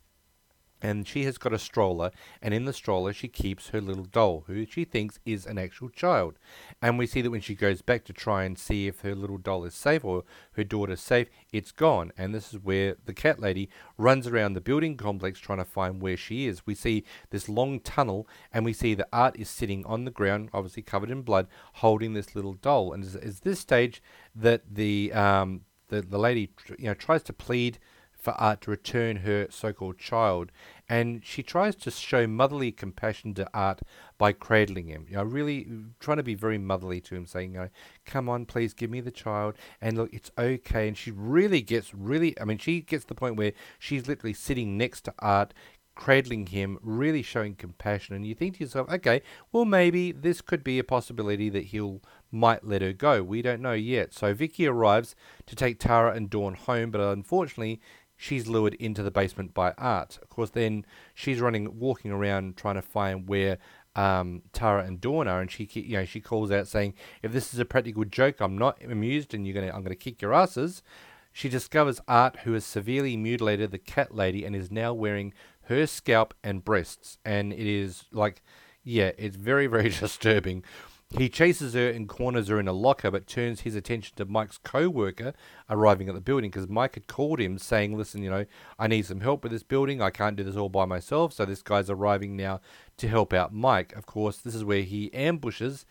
and 0.81 1.07
she 1.07 1.23
has 1.25 1.37
got 1.37 1.53
a 1.53 1.59
stroller, 1.59 2.11
and 2.41 2.53
in 2.53 2.65
the 2.65 2.73
stroller 2.73 3.13
she 3.13 3.27
keeps 3.27 3.69
her 3.69 3.81
little 3.81 4.05
doll, 4.05 4.43
who 4.47 4.65
she 4.65 4.85
thinks 4.85 5.19
is 5.25 5.45
an 5.45 5.57
actual 5.57 5.89
child. 5.89 6.39
And 6.81 6.97
we 6.97 7.07
see 7.07 7.21
that 7.21 7.31
when 7.31 7.41
she 7.41 7.55
goes 7.55 7.81
back 7.81 8.03
to 8.05 8.13
try 8.13 8.43
and 8.43 8.57
see 8.57 8.87
if 8.87 9.01
her 9.01 9.15
little 9.15 9.37
doll 9.37 9.63
is 9.65 9.73
safe 9.73 10.03
or 10.03 10.23
her 10.53 10.63
daughter's 10.63 11.01
safe, 11.01 11.29
it's 11.51 11.71
gone. 11.71 12.11
And 12.17 12.33
this 12.33 12.53
is 12.53 12.59
where 12.59 12.95
the 13.05 13.13
cat 13.13 13.39
lady 13.39 13.69
runs 13.97 14.27
around 14.27 14.53
the 14.53 14.61
building 14.61 14.97
complex 14.97 15.39
trying 15.39 15.59
to 15.59 15.65
find 15.65 16.01
where 16.01 16.17
she 16.17 16.47
is. 16.47 16.65
We 16.65 16.75
see 16.75 17.03
this 17.29 17.47
long 17.47 17.79
tunnel, 17.79 18.27
and 18.51 18.65
we 18.65 18.73
see 18.73 18.93
that 18.95 19.09
Art 19.13 19.35
is 19.37 19.49
sitting 19.49 19.85
on 19.85 20.05
the 20.05 20.11
ground, 20.11 20.49
obviously 20.53 20.83
covered 20.83 21.11
in 21.11 21.21
blood, 21.21 21.47
holding 21.73 22.13
this 22.13 22.35
little 22.35 22.53
doll. 22.53 22.93
And 22.93 23.03
it's, 23.03 23.15
it's 23.15 23.39
this 23.41 23.59
stage 23.59 24.01
that 24.35 24.63
the 24.73 25.13
um, 25.13 25.61
the, 25.91 26.01
the 26.01 26.17
lady 26.17 26.49
you 26.79 26.85
know 26.85 26.93
tries 26.95 27.21
to 27.23 27.33
plead 27.33 27.77
for 28.21 28.31
Art 28.31 28.61
to 28.61 28.71
return 28.71 29.17
her 29.17 29.47
so 29.49 29.73
called 29.73 29.97
child. 29.97 30.51
And 30.87 31.23
she 31.23 31.41
tries 31.41 31.75
to 31.77 31.91
show 31.91 32.27
motherly 32.27 32.71
compassion 32.71 33.33
to 33.35 33.49
Art 33.53 33.81
by 34.17 34.33
cradling 34.33 34.87
him. 34.87 35.05
You 35.09 35.17
know, 35.17 35.23
really 35.23 35.67
trying 35.99 36.17
to 36.17 36.23
be 36.23 36.35
very 36.35 36.57
motherly 36.57 37.01
to 37.01 37.15
him, 37.15 37.25
saying, 37.25 37.53
you 37.53 37.61
know, 37.61 37.69
come 38.05 38.29
on, 38.29 38.45
please 38.45 38.73
give 38.73 38.89
me 38.89 39.01
the 39.01 39.11
child. 39.11 39.55
And 39.81 39.97
look, 39.97 40.13
it's 40.13 40.31
okay. 40.37 40.87
And 40.87 40.97
she 40.97 41.11
really 41.11 41.61
gets 41.61 41.93
really, 41.93 42.39
I 42.39 42.45
mean, 42.45 42.57
she 42.57 42.81
gets 42.81 43.05
to 43.05 43.09
the 43.09 43.15
point 43.15 43.37
where 43.37 43.53
she's 43.79 44.07
literally 44.07 44.33
sitting 44.33 44.77
next 44.77 45.01
to 45.05 45.13
Art, 45.19 45.53
cradling 45.95 46.47
him, 46.47 46.77
really 46.81 47.21
showing 47.21 47.55
compassion. 47.55 48.15
And 48.15 48.25
you 48.25 48.35
think 48.35 48.57
to 48.57 48.63
yourself, 48.63 48.89
okay, 48.91 49.21
well, 49.51 49.65
maybe 49.65 50.11
this 50.11 50.41
could 50.41 50.63
be 50.63 50.79
a 50.79 50.83
possibility 50.83 51.49
that 51.49 51.65
he'll 51.65 52.01
might 52.31 52.65
let 52.65 52.81
her 52.81 52.93
go. 52.93 53.21
We 53.21 53.41
don't 53.41 53.61
know 53.61 53.73
yet. 53.73 54.13
So 54.13 54.33
Vicky 54.33 54.65
arrives 54.65 55.15
to 55.47 55.55
take 55.55 55.79
Tara 55.79 56.13
and 56.13 56.29
Dawn 56.29 56.53
home, 56.53 56.91
but 56.91 57.01
unfortunately, 57.01 57.81
she's 58.21 58.45
lured 58.45 58.75
into 58.75 59.01
the 59.01 59.09
basement 59.09 59.51
by 59.51 59.73
Art. 59.79 60.19
Of 60.21 60.29
course, 60.29 60.51
then 60.51 60.85
she's 61.15 61.41
running, 61.41 61.79
walking 61.79 62.11
around 62.11 62.55
trying 62.55 62.75
to 62.75 62.83
find 62.83 63.27
where 63.27 63.57
um, 63.95 64.43
Tara 64.53 64.85
and 64.85 65.01
Dawn 65.01 65.27
are, 65.27 65.41
and 65.41 65.49
she, 65.49 65.67
you 65.73 65.97
know, 65.97 66.05
she 66.05 66.21
calls 66.21 66.51
out 66.51 66.67
saying, 66.67 66.93
"If 67.23 67.31
this 67.31 67.51
is 67.51 67.59
a 67.59 67.65
practical 67.65 68.05
joke, 68.05 68.39
I'm 68.39 68.59
not 68.59 68.79
amused, 68.83 69.33
and 69.33 69.47
you're 69.47 69.55
gonna, 69.55 69.73
I'm 69.75 69.81
gonna 69.81 69.95
kick 69.95 70.21
your 70.21 70.35
asses." 70.35 70.83
She 71.33 71.49
discovers 71.49 71.99
Art, 72.07 72.41
who 72.43 72.53
has 72.53 72.63
severely 72.63 73.17
mutilated 73.17 73.71
the 73.71 73.79
cat 73.79 74.13
lady 74.13 74.45
and 74.45 74.55
is 74.55 74.69
now 74.69 74.93
wearing 74.93 75.33
her 75.63 75.87
scalp 75.87 76.35
and 76.43 76.63
breasts, 76.63 77.17
and 77.25 77.51
it 77.51 77.65
is 77.65 78.03
like, 78.11 78.43
yeah, 78.83 79.11
it's 79.17 79.35
very, 79.35 79.65
very 79.65 79.89
disturbing. 79.99 80.63
He 81.17 81.27
chases 81.27 81.73
her 81.73 81.89
and 81.89 82.07
corners 82.07 82.47
her 82.47 82.59
in 82.59 82.69
a 82.69 82.73
locker, 82.73 83.11
but 83.11 83.27
turns 83.27 83.61
his 83.61 83.75
attention 83.75 84.15
to 84.15 84.25
Mike's 84.25 84.57
co-worker 84.57 85.33
arriving 85.69 86.07
at 86.07 86.15
the 86.15 86.21
building 86.21 86.49
because 86.49 86.69
Mike 86.69 86.93
had 86.93 87.07
called 87.07 87.39
him 87.39 87.57
saying, 87.57 87.97
"Listen, 87.97 88.23
you 88.23 88.29
know, 88.29 88.45
I 88.79 88.87
need 88.87 89.05
some 89.05 89.19
help 89.19 89.43
with 89.43 89.51
this 89.51 89.63
building. 89.63 90.01
I 90.01 90.09
can't 90.09 90.37
do 90.37 90.43
this 90.43 90.55
all 90.55 90.69
by 90.69 90.85
myself." 90.85 91.33
So 91.33 91.43
this 91.43 91.61
guy's 91.61 91.89
arriving 91.89 92.37
now 92.37 92.61
to 92.97 93.07
help 93.09 93.33
out 93.33 93.53
Mike. 93.53 93.93
Of 93.93 94.05
course, 94.05 94.37
this 94.37 94.55
is 94.55 94.63
where 94.63 94.83
he 94.83 95.13
ambushes 95.13 95.85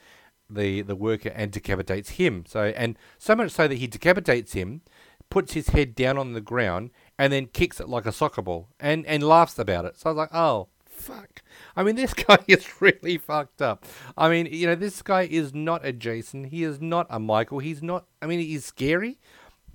the 0.48 0.80
the 0.80 0.96
worker 0.96 1.30
and 1.34 1.52
decapitates 1.52 2.10
him. 2.10 2.44
So 2.46 2.72
and 2.76 2.98
so 3.18 3.36
much 3.36 3.50
so 3.50 3.68
that 3.68 3.76
he 3.76 3.86
decapitates 3.86 4.54
him, 4.54 4.80
puts 5.28 5.52
his 5.52 5.68
head 5.68 5.94
down 5.94 6.16
on 6.16 6.32
the 6.32 6.40
ground, 6.40 6.90
and 7.18 7.30
then 7.30 7.46
kicks 7.46 7.78
it 7.78 7.90
like 7.90 8.06
a 8.06 8.12
soccer 8.12 8.42
ball 8.42 8.68
and 8.80 9.04
and 9.04 9.22
laughs 9.22 9.58
about 9.58 9.84
it. 9.84 9.98
So 9.98 10.08
I 10.08 10.12
was 10.12 10.16
like, 10.16 10.34
"Oh." 10.34 10.68
Fuck. 11.00 11.40
I 11.76 11.82
mean, 11.82 11.96
this 11.96 12.14
guy 12.28 12.38
is 12.46 12.80
really 12.80 13.18
fucked 13.18 13.62
up. 13.62 13.84
I 14.16 14.28
mean, 14.28 14.46
you 14.46 14.66
know, 14.66 14.74
this 14.74 15.02
guy 15.02 15.22
is 15.22 15.54
not 15.54 15.84
a 15.84 15.92
Jason. 15.92 16.44
He 16.44 16.64
is 16.64 16.80
not 16.80 17.06
a 17.10 17.18
Michael. 17.18 17.58
He's 17.58 17.82
not, 17.82 18.06
I 18.20 18.26
mean, 18.26 18.40
he's 18.40 18.64
scary. 18.64 19.18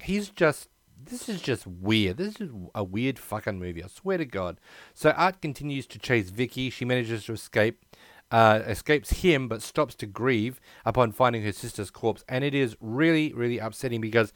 He's 0.02 0.30
just, 0.30 0.70
this 1.04 1.30
is 1.30 1.42
just 1.42 1.68
weird. 1.68 2.18
This 2.18 2.40
is 2.42 2.50
a 2.74 2.84
weird 2.84 3.20
fucking 3.20 3.60
movie. 3.60 3.84
I 3.84 3.88
swear 3.88 4.18
to 4.18 4.26
God. 4.26 4.60
So 4.94 5.12
Art 5.12 5.42
continues 5.42 5.88
to 5.88 6.00
chase 6.00 6.30
Vicky. 6.30 6.70
She 6.70 6.86
manages 6.86 7.26
to 7.26 7.34
escape. 7.34 7.84
Uh, 8.32 8.64
escapes 8.66 9.12
him 9.12 9.48
but 9.48 9.62
stops 9.62 9.94
to 9.94 10.08
grieve 10.08 10.60
upon 10.84 11.12
finding 11.12 11.44
her 11.44 11.52
sister's 11.52 11.92
corpse. 11.92 12.24
And 12.28 12.44
it 12.44 12.56
is 12.56 12.76
really, 12.82 13.32
really 13.34 13.60
upsetting 13.60 14.02
because 14.02 14.34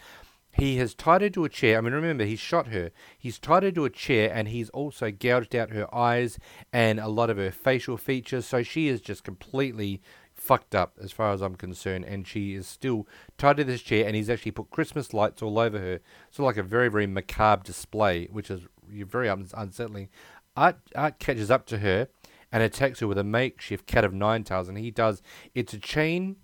he 0.60 0.78
has 0.78 0.93
tied 0.93 1.22
her 1.22 1.30
to 1.30 1.45
a 1.45 1.50
chair. 1.50 1.78
I 1.78 1.82
mean, 1.82 1.93
remember, 1.93 2.26
he 2.26 2.36
shot 2.36 2.67
her. 2.67 2.91
He's 3.17 3.39
tied 3.39 3.63
her 3.63 3.72
to 3.72 3.86
a 3.86 3.89
chair 3.89 4.32
and 4.34 4.50
he's 4.50 4.69
also 4.69 5.10
gouged 5.10 5.56
out 5.56 5.72
her 5.72 5.93
eyes 5.95 6.38
and 6.74 7.00
a 7.00 7.08
lot 7.08 7.30
of 7.30 7.38
her 7.38 7.52
facial 7.52 7.98
features. 7.98 8.45
So 8.45 8.62
she 8.62 8.88
is 8.88 9.02
just 9.02 9.24
completely 9.24 10.02
fucked 10.34 10.76
up 10.76 10.98
as 11.02 11.12
far 11.12 11.32
as 11.32 11.41
I'm 11.41 11.56
concerned. 11.56 12.06
And 12.06 12.28
she 12.28 12.56
is 12.56 12.67
still 12.67 13.08
tied 13.38 13.58
to 13.58 13.63
this 13.63 13.82
chair 13.82 14.06
and 14.06 14.15
he's 14.15 14.30
actually 14.30 14.52
put 14.52 14.69
Christmas 14.69 15.13
lights 15.13 15.41
all 15.41 15.58
over 15.60 15.80
her. 15.80 16.00
So, 16.30 16.43
like 16.43 16.58
a 16.58 16.63
very, 16.63 16.89
very 16.89 17.08
macabre 17.08 17.63
display, 17.63 18.26
which 18.26 18.52
is 18.52 18.62
very 18.88 19.30
unsettling. 19.30 20.10
Art, 20.58 20.78
Art 20.95 21.19
catches 21.19 21.50
up 21.50 21.65
to 21.67 21.80
her 21.80 22.10
and 22.52 22.63
attacks 22.63 23.00
her 23.00 23.08
with 23.08 23.17
a 23.17 23.24
makeshift 23.24 23.86
cat 23.86 24.04
of 24.04 24.13
nine 24.13 24.43
tails. 24.43 24.67
And 24.67 24.78
he 24.78 24.91
does. 24.91 25.22
It's 25.56 25.74
a 25.74 25.80
chain 25.80 26.38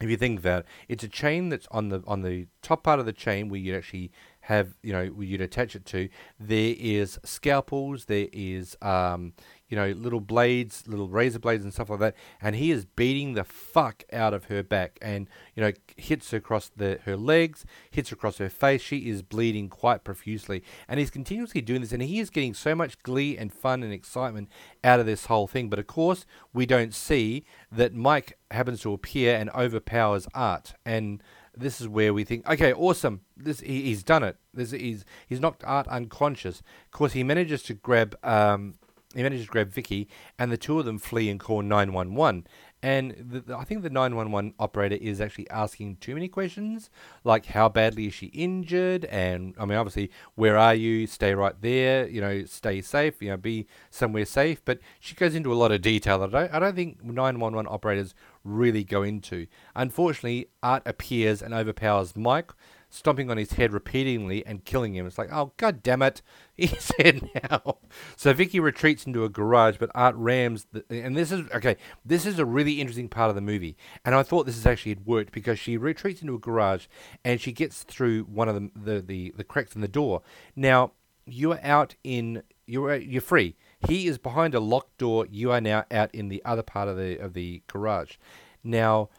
if 0.00 0.10
you 0.10 0.16
think 0.16 0.42
that 0.42 0.64
it's 0.88 1.04
a 1.04 1.08
chain 1.08 1.48
that's 1.48 1.68
on 1.70 1.88
the 1.88 2.02
on 2.06 2.22
the 2.22 2.46
top 2.62 2.82
part 2.82 3.00
of 3.00 3.06
the 3.06 3.12
chain 3.12 3.48
where 3.48 3.60
you 3.60 3.76
actually 3.76 4.10
have 4.44 4.74
you 4.82 4.92
know 4.92 5.02
you'd 5.20 5.40
attach 5.40 5.74
it 5.74 5.86
to 5.86 6.08
there 6.38 6.74
is 6.78 7.18
scalpels 7.24 8.04
there 8.04 8.28
is 8.32 8.76
um, 8.82 9.32
you 9.68 9.80
know, 9.80 9.90
little 9.90 10.20
blades, 10.20 10.84
little 10.86 11.08
razor 11.08 11.40
blades 11.40 11.64
and 11.64 11.72
stuff 11.72 11.90
like 11.90 11.98
that. 11.98 12.14
And 12.40 12.54
he 12.54 12.70
is 12.70 12.84
beating 12.84 13.34
the 13.34 13.42
fuck 13.42 14.04
out 14.12 14.32
of 14.34 14.44
her 14.44 14.62
back 14.62 14.98
and, 15.00 15.28
you 15.56 15.62
know, 15.62 15.72
hits 15.96 16.30
her 16.30 16.38
across 16.38 16.70
the, 16.76 17.00
her 17.06 17.16
legs, 17.16 17.64
hits 17.90 18.12
across 18.12 18.38
her 18.38 18.48
face. 18.48 18.82
She 18.82 19.08
is 19.08 19.22
bleeding 19.22 19.68
quite 19.68 20.04
profusely. 20.04 20.62
And 20.86 21.00
he's 21.00 21.10
continuously 21.10 21.60
doing 21.60 21.80
this 21.80 21.92
and 21.92 22.02
he 22.02 22.20
is 22.20 22.30
getting 22.30 22.54
so 22.54 22.74
much 22.74 23.02
glee 23.02 23.38
and 23.38 23.52
fun 23.52 23.82
and 23.82 23.92
excitement 23.92 24.48
out 24.84 25.00
of 25.00 25.06
this 25.06 25.26
whole 25.26 25.48
thing. 25.48 25.68
But 25.68 25.80
of 25.80 25.88
course, 25.88 26.26
we 26.52 26.66
don't 26.66 26.94
see 26.94 27.44
that 27.72 27.94
Mike 27.94 28.38
happens 28.52 28.82
to 28.82 28.92
appear 28.92 29.34
and 29.34 29.50
overpowers 29.50 30.28
Art. 30.34 30.74
And 30.84 31.22
this 31.56 31.80
is 31.80 31.88
where 31.88 32.12
we 32.12 32.24
think, 32.24 32.48
okay, 32.48 32.72
awesome. 32.72 33.20
This 33.36 33.60
he, 33.60 33.82
he's 33.82 34.02
done 34.02 34.22
it. 34.22 34.36
This 34.52 34.70
he's 34.70 35.04
he's 35.26 35.40
knocked 35.40 35.64
Art 35.64 35.88
unconscious. 35.88 36.60
Of 36.60 36.90
course, 36.92 37.12
he 37.12 37.22
manages 37.22 37.62
to 37.64 37.74
grab 37.74 38.16
um, 38.24 38.74
he 39.14 39.22
manages 39.22 39.46
to 39.46 39.52
grab 39.52 39.70
Vicky, 39.70 40.08
and 40.38 40.50
the 40.50 40.56
two 40.56 40.78
of 40.78 40.84
them 40.84 40.98
flee 40.98 41.30
and 41.30 41.38
call 41.38 41.62
911. 41.62 42.46
And 42.82 43.12
the, 43.12 43.40
the, 43.40 43.56
I 43.56 43.64
think 43.64 43.82
the 43.82 43.88
911 43.88 44.54
operator 44.58 44.96
is 44.96 45.18
actually 45.18 45.48
asking 45.48 45.96
too 45.96 46.12
many 46.12 46.28
questions, 46.28 46.90
like 47.22 47.46
how 47.46 47.68
badly 47.70 48.08
is 48.08 48.14
she 48.14 48.26
injured? 48.26 49.06
And 49.06 49.54
I 49.58 49.64
mean, 49.64 49.78
obviously, 49.78 50.10
where 50.34 50.58
are 50.58 50.74
you? 50.74 51.06
Stay 51.06 51.34
right 51.34 51.54
there. 51.62 52.06
You 52.06 52.20
know, 52.20 52.44
stay 52.44 52.82
safe. 52.82 53.22
You 53.22 53.30
know, 53.30 53.36
be 53.38 53.66
somewhere 53.90 54.26
safe. 54.26 54.62
But 54.64 54.80
she 55.00 55.14
goes 55.14 55.34
into 55.34 55.50
a 55.50 55.54
lot 55.54 55.72
of 55.72 55.80
detail 55.80 56.18
that 56.18 56.34
I 56.34 56.40
don't, 56.42 56.54
I 56.54 56.58
don't 56.58 56.76
think 56.76 57.02
911 57.02 57.66
operators 57.72 58.14
really 58.44 58.84
go 58.84 59.02
into. 59.02 59.46
Unfortunately, 59.74 60.48
Art 60.62 60.82
appears 60.86 61.42
and 61.42 61.52
overpowers 61.52 62.14
Mike 62.16 62.52
stomping 62.94 63.28
on 63.28 63.36
his 63.36 63.54
head 63.54 63.72
repeatedly 63.72 64.46
and 64.46 64.64
killing 64.64 64.94
him. 64.94 65.06
It's 65.06 65.18
like, 65.18 65.32
oh 65.32 65.52
god 65.56 65.82
damn 65.82 66.02
it, 66.02 66.22
he's 66.56 66.92
dead 66.98 67.28
now. 67.50 67.78
So 68.16 68.32
Vicky 68.32 68.60
retreats 68.60 69.04
into 69.04 69.24
a 69.24 69.28
garage, 69.28 69.76
but 69.78 69.90
Art 69.94 70.14
rams. 70.16 70.66
The, 70.72 70.84
and 70.90 71.16
this 71.16 71.32
is 71.32 71.50
okay. 71.52 71.76
This 72.04 72.24
is 72.24 72.38
a 72.38 72.44
really 72.44 72.80
interesting 72.80 73.08
part 73.08 73.30
of 73.30 73.34
the 73.34 73.40
movie, 73.40 73.76
and 74.04 74.14
I 74.14 74.22
thought 74.22 74.46
this 74.46 74.56
is 74.56 74.66
actually 74.66 74.92
had 74.92 75.06
worked 75.06 75.32
because 75.32 75.58
she 75.58 75.76
retreats 75.76 76.22
into 76.22 76.34
a 76.34 76.38
garage 76.38 76.86
and 77.24 77.40
she 77.40 77.52
gets 77.52 77.82
through 77.82 78.24
one 78.24 78.48
of 78.48 78.54
the 78.54 78.70
the 78.76 79.00
the, 79.00 79.34
the 79.36 79.44
cracks 79.44 79.74
in 79.74 79.80
the 79.80 79.88
door. 79.88 80.22
Now 80.54 80.92
you 81.26 81.52
are 81.52 81.60
out 81.62 81.96
in 82.04 82.42
you're 82.66 82.94
you're 82.96 83.20
free. 83.22 83.56
He 83.88 84.06
is 84.06 84.18
behind 84.18 84.54
a 84.54 84.60
locked 84.60 84.98
door. 84.98 85.26
You 85.30 85.52
are 85.52 85.60
now 85.60 85.84
out 85.90 86.14
in 86.14 86.28
the 86.28 86.42
other 86.44 86.62
part 86.62 86.88
of 86.88 86.96
the 86.96 87.18
of 87.18 87.34
the 87.34 87.62
garage. 87.66 88.16
Now 88.62 89.10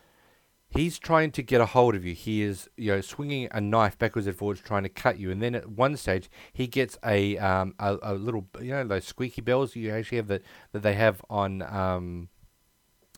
he's 0.69 0.99
trying 0.99 1.32
to 1.32 1.43
get 1.43 1.62
a 1.62 1.65
hold 1.65 1.95
of 1.95 2.06
you. 2.06 2.13
He 2.13 2.41
is, 2.41 2.69
you 2.75 2.91
know, 2.91 3.01
swinging 3.01 3.47
a 3.51 3.62
knife 3.62 3.97
backwards 3.97 4.28
and 4.28 4.36
forwards, 4.36 4.62
trying 4.62 4.84
to 4.84 4.89
cut 4.89 5.17
you. 5.19 5.32
And 5.32 5.41
then 5.41 5.56
at 5.56 5.69
one 5.69 5.95
stage, 5.97 6.30
he 6.54 6.67
gets 6.67 6.97
a 7.04 7.38
um, 7.38 7.75
a, 7.80 7.97
a 8.01 8.13
little, 8.13 8.47
you 8.60 8.71
know, 8.71 8.84
those 8.86 9.06
squeaky 9.06 9.41
bells 9.41 9.75
you 9.75 9.91
actually 9.91 10.17
have 10.17 10.28
that 10.28 10.43
that 10.71 10.84
they 10.84 10.93
have 10.93 11.23
on. 11.30 11.62
Um, 11.62 12.30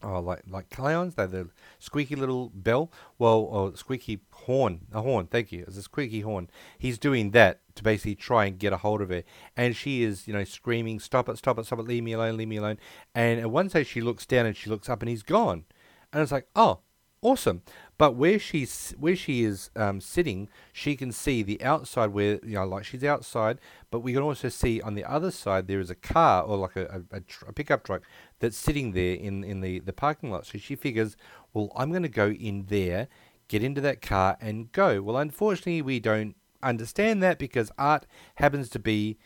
Oh, 0.03 0.19
like 0.19 0.43
like 0.47 0.69
clowns, 0.69 1.15
they're 1.15 1.27
the 1.27 1.49
squeaky 1.79 2.15
little 2.15 2.51
bell. 2.53 2.91
Well, 3.17 3.39
or 3.39 3.75
squeaky 3.75 4.19
horn, 4.31 4.81
a 4.91 5.01
horn. 5.01 5.27
Thank 5.27 5.51
you. 5.51 5.65
It's 5.67 5.77
a 5.77 5.81
squeaky 5.81 6.21
horn. 6.21 6.49
He's 6.77 6.99
doing 6.99 7.31
that 7.31 7.62
to 7.75 7.83
basically 7.83 8.15
try 8.15 8.45
and 8.45 8.60
get 8.60 8.73
a 8.73 8.77
hold 8.77 9.01
of 9.01 9.10
her, 9.10 9.23
and 9.55 9.75
she 9.75 10.03
is, 10.03 10.27
you 10.27 10.33
know, 10.33 10.43
screaming, 10.43 10.99
"Stop 10.99 11.29
it! 11.29 11.38
Stop 11.38 11.57
it! 11.60 11.65
Stop 11.65 11.79
it! 11.79 11.88
Leave 11.88 12.03
me 12.03 12.13
alone! 12.13 12.38
Leave 12.38 12.47
me 12.47 12.57
alone!" 12.57 12.77
And 13.15 13.39
at 13.39 13.49
one 13.49 13.69
stage, 13.69 13.88
she 13.88 14.01
looks 14.01 14.25
down 14.25 14.45
and 14.45 14.55
she 14.55 14.69
looks 14.69 14.89
up, 14.89 15.01
and 15.01 15.10
he's 15.10 15.23
gone. 15.23 15.65
And 16.13 16.21
it's 16.21 16.31
like, 16.31 16.47
oh, 16.55 16.79
awesome. 17.27 17.61
But 17.97 18.15
where 18.15 18.37
she's 18.37 18.93
where 18.99 19.15
she 19.15 19.43
is 19.43 19.71
um, 19.75 19.99
sitting, 20.01 20.49
she 20.71 20.95
can 20.95 21.11
see 21.11 21.41
the 21.41 21.61
outside 21.63 22.07
where 22.07 22.39
you 22.43 22.55
know, 22.55 22.65
like 22.65 22.85
she's 22.85 23.03
outside. 23.03 23.57
But 23.89 24.01
we 24.01 24.13
can 24.13 24.21
also 24.21 24.49
see 24.49 24.81
on 24.81 24.93
the 24.93 25.03
other 25.03 25.31
side 25.31 25.67
there 25.67 25.79
is 25.79 25.89
a 25.89 25.95
car 25.95 26.43
or 26.43 26.57
like 26.57 26.75
a, 26.75 27.03
a, 27.11 27.17
a, 27.17 27.19
tr- 27.21 27.45
a 27.47 27.53
pickup 27.53 27.83
truck 27.83 28.03
that's 28.39 28.57
sitting 28.57 28.91
there 28.91 29.15
in 29.15 29.43
in 29.43 29.61
the 29.61 29.79
the 29.79 29.93
parking 29.93 30.31
lot. 30.31 30.45
So 30.45 30.57
she 30.59 30.75
figures, 30.75 31.17
well, 31.53 31.71
I'm 31.75 31.89
going 31.89 32.03
to 32.03 32.09
go 32.09 32.29
in 32.29 32.65
there, 32.67 33.07
get 33.47 33.63
into 33.63 33.81
that 33.81 34.01
car, 34.01 34.37
and 34.39 34.71
go. 34.71 35.01
Well, 35.01 35.17
unfortunately, 35.17 35.81
we 35.81 35.99
don't 35.99 36.35
understand 36.61 37.23
that 37.23 37.39
because 37.39 37.71
Art 37.77 38.05
happens 38.35 38.69
to 38.69 38.79
be 38.79 39.17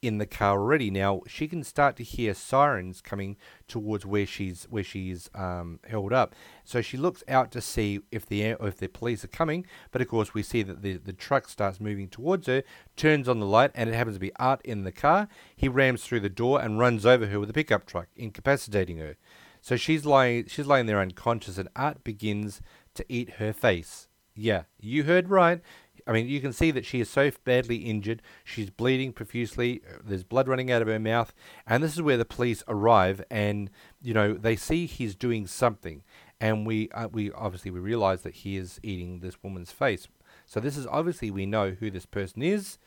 in 0.00 0.18
the 0.18 0.26
car 0.26 0.60
already. 0.60 0.90
Now 0.90 1.22
she 1.26 1.48
can 1.48 1.64
start 1.64 1.96
to 1.96 2.04
hear 2.04 2.34
sirens 2.34 3.00
coming 3.00 3.36
towards 3.66 4.06
where 4.06 4.26
she's 4.26 4.64
where 4.70 4.84
she's 4.84 5.28
um, 5.34 5.80
held 5.86 6.12
up. 6.12 6.34
So 6.64 6.80
she 6.80 6.96
looks 6.96 7.24
out 7.28 7.50
to 7.52 7.60
see 7.60 8.00
if 8.10 8.26
the 8.26 8.42
if 8.42 8.76
the 8.76 8.88
police 8.88 9.24
are 9.24 9.28
coming. 9.28 9.66
But 9.90 10.02
of 10.02 10.08
course, 10.08 10.34
we 10.34 10.42
see 10.42 10.62
that 10.62 10.82
the 10.82 10.98
the 10.98 11.12
truck 11.12 11.48
starts 11.48 11.80
moving 11.80 12.08
towards 12.08 12.46
her, 12.46 12.62
turns 12.96 13.28
on 13.28 13.40
the 13.40 13.46
light, 13.46 13.72
and 13.74 13.90
it 13.90 13.94
happens 13.94 14.16
to 14.16 14.20
be 14.20 14.34
Art 14.36 14.60
in 14.64 14.84
the 14.84 14.92
car. 14.92 15.28
He 15.56 15.68
rams 15.68 16.04
through 16.04 16.20
the 16.20 16.28
door 16.28 16.60
and 16.60 16.78
runs 16.78 17.04
over 17.04 17.26
her 17.26 17.40
with 17.40 17.50
a 17.50 17.54
pickup 17.54 17.86
truck, 17.86 18.08
incapacitating 18.16 18.98
her. 18.98 19.16
So 19.60 19.76
she's 19.76 20.06
lying 20.06 20.46
she's 20.46 20.66
lying 20.66 20.86
there 20.86 21.00
unconscious, 21.00 21.58
and 21.58 21.68
Art 21.74 22.04
begins 22.04 22.60
to 22.94 23.04
eat 23.08 23.34
her 23.34 23.52
face. 23.52 24.08
Yeah, 24.34 24.64
you 24.78 25.02
heard 25.02 25.30
right. 25.30 25.60
I 26.08 26.12
mean, 26.12 26.26
you 26.26 26.40
can 26.40 26.54
see 26.54 26.70
that 26.70 26.86
she 26.86 27.00
is 27.00 27.10
so 27.10 27.30
badly 27.44 27.76
injured. 27.76 28.22
She's 28.42 28.70
bleeding 28.70 29.12
profusely. 29.12 29.82
There's 30.02 30.24
blood 30.24 30.48
running 30.48 30.70
out 30.70 30.80
of 30.80 30.88
her 30.88 30.98
mouth. 30.98 31.34
And 31.66 31.84
this 31.84 31.92
is 31.92 32.00
where 32.00 32.16
the 32.16 32.24
police 32.24 32.64
arrive 32.66 33.22
and, 33.30 33.70
you 34.02 34.14
know, 34.14 34.32
they 34.32 34.56
see 34.56 34.86
he's 34.86 35.14
doing 35.14 35.46
something. 35.46 36.02
And 36.40 36.66
we, 36.66 36.88
uh, 36.92 37.08
we 37.12 37.30
obviously, 37.32 37.70
we 37.70 37.80
realize 37.80 38.22
that 38.22 38.36
he 38.36 38.56
is 38.56 38.80
eating 38.82 39.20
this 39.20 39.42
woman's 39.42 39.70
face. 39.70 40.08
So 40.46 40.60
this 40.60 40.78
is 40.78 40.86
obviously, 40.86 41.30
we 41.30 41.44
know 41.44 41.72
who 41.72 41.90
this 41.90 42.06
person 42.06 42.42
is 42.42 42.78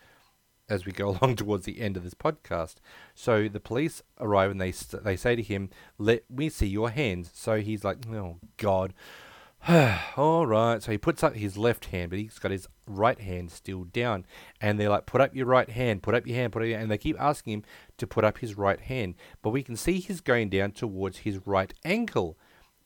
as 0.67 0.86
we 0.86 0.91
go 0.91 1.10
along 1.21 1.36
towards 1.36 1.65
the 1.65 1.79
end 1.79 1.97
of 1.97 2.03
this 2.03 2.15
podcast. 2.15 2.77
So 3.13 3.47
the 3.47 3.60
police 3.60 4.01
arrive 4.19 4.49
and 4.49 4.60
they, 4.60 4.71
they 4.71 5.15
say 5.15 5.36
to 5.36 5.43
him, 5.43 5.69
let 5.99 6.23
me 6.27 6.49
see 6.49 6.67
your 6.67 6.89
hands. 6.89 7.29
So 7.36 7.60
he's 7.60 7.84
like, 7.84 7.99
oh, 8.12 8.39
God. 8.57 8.95
All 10.17 10.47
right. 10.47 10.81
So 10.81 10.91
he 10.91 10.97
puts 10.97 11.23
up 11.23 11.36
his 11.36 11.57
left 11.57 11.86
hand, 11.86 12.10
but 12.10 12.19
he's 12.19 12.39
got 12.39 12.52
his 12.52 12.67
right 12.92 13.19
hand 13.19 13.52
still 13.52 13.83
down. 13.85 14.25
And 14.60 14.79
they're 14.79 14.89
like, 14.89 15.06
put 15.06 15.21
up 15.21 15.35
your 15.35 15.46
right 15.46 15.69
hand, 15.69 16.04
put 16.04 16.15
up 16.15 16.27
your 16.27 16.37
hand, 16.37 16.54
put 16.54 16.62
up 16.62 16.67
your 16.67 16.77
hand. 16.77 16.83
And 16.83 16.92
they 16.92 16.98
keep 16.98 17.19
asking 17.19 17.54
him 17.54 17.63
to 17.98 18.08
put 18.08 18.23
up 18.23 18.39
his 18.39 18.58
right 18.58 18.79
hand. 18.79 19.15
But 19.42 19.50
we 19.50 19.63
can 19.63 19.75
see 19.75 20.00
he's 20.00 20.21
going 20.21 20.50
down 20.50 20.71
towards 20.71 21.19
his 21.19 21.46
right 21.46 21.73
ankle. 21.83 22.37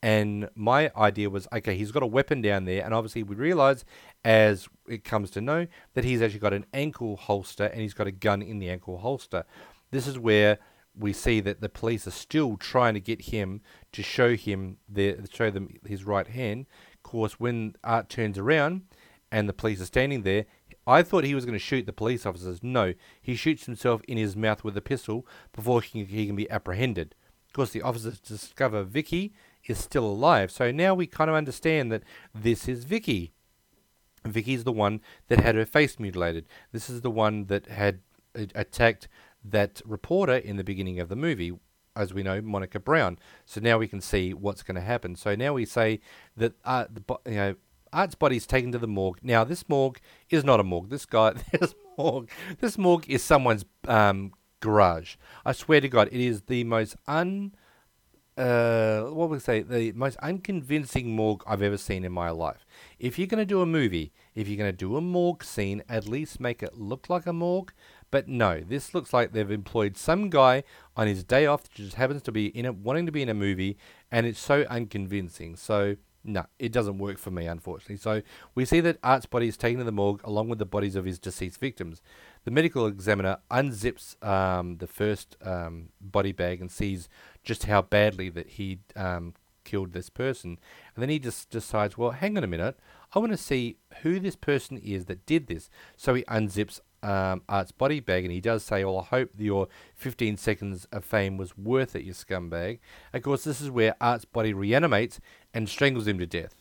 And 0.01 0.49
my 0.56 0.91
idea 0.95 1.30
was, 1.30 1.47
okay, 1.51 1.76
he's 1.76 1.91
got 1.91 2.03
a 2.03 2.08
weapon 2.08 2.41
down 2.41 2.66
there. 2.66 2.86
And 2.86 2.93
obviously, 2.93 3.24
we 3.24 3.36
realize 3.36 3.86
as 4.24 4.68
it 4.88 5.03
comes 5.03 5.32
to 5.32 5.41
know 5.41 5.68
that 5.95 6.03
he's 6.03 6.22
actually 6.22 6.39
got 6.39 6.53
an 6.53 6.66
ankle 6.74 7.16
holster 7.16 7.66
and 7.66 7.82
he's 7.82 7.93
got 7.93 8.08
a 8.08 8.12
gun 8.12 8.41
in 8.41 8.60
the 8.60 8.70
ankle 8.70 8.99
holster. 8.99 9.45
This 9.91 10.06
is 10.08 10.20
where 10.20 10.60
we 10.97 11.14
see 11.14 11.39
that 11.41 11.62
the 11.62 11.70
police 11.70 12.08
are 12.08 12.12
still 12.12 12.58
trying 12.58 12.93
to 12.93 12.99
get 12.99 13.22
him 13.24 13.62
to 13.91 14.01
show 14.01 14.36
him 14.36 14.78
their 14.88 15.18
show 15.32 15.49
them 15.51 15.70
his 15.86 16.03
right 16.03 16.28
hand. 16.28 16.68
Of 16.93 17.03
course, 17.03 17.39
when 17.39 17.76
Art 17.84 18.10
turns 18.10 18.38
around 18.38 18.84
and 19.32 19.49
the 19.49 19.53
police 19.53 19.82
are 19.82 19.86
standing 19.86 20.23
there, 20.23 20.45
I 20.88 21.01
thought 21.01 21.23
he 21.23 21.36
was 21.36 21.45
going 21.45 21.57
to 21.57 21.59
shoot 21.59 21.86
the 21.86 21.93
police 21.93 22.26
officers. 22.26 22.61
No, 22.61 22.93
he 23.21 23.36
shoots 23.36 23.65
himself 23.65 24.01
in 24.07 24.17
his 24.17 24.36
mouth 24.36 24.63
with 24.63 24.78
a 24.78 24.82
pistol 24.82 25.26
before 25.53 25.82
he, 25.82 26.05
can 26.05 26.36
be 26.36 26.49
apprehended. 26.49 27.15
Of 27.47 27.53
course, 27.53 27.71
the 27.71 27.82
officers 27.82 28.19
discover 28.19 28.84
Vicky 28.84 29.34
is 29.65 29.80
still 29.80 30.05
alive. 30.05 30.51
So 30.51 30.71
now 30.71 30.93
we 30.93 31.07
kind 31.07 31.30
of 31.30 31.36
understand 31.36 31.91
that 31.91 32.03
this 32.34 32.67
is 32.67 32.84
Vicky. 32.84 33.34
Vicky's 34.23 34.63
the 34.63 34.71
one 34.71 35.01
that 35.28 35.39
had 35.39 35.55
her 35.55 35.65
face 35.65 35.99
mutilated. 35.99 36.45
This 36.71 36.89
is 36.89 37.01
the 37.01 37.11
one 37.11 37.45
that 37.45 37.67
had 37.67 38.01
attacked 38.53 39.07
that 39.43 39.82
reporter 39.86 40.36
in 40.36 40.57
the 40.57 40.63
beginning 40.63 40.99
of 40.99 41.09
the 41.09 41.15
movie, 41.15 41.53
as 41.95 42.13
we 42.13 42.23
know, 42.23 42.41
Monica 42.41 42.80
Brown. 42.80 43.17
So 43.45 43.61
now 43.61 43.78
we 43.78 43.88
can 43.88 44.01
see 44.01 44.34
what's 44.34 44.63
going 44.63 44.76
to 44.76 44.82
happen. 44.82 45.15
So 45.15 45.36
now 45.36 45.53
we 45.53 45.65
say 45.65 45.99
that 46.36 46.53
uh, 46.63 46.86
the 46.91 47.17
you 47.26 47.36
know 47.36 47.55
Art's 47.94 48.16
body 48.16 48.38
is 48.38 48.48
taken 48.48 48.72
to 48.72 48.78
the 48.78 48.88
morgue. 48.88 49.20
Now 49.22 49.44
this 49.44 49.68
morgue 49.70 50.00
is 50.30 50.44
not 50.44 50.60
a 50.60 50.64
morgue. 50.64 50.90
This 50.90 51.06
guy, 51.06 51.34
this 51.60 51.76
morgue, 51.98 52.30
this 52.60 52.78
morgue 52.78 53.10
is 53.10 53.24
someone's 53.24 53.66
um, 53.88 54.32
garage. 54.60 55.16
I 55.46 55.52
swear 55.52 55.82
to 55.82 55.90
God, 55.90 56.10
it 56.12 56.20
is 56.20 56.42
the 56.44 56.64
most 56.64 56.96
un 57.08 57.54
uh, 58.38 59.04
what 59.04 59.30
would 59.30 59.38
I 59.38 59.40
say, 59.40 59.62
the 59.62 59.94
most 59.94 60.18
unconvincing 60.18 61.16
morgue 61.16 61.44
I've 61.48 61.62
ever 61.62 61.78
seen 61.78 62.04
in 62.04 62.12
my 62.12 62.30
life. 62.32 62.66
If 63.00 63.18
you're 63.18 63.28
going 63.28 63.42
to 63.42 63.46
do 63.46 63.62
a 63.62 63.66
movie, 63.66 64.12
if 64.34 64.48
you're 64.48 64.58
going 64.58 64.72
to 64.72 64.78
do 64.78 64.98
a 64.98 65.02
morgue 65.02 65.44
scene, 65.44 65.84
at 65.88 66.08
least 66.08 66.40
make 66.40 66.62
it 66.62 66.78
look 66.78 67.10
like 67.10 67.26
a 67.26 67.34
morgue. 67.34 67.72
But 68.12 68.28
no, 68.28 68.60
this 68.60 68.94
looks 68.94 69.14
like 69.14 69.32
they've 69.32 69.50
employed 69.50 69.96
some 69.98 70.30
guy 70.30 70.64
on 70.98 71.08
his 71.08 71.24
day 71.24 71.46
off 71.46 71.64
that 71.64 71.74
just 71.74 71.96
happens 71.96 72.22
to 72.24 72.32
be 72.32 72.48
in 72.48 72.66
it, 72.66 72.76
wanting 72.76 73.06
to 73.06 73.12
be 73.12 73.22
in 73.22 73.30
a 73.30 73.34
movie, 73.34 73.78
and 74.12 74.26
it's 74.26 74.40
so 74.40 74.66
unconvincing. 74.70 75.56
So 75.56 75.96
no, 76.26 76.45
it 76.59 76.71
doesn't 76.71 76.97
work 76.97 77.17
for 77.17 77.32
me, 77.32 77.45
unfortunately. 77.45 77.97
So 77.97 78.21
we 78.55 78.65
see 78.65 78.80
that 78.82 78.97
Art's 79.03 79.26
body 79.26 79.47
is 79.47 79.57
taken 79.57 79.80
to 79.80 79.84
the 79.84 79.91
morgue 79.91 80.21
along 80.23 80.49
with 80.49 80.59
the 80.59 80.65
bodies 80.65 80.95
of 80.95 81.05
his 81.05 81.19
deceased 81.19 81.59
victims. 81.59 82.01
The 82.43 82.51
medical 82.51 82.88
examiner 82.88 83.38
unzips 83.51 84.21
um, 84.26 84.78
the 84.78 84.88
first 84.88 85.38
um, 85.43 85.89
body 86.01 86.32
bag 86.32 86.61
and 86.61 86.71
sees 86.71 87.07
just 87.43 87.65
how 87.65 87.84
badly 87.84 88.30
that 88.30 88.49
he 88.49 88.80
um, 88.95 89.34
killed 89.63 89.93
this 89.93 90.09
person. 90.09 90.57
And 90.95 91.01
then 91.01 91.09
he 91.09 91.19
just 91.19 91.49
decides, 91.49 91.97
well, 91.97 92.11
hang 92.11 92.38
on 92.38 92.43
a 92.43 92.47
minute. 92.47 92.78
I 93.13 93.19
want 93.19 93.32
to 93.32 93.38
see 93.38 93.78
who 94.01 94.19
this 94.19 94.36
person 94.36 94.78
is 94.78 95.05
that 95.05 95.26
did 95.26 95.47
this. 95.47 95.69
So 95.95 96.13
he 96.13 96.23
unzips 96.23 96.80
um, 97.06 97.43
Art's 97.47 97.72
body 97.72 97.99
bag 97.99 98.26
and 98.26 98.34
he 98.34 98.41
does 98.41 98.64
say, 98.64 98.84
well, 98.84 98.99
I 98.99 99.03
hope 99.03 99.30
your 99.38 99.68
15 99.95 100.38
seconds 100.38 100.88
of 100.91 101.06
fame 101.06 101.38
was 101.38 101.58
worth 101.58 101.95
it, 101.95 102.03
you 102.03 102.14
scumbag. 102.14 102.80
Of 103.14 103.22
course, 103.22 103.43
this 103.43 103.62
is 103.62 103.70
where 103.70 103.95
Art's 104.01 104.26
body 104.26 104.53
reanimates 104.53 105.20
and 105.53 105.70
strangles 105.70 106.08
him 106.08 106.18
to 106.18 106.26
death. 106.26 106.56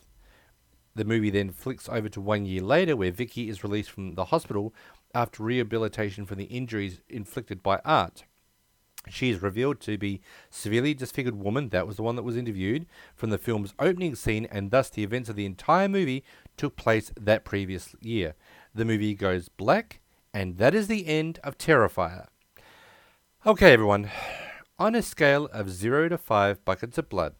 The 0.93 1.03
movie 1.03 1.31
then 1.31 1.49
flicks 1.49 1.89
over 1.89 2.07
to 2.09 2.21
one 2.21 2.45
year 2.45 2.61
later, 2.61 2.95
where 2.95 3.11
Vicky 3.11 3.49
is 3.49 3.63
released 3.63 3.91
from 3.91 4.13
the 4.13 4.25
hospital 4.25 4.73
after 5.13 5.43
rehabilitation 5.43 6.25
from 6.25 6.37
the 6.37 6.45
injuries 6.45 7.01
inflicted 7.09 7.63
by 7.63 7.81
Art. 7.83 8.23
She 9.09 9.29
is 9.29 9.41
revealed 9.41 9.81
to 9.81 9.97
be 9.97 10.21
severely 10.49 10.93
disfigured 10.93 11.35
woman, 11.35 11.69
that 11.69 11.87
was 11.87 11.97
the 11.97 12.03
one 12.03 12.15
that 12.15 12.23
was 12.23 12.37
interviewed, 12.37 12.85
from 13.15 13.29
the 13.29 13.37
film's 13.37 13.73
opening 13.79 14.15
scene, 14.15 14.47
and 14.49 14.71
thus 14.71 14.89
the 14.89 15.03
events 15.03 15.27
of 15.27 15.35
the 15.35 15.45
entire 15.45 15.89
movie 15.89 16.23
took 16.55 16.75
place 16.75 17.11
that 17.19 17.45
previous 17.45 17.95
year. 17.99 18.35
The 18.73 18.85
movie 18.85 19.15
goes 19.15 19.49
black, 19.49 20.01
and 20.35 20.57
that 20.57 20.75
is 20.75 20.87
the 20.87 21.07
end 21.07 21.39
of 21.45 21.57
Terrifier. 21.57 22.27
Okay, 23.47 23.71
everyone. 23.71 24.11
On 24.77 24.93
a 24.93 25.01
scale 25.01 25.45
of 25.53 25.69
0 25.69 26.09
to 26.09 26.17
5 26.17 26.65
buckets 26.65 26.97
of 26.97 27.07
blood, 27.07 27.35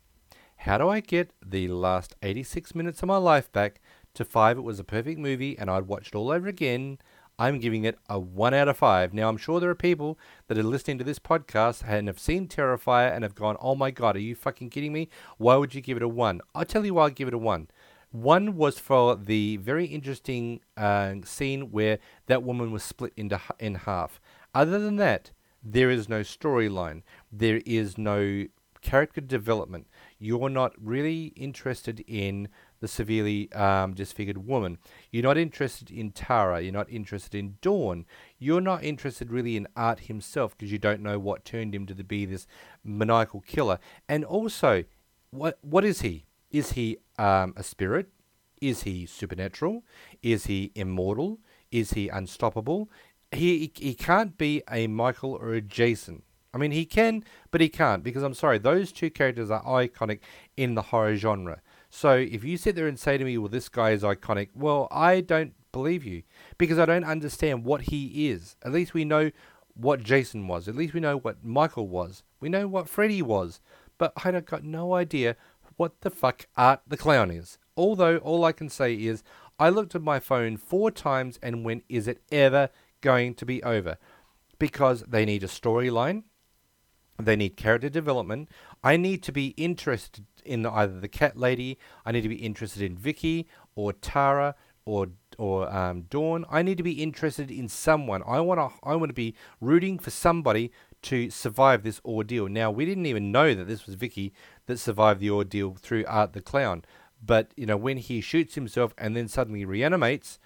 how 0.59 0.77
do 0.77 0.87
I 0.87 1.01
get 1.01 1.31
the 1.45 1.67
last 1.67 2.15
86 2.23 2.73
minutes 2.73 3.03
of 3.03 3.07
my 3.07 3.17
life 3.17 3.51
back 3.51 3.81
to 4.13 4.23
5? 4.23 4.59
It 4.59 4.61
was 4.61 4.79
a 4.79 4.85
perfect 4.85 5.19
movie 5.19 5.59
and 5.59 5.69
I'd 5.69 5.87
watch 5.87 6.07
it 6.07 6.15
all 6.15 6.31
over 6.31 6.47
again. 6.47 6.97
I'm 7.37 7.59
giving 7.59 7.83
it 7.83 7.99
a 8.07 8.17
1 8.17 8.53
out 8.53 8.69
of 8.69 8.77
5. 8.77 9.13
Now, 9.13 9.27
I'm 9.27 9.35
sure 9.35 9.59
there 9.59 9.69
are 9.69 9.75
people 9.75 10.17
that 10.47 10.57
are 10.57 10.63
listening 10.63 10.97
to 10.99 11.03
this 11.03 11.19
podcast 11.19 11.83
and 11.85 12.07
have 12.07 12.17
seen 12.17 12.47
Terrifier 12.47 13.13
and 13.13 13.25
have 13.25 13.35
gone, 13.35 13.57
oh 13.59 13.75
my 13.75 13.91
god, 13.91 14.15
are 14.15 14.19
you 14.19 14.35
fucking 14.35 14.69
kidding 14.69 14.93
me? 14.93 15.09
Why 15.37 15.57
would 15.57 15.75
you 15.75 15.81
give 15.81 15.97
it 15.97 16.03
a 16.03 16.07
1? 16.07 16.39
I'll 16.55 16.63
tell 16.63 16.85
you 16.85 16.93
why 16.93 17.03
I'll 17.03 17.09
give 17.09 17.27
it 17.27 17.33
a 17.33 17.37
1. 17.37 17.67
One 18.21 18.55
was 18.55 18.79
for 18.79 19.15
the 19.15 19.57
very 19.57 19.85
interesting 19.85 20.61
uh, 20.77 21.15
scene 21.25 21.71
where 21.71 21.99
that 22.27 22.43
woman 22.43 22.71
was 22.71 22.83
split 22.83 23.13
into 23.17 23.39
in 23.59 23.75
half. 23.75 24.21
Other 24.53 24.79
than 24.79 24.95
that, 24.97 25.31
there 25.63 25.89
is 25.89 26.07
no 26.07 26.21
storyline. 26.21 27.01
There 27.31 27.61
is 27.65 27.97
no 27.97 28.45
character 28.81 29.19
development 29.19 29.87
you're 30.19 30.49
not 30.49 30.73
really 30.81 31.25
interested 31.35 32.03
in 32.07 32.47
the 32.79 32.87
severely 32.87 33.51
um, 33.53 33.93
disfigured 33.93 34.45
woman. 34.47 34.77
You're 35.11 35.23
not 35.23 35.37
interested 35.37 35.91
in 35.91 36.11
Tara. 36.11 36.61
You're 36.61 36.73
not 36.73 36.89
interested 36.89 37.35
in 37.35 37.57
Dawn. 37.61 38.05
You're 38.39 38.61
not 38.61 38.83
interested 38.83 39.31
really 39.31 39.55
in 39.55 39.67
Art 39.75 40.01
himself 40.01 40.57
because 40.57 40.71
you 40.71 40.77
don't 40.77 41.01
know 41.01 41.19
what 41.19 41.45
turned 41.45 41.75
him 41.75 41.85
to 41.87 41.95
be 42.03 42.25
this 42.25 42.47
maniacal 42.83 43.41
killer. 43.41 43.79
And 44.07 44.23
also, 44.23 44.83
what 45.31 45.57
what 45.61 45.83
is 45.83 46.01
he? 46.01 46.25
Is 46.51 46.73
he 46.73 46.97
um, 47.17 47.53
a 47.55 47.63
spirit? 47.63 48.09
Is 48.61 48.83
he 48.83 49.05
supernatural? 49.05 49.83
Is 50.21 50.45
he 50.45 50.71
immortal? 50.75 51.39
Is 51.71 51.93
he 51.93 52.09
unstoppable? 52.09 52.89
He 53.31 53.71
he 53.75 53.93
can't 53.93 54.37
be 54.37 54.63
a 54.71 54.87
Michael 54.87 55.33
or 55.33 55.53
a 55.53 55.61
Jason. 55.61 56.23
I 56.53 56.57
mean, 56.57 56.71
he 56.71 56.85
can, 56.85 57.25
but 57.51 57.59
he 57.59 57.67
can't 57.67 58.01
because 58.01 58.23
I'm 58.23 58.33
sorry, 58.33 58.59
those 58.59 58.93
two 58.93 59.09
characters 59.09 59.51
are 59.51 59.61
iconic 59.63 60.19
in 60.55 60.75
the 60.75 60.83
horror 60.83 61.17
genre. 61.17 61.61
So 61.89 62.13
if 62.13 62.45
you 62.45 62.55
sit 62.55 62.75
there 62.75 62.87
and 62.87 62.97
say 62.97 63.17
to 63.17 63.25
me, 63.25 63.37
well, 63.37 63.49
this 63.49 63.67
guy 63.67 63.91
is 63.91 64.03
iconic, 64.03 64.49
well, 64.55 64.87
I 64.89 65.19
don't 65.19 65.53
believe 65.73 66.05
you 66.05 66.23
because 66.57 66.79
I 66.79 66.85
don't 66.85 67.03
understand 67.03 67.65
what 67.65 67.81
he 67.81 68.29
is. 68.29 68.55
At 68.63 68.71
least 68.71 68.93
we 68.93 69.03
know 69.03 69.31
what 69.73 70.03
Jason 70.03 70.47
was. 70.47 70.69
At 70.69 70.75
least 70.75 70.93
we 70.93 71.01
know 71.01 71.17
what 71.17 71.43
Michael 71.43 71.89
was. 71.89 72.23
We 72.39 72.47
know 72.47 72.67
what 72.67 72.87
Freddy 72.87 73.21
was. 73.21 73.59
But 73.97 74.13
I 74.23 74.31
got 74.41 74.63
no 74.63 74.93
idea 74.93 75.35
what 75.77 76.01
the 76.01 76.09
fuck 76.09 76.47
Art 76.55 76.81
the 76.87 76.97
Clown 76.97 77.31
is. 77.31 77.57
Although 77.77 78.17
all 78.17 78.43
I 78.43 78.51
can 78.51 78.69
say 78.69 78.93
is 78.93 79.23
I 79.59 79.69
looked 79.69 79.95
at 79.95 80.01
my 80.01 80.19
phone 80.19 80.57
four 80.57 80.91
times 80.91 81.39
and 81.41 81.65
went, 81.65 81.83
is 81.89 82.07
it 82.07 82.21
ever 82.31 82.69
going 83.01 83.35
to 83.35 83.45
be 83.45 83.61
over? 83.63 83.97
Because 84.57 85.01
they 85.01 85.25
need 85.25 85.43
a 85.43 85.47
storyline 85.47 86.23
they 87.17 87.35
need 87.35 87.55
character 87.55 87.89
development. 87.89 88.49
I 88.83 88.97
need 88.97 89.23
to 89.23 89.31
be 89.31 89.47
interested 89.57 90.25
in 90.43 90.65
either 90.65 90.99
the 90.99 91.07
cat 91.07 91.37
lady. 91.37 91.79
I 92.05 92.11
need 92.11 92.21
to 92.21 92.29
be 92.29 92.35
interested 92.35 92.81
in 92.81 92.97
Vicky 92.97 93.47
or 93.75 93.93
Tara 93.93 94.55
or 94.85 95.07
or 95.37 95.73
um, 95.73 96.03
Dawn. 96.03 96.45
I 96.49 96.61
need 96.61 96.77
to 96.77 96.83
be 96.83 97.03
interested 97.03 97.51
in 97.51 97.67
someone. 97.67 98.21
I 98.25 98.39
want 98.41 98.59
to. 98.59 98.77
I 98.87 98.95
want 98.95 99.09
to 99.09 99.13
be 99.13 99.35
rooting 99.61 99.97
for 99.97 100.09
somebody 100.09 100.71
to 101.05 101.29
survive 101.29 101.83
this 101.83 102.01
ordeal. 102.03 102.47
Now 102.47 102.71
we 102.71 102.85
didn't 102.85 103.05
even 103.05 103.31
know 103.31 103.53
that 103.53 103.67
this 103.67 103.85
was 103.85 103.95
Vicky 103.95 104.33
that 104.65 104.79
survived 104.79 105.19
the 105.19 105.29
ordeal 105.29 105.75
through 105.75 106.05
Art 106.07 106.33
the 106.33 106.41
Clown. 106.41 106.83
But 107.23 107.51
you 107.55 107.65
know 107.65 107.77
when 107.77 107.97
he 107.97 108.21
shoots 108.21 108.55
himself 108.55 108.93
and 108.97 109.15
then 109.15 109.27
suddenly 109.27 109.65
reanimates, 109.65 110.39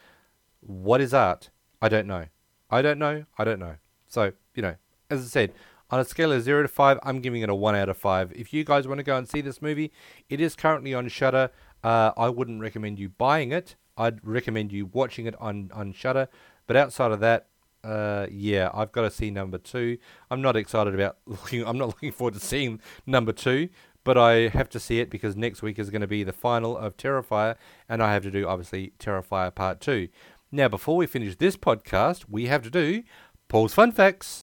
what 0.62 1.02
is 1.02 1.14
Art? 1.14 1.50
I 1.82 1.90
don't 1.90 2.08
know. 2.08 2.26
I 2.70 2.82
don't 2.82 3.00
know. 3.00 3.26
I 3.38 3.44
don't 3.44 3.60
know. 3.60 3.76
So 4.08 4.34
you 4.54 4.62
know, 4.62 4.76
as 5.10 5.22
I 5.22 5.28
said, 5.28 5.54
on 5.92 6.00
a 6.00 6.06
scale 6.06 6.32
of 6.32 6.44
0 6.44 6.64
to 6.64 6.68
5, 6.68 7.00
I'm 7.02 7.20
giving 7.20 7.42
it 7.42 7.50
a 7.50 7.56
1 7.56 7.76
out 7.76 7.90
of 7.90 7.98
5. 7.98 8.34
If 8.36 8.54
you 8.54 8.64
guys 8.64 8.88
want 8.88 9.00
to 9.00 9.04
go 9.04 9.18
and 9.18 9.28
see 9.28 9.42
this 9.42 9.62
movie, 9.62 9.92
it 10.30 10.40
is 10.40 10.56
currently 10.56 10.94
on 10.94 11.08
Shudder. 11.08 11.50
Uh, 11.84 12.12
I 12.16 12.30
wouldn't 12.30 12.62
recommend 12.62 13.00
you 13.00 13.10
buying 13.10 13.52
it. 13.52 13.76
I'd 13.98 14.20
recommend 14.24 14.72
you 14.72 14.86
watching 14.86 15.26
it 15.26 15.36
on, 15.40 15.72
on 15.74 15.94
Shudder. 15.94 16.28
But 16.68 16.76
outside 16.76 17.12
of 17.12 17.20
that, 17.22 17.48
uh, 17.84 18.28
yeah, 18.30 18.70
I've 18.74 18.92
got 18.92 19.02
to 19.02 19.12
see 19.12 19.32
number 19.32 19.58
two. 19.58 19.98
I'm 20.30 20.42
not 20.42 20.56
excited 20.56 20.94
about 20.94 21.18
looking. 21.26 21.66
I'm 21.66 21.78
not 21.78 21.88
looking 21.88 22.12
forward 22.12 22.34
to 22.36 22.40
seeing 22.40 22.80
number 23.06 23.32
two, 23.32 23.70
but 24.04 24.18
I 24.18 24.50
have 24.50 24.70
to 24.70 24.80
see 24.80 25.00
it 25.00 25.10
because 25.10 25.36
next 25.36 25.62
week 25.62 25.80
is 25.80 25.90
going 25.90 26.02
to 26.02 26.08
be 26.08 26.24
the 26.24 26.34
final 26.34 26.78
of 26.78 26.98
Terrifier, 26.98 27.56
and 27.88 28.02
I 28.02 28.14
have 28.14 28.24
to 28.24 28.32
do 28.32 28.48
obviously 28.48 28.94
Terrifier 29.00 29.54
Part 29.54 29.82
Two. 29.82 30.10
Now, 30.52 30.68
before 30.68 30.98
we 30.98 31.06
finish 31.06 31.36
this 31.36 31.56
podcast, 31.56 32.26
we 32.28 32.48
have 32.48 32.64
to 32.64 32.70
do 32.70 33.04
Paul's 33.48 33.74
Fun 33.74 33.92
Facts. 33.92 34.42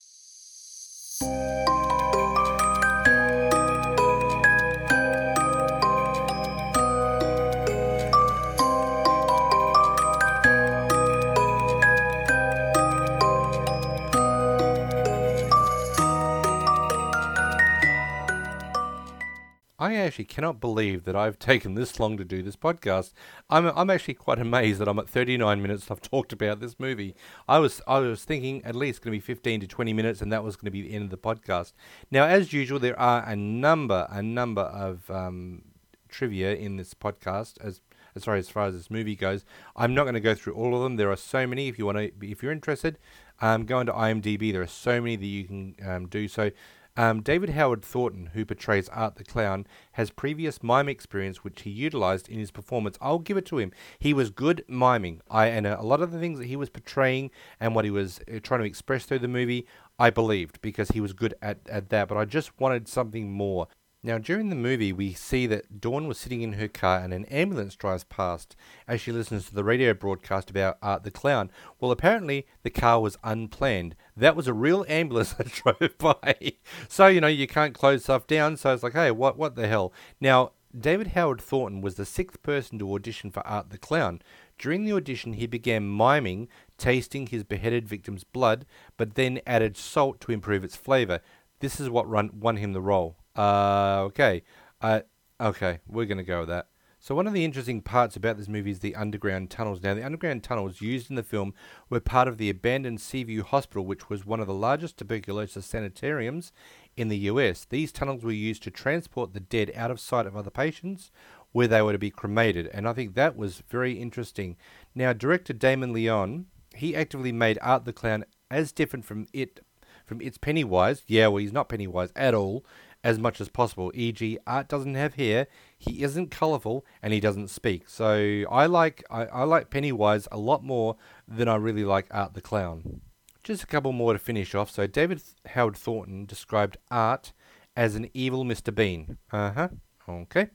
I 19.86 19.94
actually 19.94 20.24
cannot 20.24 20.60
believe 20.60 21.04
that 21.04 21.14
I've 21.14 21.38
taken 21.38 21.74
this 21.74 22.00
long 22.00 22.16
to 22.16 22.24
do 22.24 22.42
this 22.42 22.56
podcast. 22.56 23.12
I'm 23.48 23.66
I'm 23.66 23.88
actually 23.88 24.14
quite 24.14 24.40
amazed 24.40 24.80
that 24.80 24.88
I'm 24.88 24.98
at 24.98 25.08
39 25.08 25.62
minutes. 25.62 25.88
I've 25.92 26.00
talked 26.00 26.32
about 26.32 26.58
this 26.58 26.80
movie. 26.80 27.14
I 27.46 27.60
was 27.60 27.80
I 27.86 28.00
was 28.00 28.24
thinking 28.24 28.64
at 28.64 28.74
least 28.74 29.00
going 29.00 29.12
to 29.12 29.16
be 29.16 29.20
15 29.20 29.60
to 29.60 29.68
20 29.68 29.92
minutes, 29.92 30.20
and 30.20 30.32
that 30.32 30.42
was 30.42 30.56
going 30.56 30.64
to 30.64 30.72
be 30.72 30.82
the 30.82 30.92
end 30.92 31.04
of 31.04 31.10
the 31.10 31.18
podcast. 31.18 31.72
Now, 32.10 32.24
as 32.24 32.52
usual, 32.52 32.80
there 32.80 32.98
are 32.98 33.22
a 33.24 33.36
number 33.36 34.08
a 34.10 34.22
number 34.22 34.62
of 34.62 35.08
um, 35.08 35.62
trivia 36.08 36.56
in 36.56 36.78
this 36.78 36.92
podcast 36.92 37.54
as 37.60 37.80
as 38.16 38.24
far 38.24 38.34
as 38.34 38.48
far 38.48 38.64
as 38.64 38.74
this 38.74 38.90
movie 38.90 39.14
goes. 39.14 39.44
I'm 39.76 39.94
not 39.94 40.02
going 40.02 40.14
to 40.14 40.20
go 40.20 40.34
through 40.34 40.54
all 40.54 40.74
of 40.74 40.82
them. 40.82 40.96
There 40.96 41.12
are 41.12 41.16
so 41.16 41.46
many. 41.46 41.68
If 41.68 41.78
you 41.78 41.86
want 41.86 41.98
to, 41.98 42.10
if 42.22 42.42
you're 42.42 42.50
interested, 42.50 42.98
um, 43.40 43.66
go 43.66 43.78
into 43.78 43.92
IMDb. 43.92 44.52
There 44.52 44.62
are 44.62 44.66
so 44.66 45.00
many 45.00 45.14
that 45.14 45.26
you 45.26 45.44
can 45.44 45.76
um, 45.86 46.08
do. 46.08 46.26
So 46.26 46.50
um, 46.96 47.22
David 47.22 47.50
Howard 47.50 47.82
Thornton, 47.82 48.30
who 48.32 48.44
portrays 48.44 48.88
Art 48.88 49.16
the 49.16 49.24
Clown, 49.24 49.66
has 49.92 50.10
previous 50.10 50.62
mime 50.62 50.88
experience 50.88 51.44
which 51.44 51.62
he 51.62 51.70
utilized 51.70 52.28
in 52.28 52.38
his 52.38 52.50
performance. 52.50 52.96
I'll 53.00 53.18
give 53.18 53.36
it 53.36 53.46
to 53.46 53.58
him. 53.58 53.72
He 53.98 54.14
was 54.14 54.30
good 54.30 54.64
miming. 54.68 55.20
I 55.30 55.46
and 55.46 55.66
a 55.66 55.82
lot 55.82 56.00
of 56.00 56.12
the 56.12 56.18
things 56.18 56.38
that 56.38 56.46
he 56.46 56.56
was 56.56 56.70
portraying 56.70 57.30
and 57.60 57.74
what 57.74 57.84
he 57.84 57.90
was 57.90 58.20
uh, 58.32 58.38
trying 58.42 58.60
to 58.60 58.66
express 58.66 59.04
through 59.04 59.20
the 59.20 59.28
movie, 59.28 59.66
I 59.98 60.10
believed 60.10 60.60
because 60.62 60.88
he 60.88 61.00
was 61.00 61.12
good 61.12 61.34
at, 61.42 61.58
at 61.68 61.90
that. 61.90 62.08
But 62.08 62.18
I 62.18 62.24
just 62.24 62.58
wanted 62.60 62.88
something 62.88 63.30
more. 63.30 63.68
Now, 64.06 64.18
during 64.18 64.50
the 64.50 64.54
movie, 64.54 64.92
we 64.92 65.14
see 65.14 65.48
that 65.48 65.80
Dawn 65.80 66.06
was 66.06 66.16
sitting 66.16 66.40
in 66.40 66.52
her 66.52 66.68
car 66.68 67.00
and 67.00 67.12
an 67.12 67.24
ambulance 67.24 67.74
drives 67.74 68.04
past 68.04 68.54
as 68.86 69.00
she 69.00 69.10
listens 69.10 69.46
to 69.46 69.52
the 69.52 69.64
radio 69.64 69.94
broadcast 69.94 70.48
about 70.48 70.78
Art 70.80 71.02
the 71.02 71.10
Clown. 71.10 71.50
Well, 71.80 71.90
apparently, 71.90 72.46
the 72.62 72.70
car 72.70 73.00
was 73.00 73.18
unplanned. 73.24 73.96
That 74.16 74.36
was 74.36 74.46
a 74.46 74.54
real 74.54 74.86
ambulance 74.88 75.32
that 75.32 75.50
drove 75.50 75.98
by. 75.98 76.52
so, 76.88 77.08
you 77.08 77.20
know, 77.20 77.26
you 77.26 77.48
can't 77.48 77.74
close 77.74 78.04
stuff 78.04 78.28
down. 78.28 78.56
So 78.56 78.72
it's 78.72 78.84
like, 78.84 78.92
hey, 78.92 79.10
what, 79.10 79.36
what 79.36 79.56
the 79.56 79.66
hell? 79.66 79.92
Now, 80.20 80.52
David 80.78 81.08
Howard 81.08 81.40
Thornton 81.40 81.80
was 81.80 81.96
the 81.96 82.06
sixth 82.06 82.40
person 82.44 82.78
to 82.78 82.94
audition 82.94 83.32
for 83.32 83.44
Art 83.44 83.70
the 83.70 83.78
Clown. 83.78 84.22
During 84.56 84.84
the 84.84 84.92
audition, 84.92 85.32
he 85.32 85.48
began 85.48 85.92
miming, 85.92 86.46
tasting 86.78 87.26
his 87.26 87.42
beheaded 87.42 87.88
victim's 87.88 88.22
blood, 88.22 88.66
but 88.96 89.16
then 89.16 89.40
added 89.48 89.76
salt 89.76 90.20
to 90.20 90.30
improve 90.30 90.62
its 90.62 90.76
flavor. 90.76 91.22
This 91.58 91.80
is 91.80 91.90
what 91.90 92.08
run, 92.08 92.30
won 92.38 92.58
him 92.58 92.72
the 92.72 92.80
role. 92.80 93.16
Uh, 93.36 94.02
okay. 94.06 94.42
Uh, 94.80 95.00
okay, 95.40 95.78
we're 95.86 96.06
going 96.06 96.18
to 96.18 96.24
go 96.24 96.40
with 96.40 96.48
that. 96.48 96.68
So 96.98 97.14
one 97.14 97.28
of 97.28 97.34
the 97.34 97.44
interesting 97.44 97.82
parts 97.82 98.16
about 98.16 98.36
this 98.36 98.48
movie 98.48 98.72
is 98.72 98.80
the 98.80 98.96
underground 98.96 99.48
tunnels. 99.48 99.80
Now, 99.80 99.94
the 99.94 100.04
underground 100.04 100.42
tunnels 100.42 100.80
used 100.80 101.08
in 101.08 101.14
the 101.14 101.22
film 101.22 101.54
were 101.88 102.00
part 102.00 102.26
of 102.26 102.36
the 102.36 102.50
abandoned 102.50 103.00
Seaview 103.00 103.44
Hospital, 103.44 103.86
which 103.86 104.10
was 104.10 104.26
one 104.26 104.40
of 104.40 104.48
the 104.48 104.54
largest 104.54 104.96
tuberculosis 104.96 105.66
sanitariums 105.66 106.52
in 106.96 107.06
the 107.06 107.18
US. 107.18 107.64
These 107.64 107.92
tunnels 107.92 108.24
were 108.24 108.32
used 108.32 108.64
to 108.64 108.72
transport 108.72 109.34
the 109.34 109.40
dead 109.40 109.70
out 109.76 109.92
of 109.92 110.00
sight 110.00 110.26
of 110.26 110.36
other 110.36 110.50
patients 110.50 111.12
where 111.52 111.68
they 111.68 111.80
were 111.80 111.92
to 111.92 111.98
be 111.98 112.10
cremated, 112.10 112.66
and 112.72 112.88
I 112.88 112.92
think 112.92 113.14
that 113.14 113.36
was 113.36 113.62
very 113.68 113.92
interesting. 113.92 114.56
Now, 114.94 115.12
director 115.12 115.52
Damien 115.52 115.92
Leone, 115.92 116.46
he 116.74 116.96
actively 116.96 117.32
made 117.32 117.58
Art 117.62 117.84
the 117.84 117.92
Clown 117.92 118.24
as 118.50 118.72
different 118.72 119.04
from 119.04 119.26
it 119.32 119.60
from 120.04 120.20
its 120.20 120.38
Pennywise. 120.38 121.02
Yeah, 121.06 121.28
well, 121.28 121.38
he's 121.38 121.52
not 121.52 121.68
Pennywise 121.68 122.12
at 122.16 122.34
all 122.34 122.64
as 123.06 123.20
much 123.20 123.40
as 123.40 123.48
possible. 123.48 123.92
E.g., 123.94 124.36
Art 124.48 124.66
doesn't 124.66 124.96
have 124.96 125.14
hair, 125.14 125.46
he 125.78 126.02
isn't 126.02 126.32
colourful, 126.32 126.84
and 127.00 127.12
he 127.12 127.20
doesn't 127.20 127.50
speak. 127.50 127.88
So 127.88 128.42
I 128.50 128.66
like 128.66 129.04
I, 129.08 129.26
I 129.26 129.44
like 129.44 129.70
Pennywise 129.70 130.26
a 130.32 130.38
lot 130.38 130.64
more 130.64 130.96
than 131.28 131.46
I 131.46 131.54
really 131.54 131.84
like 131.84 132.08
Art 132.10 132.34
the 132.34 132.40
Clown. 132.40 133.02
Just 133.44 133.62
a 133.62 133.66
couple 133.68 133.92
more 133.92 134.12
to 134.12 134.18
finish 134.18 134.56
off. 134.56 134.72
So 134.72 134.88
David 134.88 135.22
Howard 135.46 135.76
Thornton 135.76 136.26
described 136.26 136.78
Art 136.90 137.32
as 137.76 137.94
an 137.94 138.10
evil 138.12 138.44
Mr. 138.44 138.74
Bean. 138.74 139.18
Uh 139.30 139.52
huh. 139.52 139.68
Okay. 140.08 140.48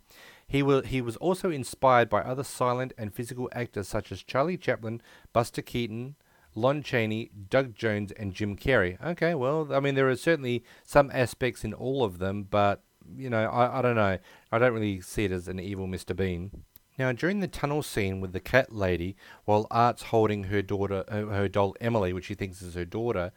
He, 0.45 0.61
will, 0.61 0.81
he 0.81 0.99
was 0.99 1.15
also 1.15 1.49
inspired 1.49 2.09
by 2.09 2.19
other 2.19 2.43
silent 2.43 2.91
and 2.97 3.13
physical 3.13 3.49
actors 3.53 3.87
such 3.87 4.11
as 4.11 4.21
Charlie 4.21 4.57
Chaplin, 4.57 5.01
Buster 5.31 5.61
Keaton, 5.61 6.15
Lon 6.55 6.83
Chaney, 6.83 7.31
Doug 7.49 7.75
Jones, 7.75 8.11
and 8.13 8.33
Jim 8.33 8.55
Carrey. 8.57 9.03
Okay, 9.03 9.35
well, 9.35 9.73
I 9.73 9.79
mean, 9.79 9.95
there 9.95 10.09
are 10.09 10.15
certainly 10.15 10.63
some 10.83 11.09
aspects 11.13 11.63
in 11.63 11.73
all 11.73 12.03
of 12.03 12.19
them, 12.19 12.43
but, 12.43 12.83
you 13.15 13.29
know, 13.29 13.49
I, 13.49 13.79
I 13.79 13.81
don't 13.81 13.95
know. 13.95 14.17
I 14.51 14.59
don't 14.59 14.73
really 14.73 15.01
see 15.01 15.25
it 15.25 15.31
as 15.31 15.47
an 15.47 15.59
evil 15.59 15.87
Mr. 15.87 16.15
Bean. 16.15 16.63
Now, 16.97 17.11
during 17.13 17.39
the 17.39 17.47
tunnel 17.47 17.83
scene 17.83 18.19
with 18.19 18.33
the 18.33 18.39
cat 18.39 18.73
lady, 18.73 19.15
while 19.45 19.65
Art's 19.71 20.03
holding 20.03 20.45
her 20.45 20.61
daughter, 20.61 21.03
uh, 21.07 21.25
her 21.33 21.47
doll 21.47 21.75
Emily, 21.79 22.13
which 22.13 22.27
he 22.27 22.35
thinks 22.35 22.61
is 22.61 22.75
her 22.75 22.85
daughter, 22.85 23.31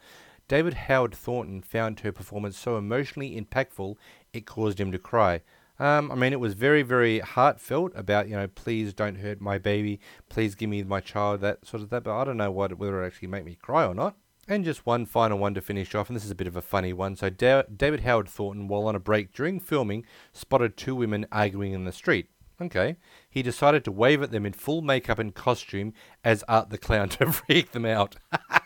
David 0.47 0.73
Howard 0.73 1.15
Thornton 1.15 1.61
found 1.61 2.01
her 2.01 2.11
performance 2.11 2.57
so 2.57 2.77
emotionally 2.77 3.39
impactful 3.39 3.95
it 4.33 4.45
caused 4.45 4.79
him 4.79 4.91
to 4.91 4.99
cry. 4.99 5.41
Um, 5.79 6.11
I 6.11 6.15
mean, 6.15 6.31
it 6.33 6.39
was 6.39 6.53
very, 6.53 6.81
very 6.83 7.19
heartfelt 7.19 7.91
about, 7.95 8.29
you 8.29 8.35
know, 8.35 8.47
please 8.47 8.93
don't 8.93 9.15
hurt 9.15 9.41
my 9.41 9.57
baby, 9.57 9.99
please 10.29 10.55
give 10.55 10.69
me 10.69 10.83
my 10.83 11.01
child, 11.01 11.41
that 11.41 11.65
sort 11.65 11.83
of 11.83 11.89
that. 11.89 12.03
But 12.03 12.17
I 12.17 12.23
don't 12.23 12.37
know 12.37 12.51
what 12.51 12.77
whether 12.77 13.03
it 13.03 13.07
actually 13.07 13.27
made 13.27 13.45
me 13.45 13.55
cry 13.55 13.85
or 13.85 13.93
not. 13.93 14.15
And 14.47 14.63
just 14.63 14.85
one 14.85 15.07
final 15.07 15.39
one 15.39 15.55
to 15.55 15.61
finish 15.61 15.95
off, 15.95 16.07
and 16.07 16.15
this 16.15 16.23
is 16.23 16.31
a 16.31 16.35
bit 16.35 16.47
of 16.47 16.55
a 16.55 16.61
funny 16.61 16.93
one. 16.93 17.15
So 17.15 17.29
da- 17.29 17.63
David 17.63 18.01
Howard 18.01 18.29
Thornton, 18.29 18.67
while 18.67 18.87
on 18.87 18.95
a 18.95 18.99
break 18.99 19.33
during 19.33 19.59
filming, 19.59 20.05
spotted 20.33 20.77
two 20.77 20.95
women 20.95 21.25
arguing 21.31 21.73
in 21.73 21.83
the 21.83 21.91
street. 21.91 22.29
Okay, 22.61 22.95
he 23.29 23.41
decided 23.41 23.83
to 23.83 23.91
wave 23.91 24.21
at 24.21 24.31
them 24.31 24.45
in 24.45 24.53
full 24.53 24.81
makeup 24.81 25.19
and 25.19 25.35
costume 25.35 25.93
as 26.23 26.43
Art 26.47 26.69
the 26.69 26.77
Clown 26.77 27.09
to 27.09 27.31
freak 27.31 27.71
them 27.71 27.85
out. 27.85 28.15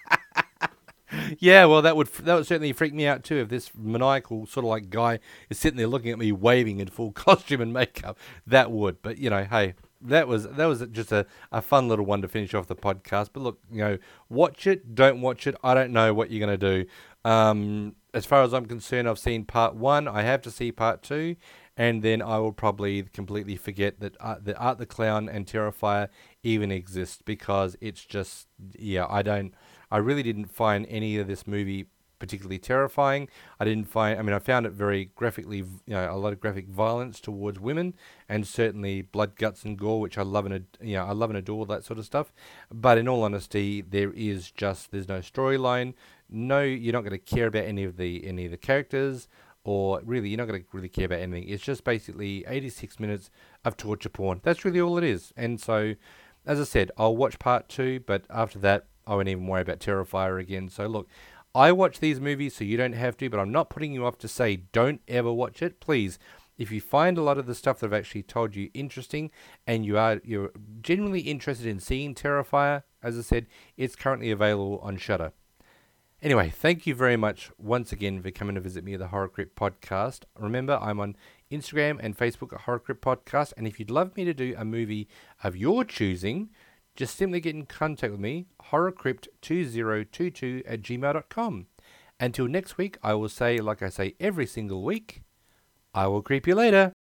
yeah, 1.40 1.66
well, 1.66 1.82
that 1.82 1.96
would 1.96 2.08
that 2.08 2.36
would 2.36 2.46
certainly 2.46 2.74
freak 2.74 2.94
me 2.94 3.08
out 3.08 3.24
too 3.24 3.38
if 3.38 3.50
this 3.50 3.72
maniacal 3.76 4.46
sort 4.46 4.66
of 4.66 4.70
like 4.70 4.90
guy 4.90 5.20
is 5.50 5.60
sitting 5.60 5.78
there 5.78 5.88
looking 5.88 6.12
at 6.12 6.20
me 6.20 6.32
waving 6.32 6.80
in 6.80 6.88
full 6.88 7.12
costume 7.14 7.62
and 7.62 7.74
makeup. 7.74 8.18
That 8.46 8.72
would, 8.72 9.02
but 9.02 9.18
you 9.18 9.30
know, 9.30 9.44
hey, 9.44 9.74
that 10.02 10.28
was 10.28 10.48
that 10.48 10.66
was 10.66 10.86
just 10.92 11.12
a, 11.12 11.26
a 11.52 11.62
fun 11.62 11.88
little 11.88 12.06
one 12.06 12.22
to 12.22 12.28
finish 12.28 12.54
off 12.54 12.68
the 12.68 12.76
podcast. 12.76 13.30
But 13.34 13.42
look, 13.42 13.60
you 13.72 13.80
know, 13.80 13.98
watch 14.30 14.68
it, 14.68 14.96
don't 14.96 15.22
watch 15.22 15.48
it. 15.48 15.56
I 15.64 15.74
don't 15.74 15.92
know 15.92 16.14
what 16.14 16.32
you're 16.32 16.40
gonna 16.40 16.58
do. 16.58 16.86
Um, 17.26 17.96
as 18.14 18.26
far 18.26 18.44
as 18.44 18.54
I'm 18.54 18.66
concerned, 18.66 19.08
I've 19.08 19.20
seen 19.20 19.46
part 19.46 19.76
one. 19.76 20.08
I 20.08 20.24
have 20.24 20.42
to 20.44 20.52
see 20.52 20.72
part 20.72 21.04
two, 21.04 21.36
and 21.78 22.02
then 22.02 22.22
I 22.22 22.40
will 22.40 22.54
probably 22.54 23.04
completely 23.04 23.56
forget 23.56 24.00
that 24.00 24.16
uh, 24.20 24.36
that 24.42 24.58
Art 24.58 24.78
the 24.78 24.86
Clown 24.86 25.28
and 25.30 25.46
Terrifier 25.46 26.10
even 26.44 26.72
exist 26.72 27.26
because 27.26 27.76
it's 27.82 28.06
just 28.06 28.48
yeah, 28.78 29.06
I 29.10 29.22
don't. 29.22 29.54
I 29.92 29.98
really 29.98 30.24
didn't 30.24 30.48
find 30.48 30.86
any 30.90 31.18
of 31.18 31.28
this 31.28 31.48
movie 31.48 31.88
particularly 32.20 32.60
terrifying. 32.60 33.30
I 33.60 33.66
didn't 33.66 33.86
find, 33.86 34.20
I 34.20 34.22
mean, 34.22 34.36
I 34.36 34.40
found 34.40 34.66
it 34.66 34.74
very 34.74 35.06
graphically, 35.16 35.58
you 35.60 35.78
know, 35.88 36.14
a 36.14 36.18
lot 36.18 36.34
of 36.34 36.40
graphic 36.40 36.68
violence 36.68 37.20
towards 37.20 37.60
women, 37.60 37.96
and 38.28 38.46
certainly 38.46 39.02
blood, 39.02 39.36
guts, 39.38 39.64
and 39.64 39.78
gore, 39.78 40.02
which 40.02 40.18
I 40.18 40.22
love 40.22 40.46
and 40.46 40.66
you 40.82 40.96
know, 40.96 41.06
I 41.06 41.14
love 41.14 41.30
and 41.30 41.38
adore 41.38 41.66
that 41.68 41.86
sort 41.86 41.98
of 41.98 42.06
stuff. 42.06 42.32
But 42.72 42.98
in 42.98 43.08
all 43.08 43.24
honesty, 43.24 43.82
there 43.82 44.12
is 44.12 44.52
just 44.52 44.92
there's 44.92 45.08
no 45.08 45.20
storyline. 45.20 45.94
No, 46.30 46.62
you're 46.62 46.94
not 46.94 47.02
going 47.02 47.12
to 47.12 47.18
care 47.18 47.48
about 47.48 47.64
any 47.64 47.84
of 47.86 47.98
the 47.98 48.28
any 48.28 48.46
of 48.46 48.52
the 48.52 48.58
characters, 48.58 49.28
or 49.64 50.02
really, 50.04 50.30
you're 50.30 50.38
not 50.38 50.48
going 50.48 50.62
to 50.62 50.68
really 50.74 50.90
care 50.90 51.06
about 51.06 51.20
anything. 51.20 51.48
It's 51.48 51.64
just 51.64 51.84
basically 51.84 52.46
86 52.48 53.00
minutes 53.00 53.30
of 53.66 53.78
torture 53.78 54.10
porn. 54.10 54.42
That's 54.44 54.66
really 54.66 54.82
all 54.82 54.98
it 54.98 55.04
is. 55.04 55.34
And 55.36 55.60
so, 55.60 55.96
as 56.46 56.60
I 56.60 56.66
said, 56.66 56.92
I'll 56.98 57.16
watch 57.16 57.40
part 57.40 57.70
two, 57.70 58.02
but 58.02 58.26
after 58.30 58.60
that, 58.60 58.86
I 59.10 59.16
won't 59.16 59.28
even 59.28 59.48
worry 59.48 59.64
about 59.64 59.80
Terrifier 59.80 60.40
again. 60.40 60.70
So 60.70 60.86
look, 60.86 61.10
I 61.56 61.72
watch 61.72 62.00
these 62.00 62.20
movies 62.20 62.56
so 62.56 62.64
you 62.64 62.78
don't 62.78 62.94
have 62.94 63.18
to, 63.18 63.30
but 63.30 63.40
I'm 63.40 63.52
not 63.52 63.72
putting 63.72 63.92
you 63.92 64.06
off 64.06 64.20
to 64.20 64.28
say 64.28 64.58
don't 64.72 65.02
ever 65.08 65.34
watch 65.34 65.64
it. 65.64 65.80
Please, 65.80 66.20
if 66.60 66.72
you 66.72 66.80
find 66.80 67.18
a 67.18 67.24
lot 67.24 67.40
of 67.40 67.48
the 67.48 67.56
stuff 67.56 67.80
that 67.80 67.88
I've 67.88 67.94
actually 67.94 68.22
told 68.22 68.56
you 68.56 68.70
interesting 68.76 69.32
and 69.66 69.84
you 69.84 69.98
are 69.98 70.22
you're 70.24 70.52
genuinely 70.82 71.22
interested 71.22 71.66
in 71.66 71.80
seeing 71.80 72.14
Terrifier, 72.14 72.84
as 73.02 73.18
I 73.18 73.22
said, 73.22 73.48
it's 73.78 73.96
currently 73.96 74.30
available 74.30 74.80
on 74.84 74.98
Shudder. 74.98 75.32
Anyway, 76.22 76.50
thank 76.50 76.86
you 76.86 76.94
very 76.94 77.16
much 77.16 77.50
once 77.58 77.94
again 77.94 78.22
for 78.22 78.30
coming 78.30 78.54
to 78.54 78.62
visit 78.62 78.84
me 78.84 78.94
at 78.94 79.00
the 79.00 79.08
Horror 79.08 79.30
Crypt 79.30 79.56
Podcast. 79.56 80.26
Remember, 80.38 80.78
I'm 80.82 81.00
on 81.00 81.16
Instagram 81.50 81.98
and 82.02 82.16
Facebook 82.16 82.54
at 82.54 82.62
Horror 82.62 82.80
Crypt 82.80 83.02
Podcast, 83.02 83.54
and 83.56 83.66
if 83.66 83.80
you'd 83.80 83.90
love 83.90 84.16
me 84.18 84.26
to 84.26 84.34
do 84.34 84.54
a 84.58 84.66
movie 84.66 85.08
of 85.44 85.56
your 85.56 85.86
choosing, 85.86 86.50
just 86.96 87.16
simply 87.16 87.40
get 87.40 87.56
in 87.56 87.66
contact 87.66 88.12
with 88.12 88.20
me, 88.20 88.48
horrorcrypt2022 88.72 90.64
at 90.66 90.82
gmail.com. 90.82 91.68
Until 92.20 92.48
next 92.48 92.78
week, 92.78 92.98
I 93.02 93.14
will 93.14 93.30
say, 93.30 93.58
like 93.60 93.82
I 93.82 93.90
say 93.90 94.16
every 94.20 94.46
single 94.46 94.84
week, 94.84 95.24
I 95.94 96.08
will 96.08 96.22
creep 96.22 96.46
you 96.48 96.56
later. 96.56 96.92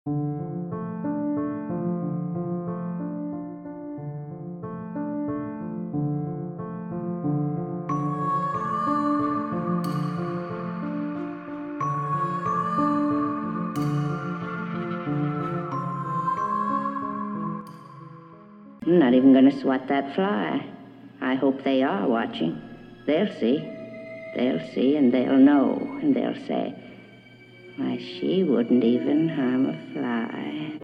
Swat 19.50 19.88
that 19.88 20.14
fly. 20.14 20.64
I 21.20 21.34
hope 21.34 21.64
they 21.64 21.82
are 21.82 22.06
watching. 22.06 22.60
They'll 23.06 23.32
see. 23.40 23.58
They'll 24.36 24.60
see 24.74 24.96
and 24.96 25.12
they'll 25.12 25.38
know 25.38 25.78
and 26.02 26.14
they'll 26.14 26.46
say, 26.46 26.74
Why, 27.76 27.98
she 27.98 28.44
wouldn't 28.44 28.84
even 28.84 29.28
harm 29.28 29.66
a 29.66 29.92
fly. 29.92 30.68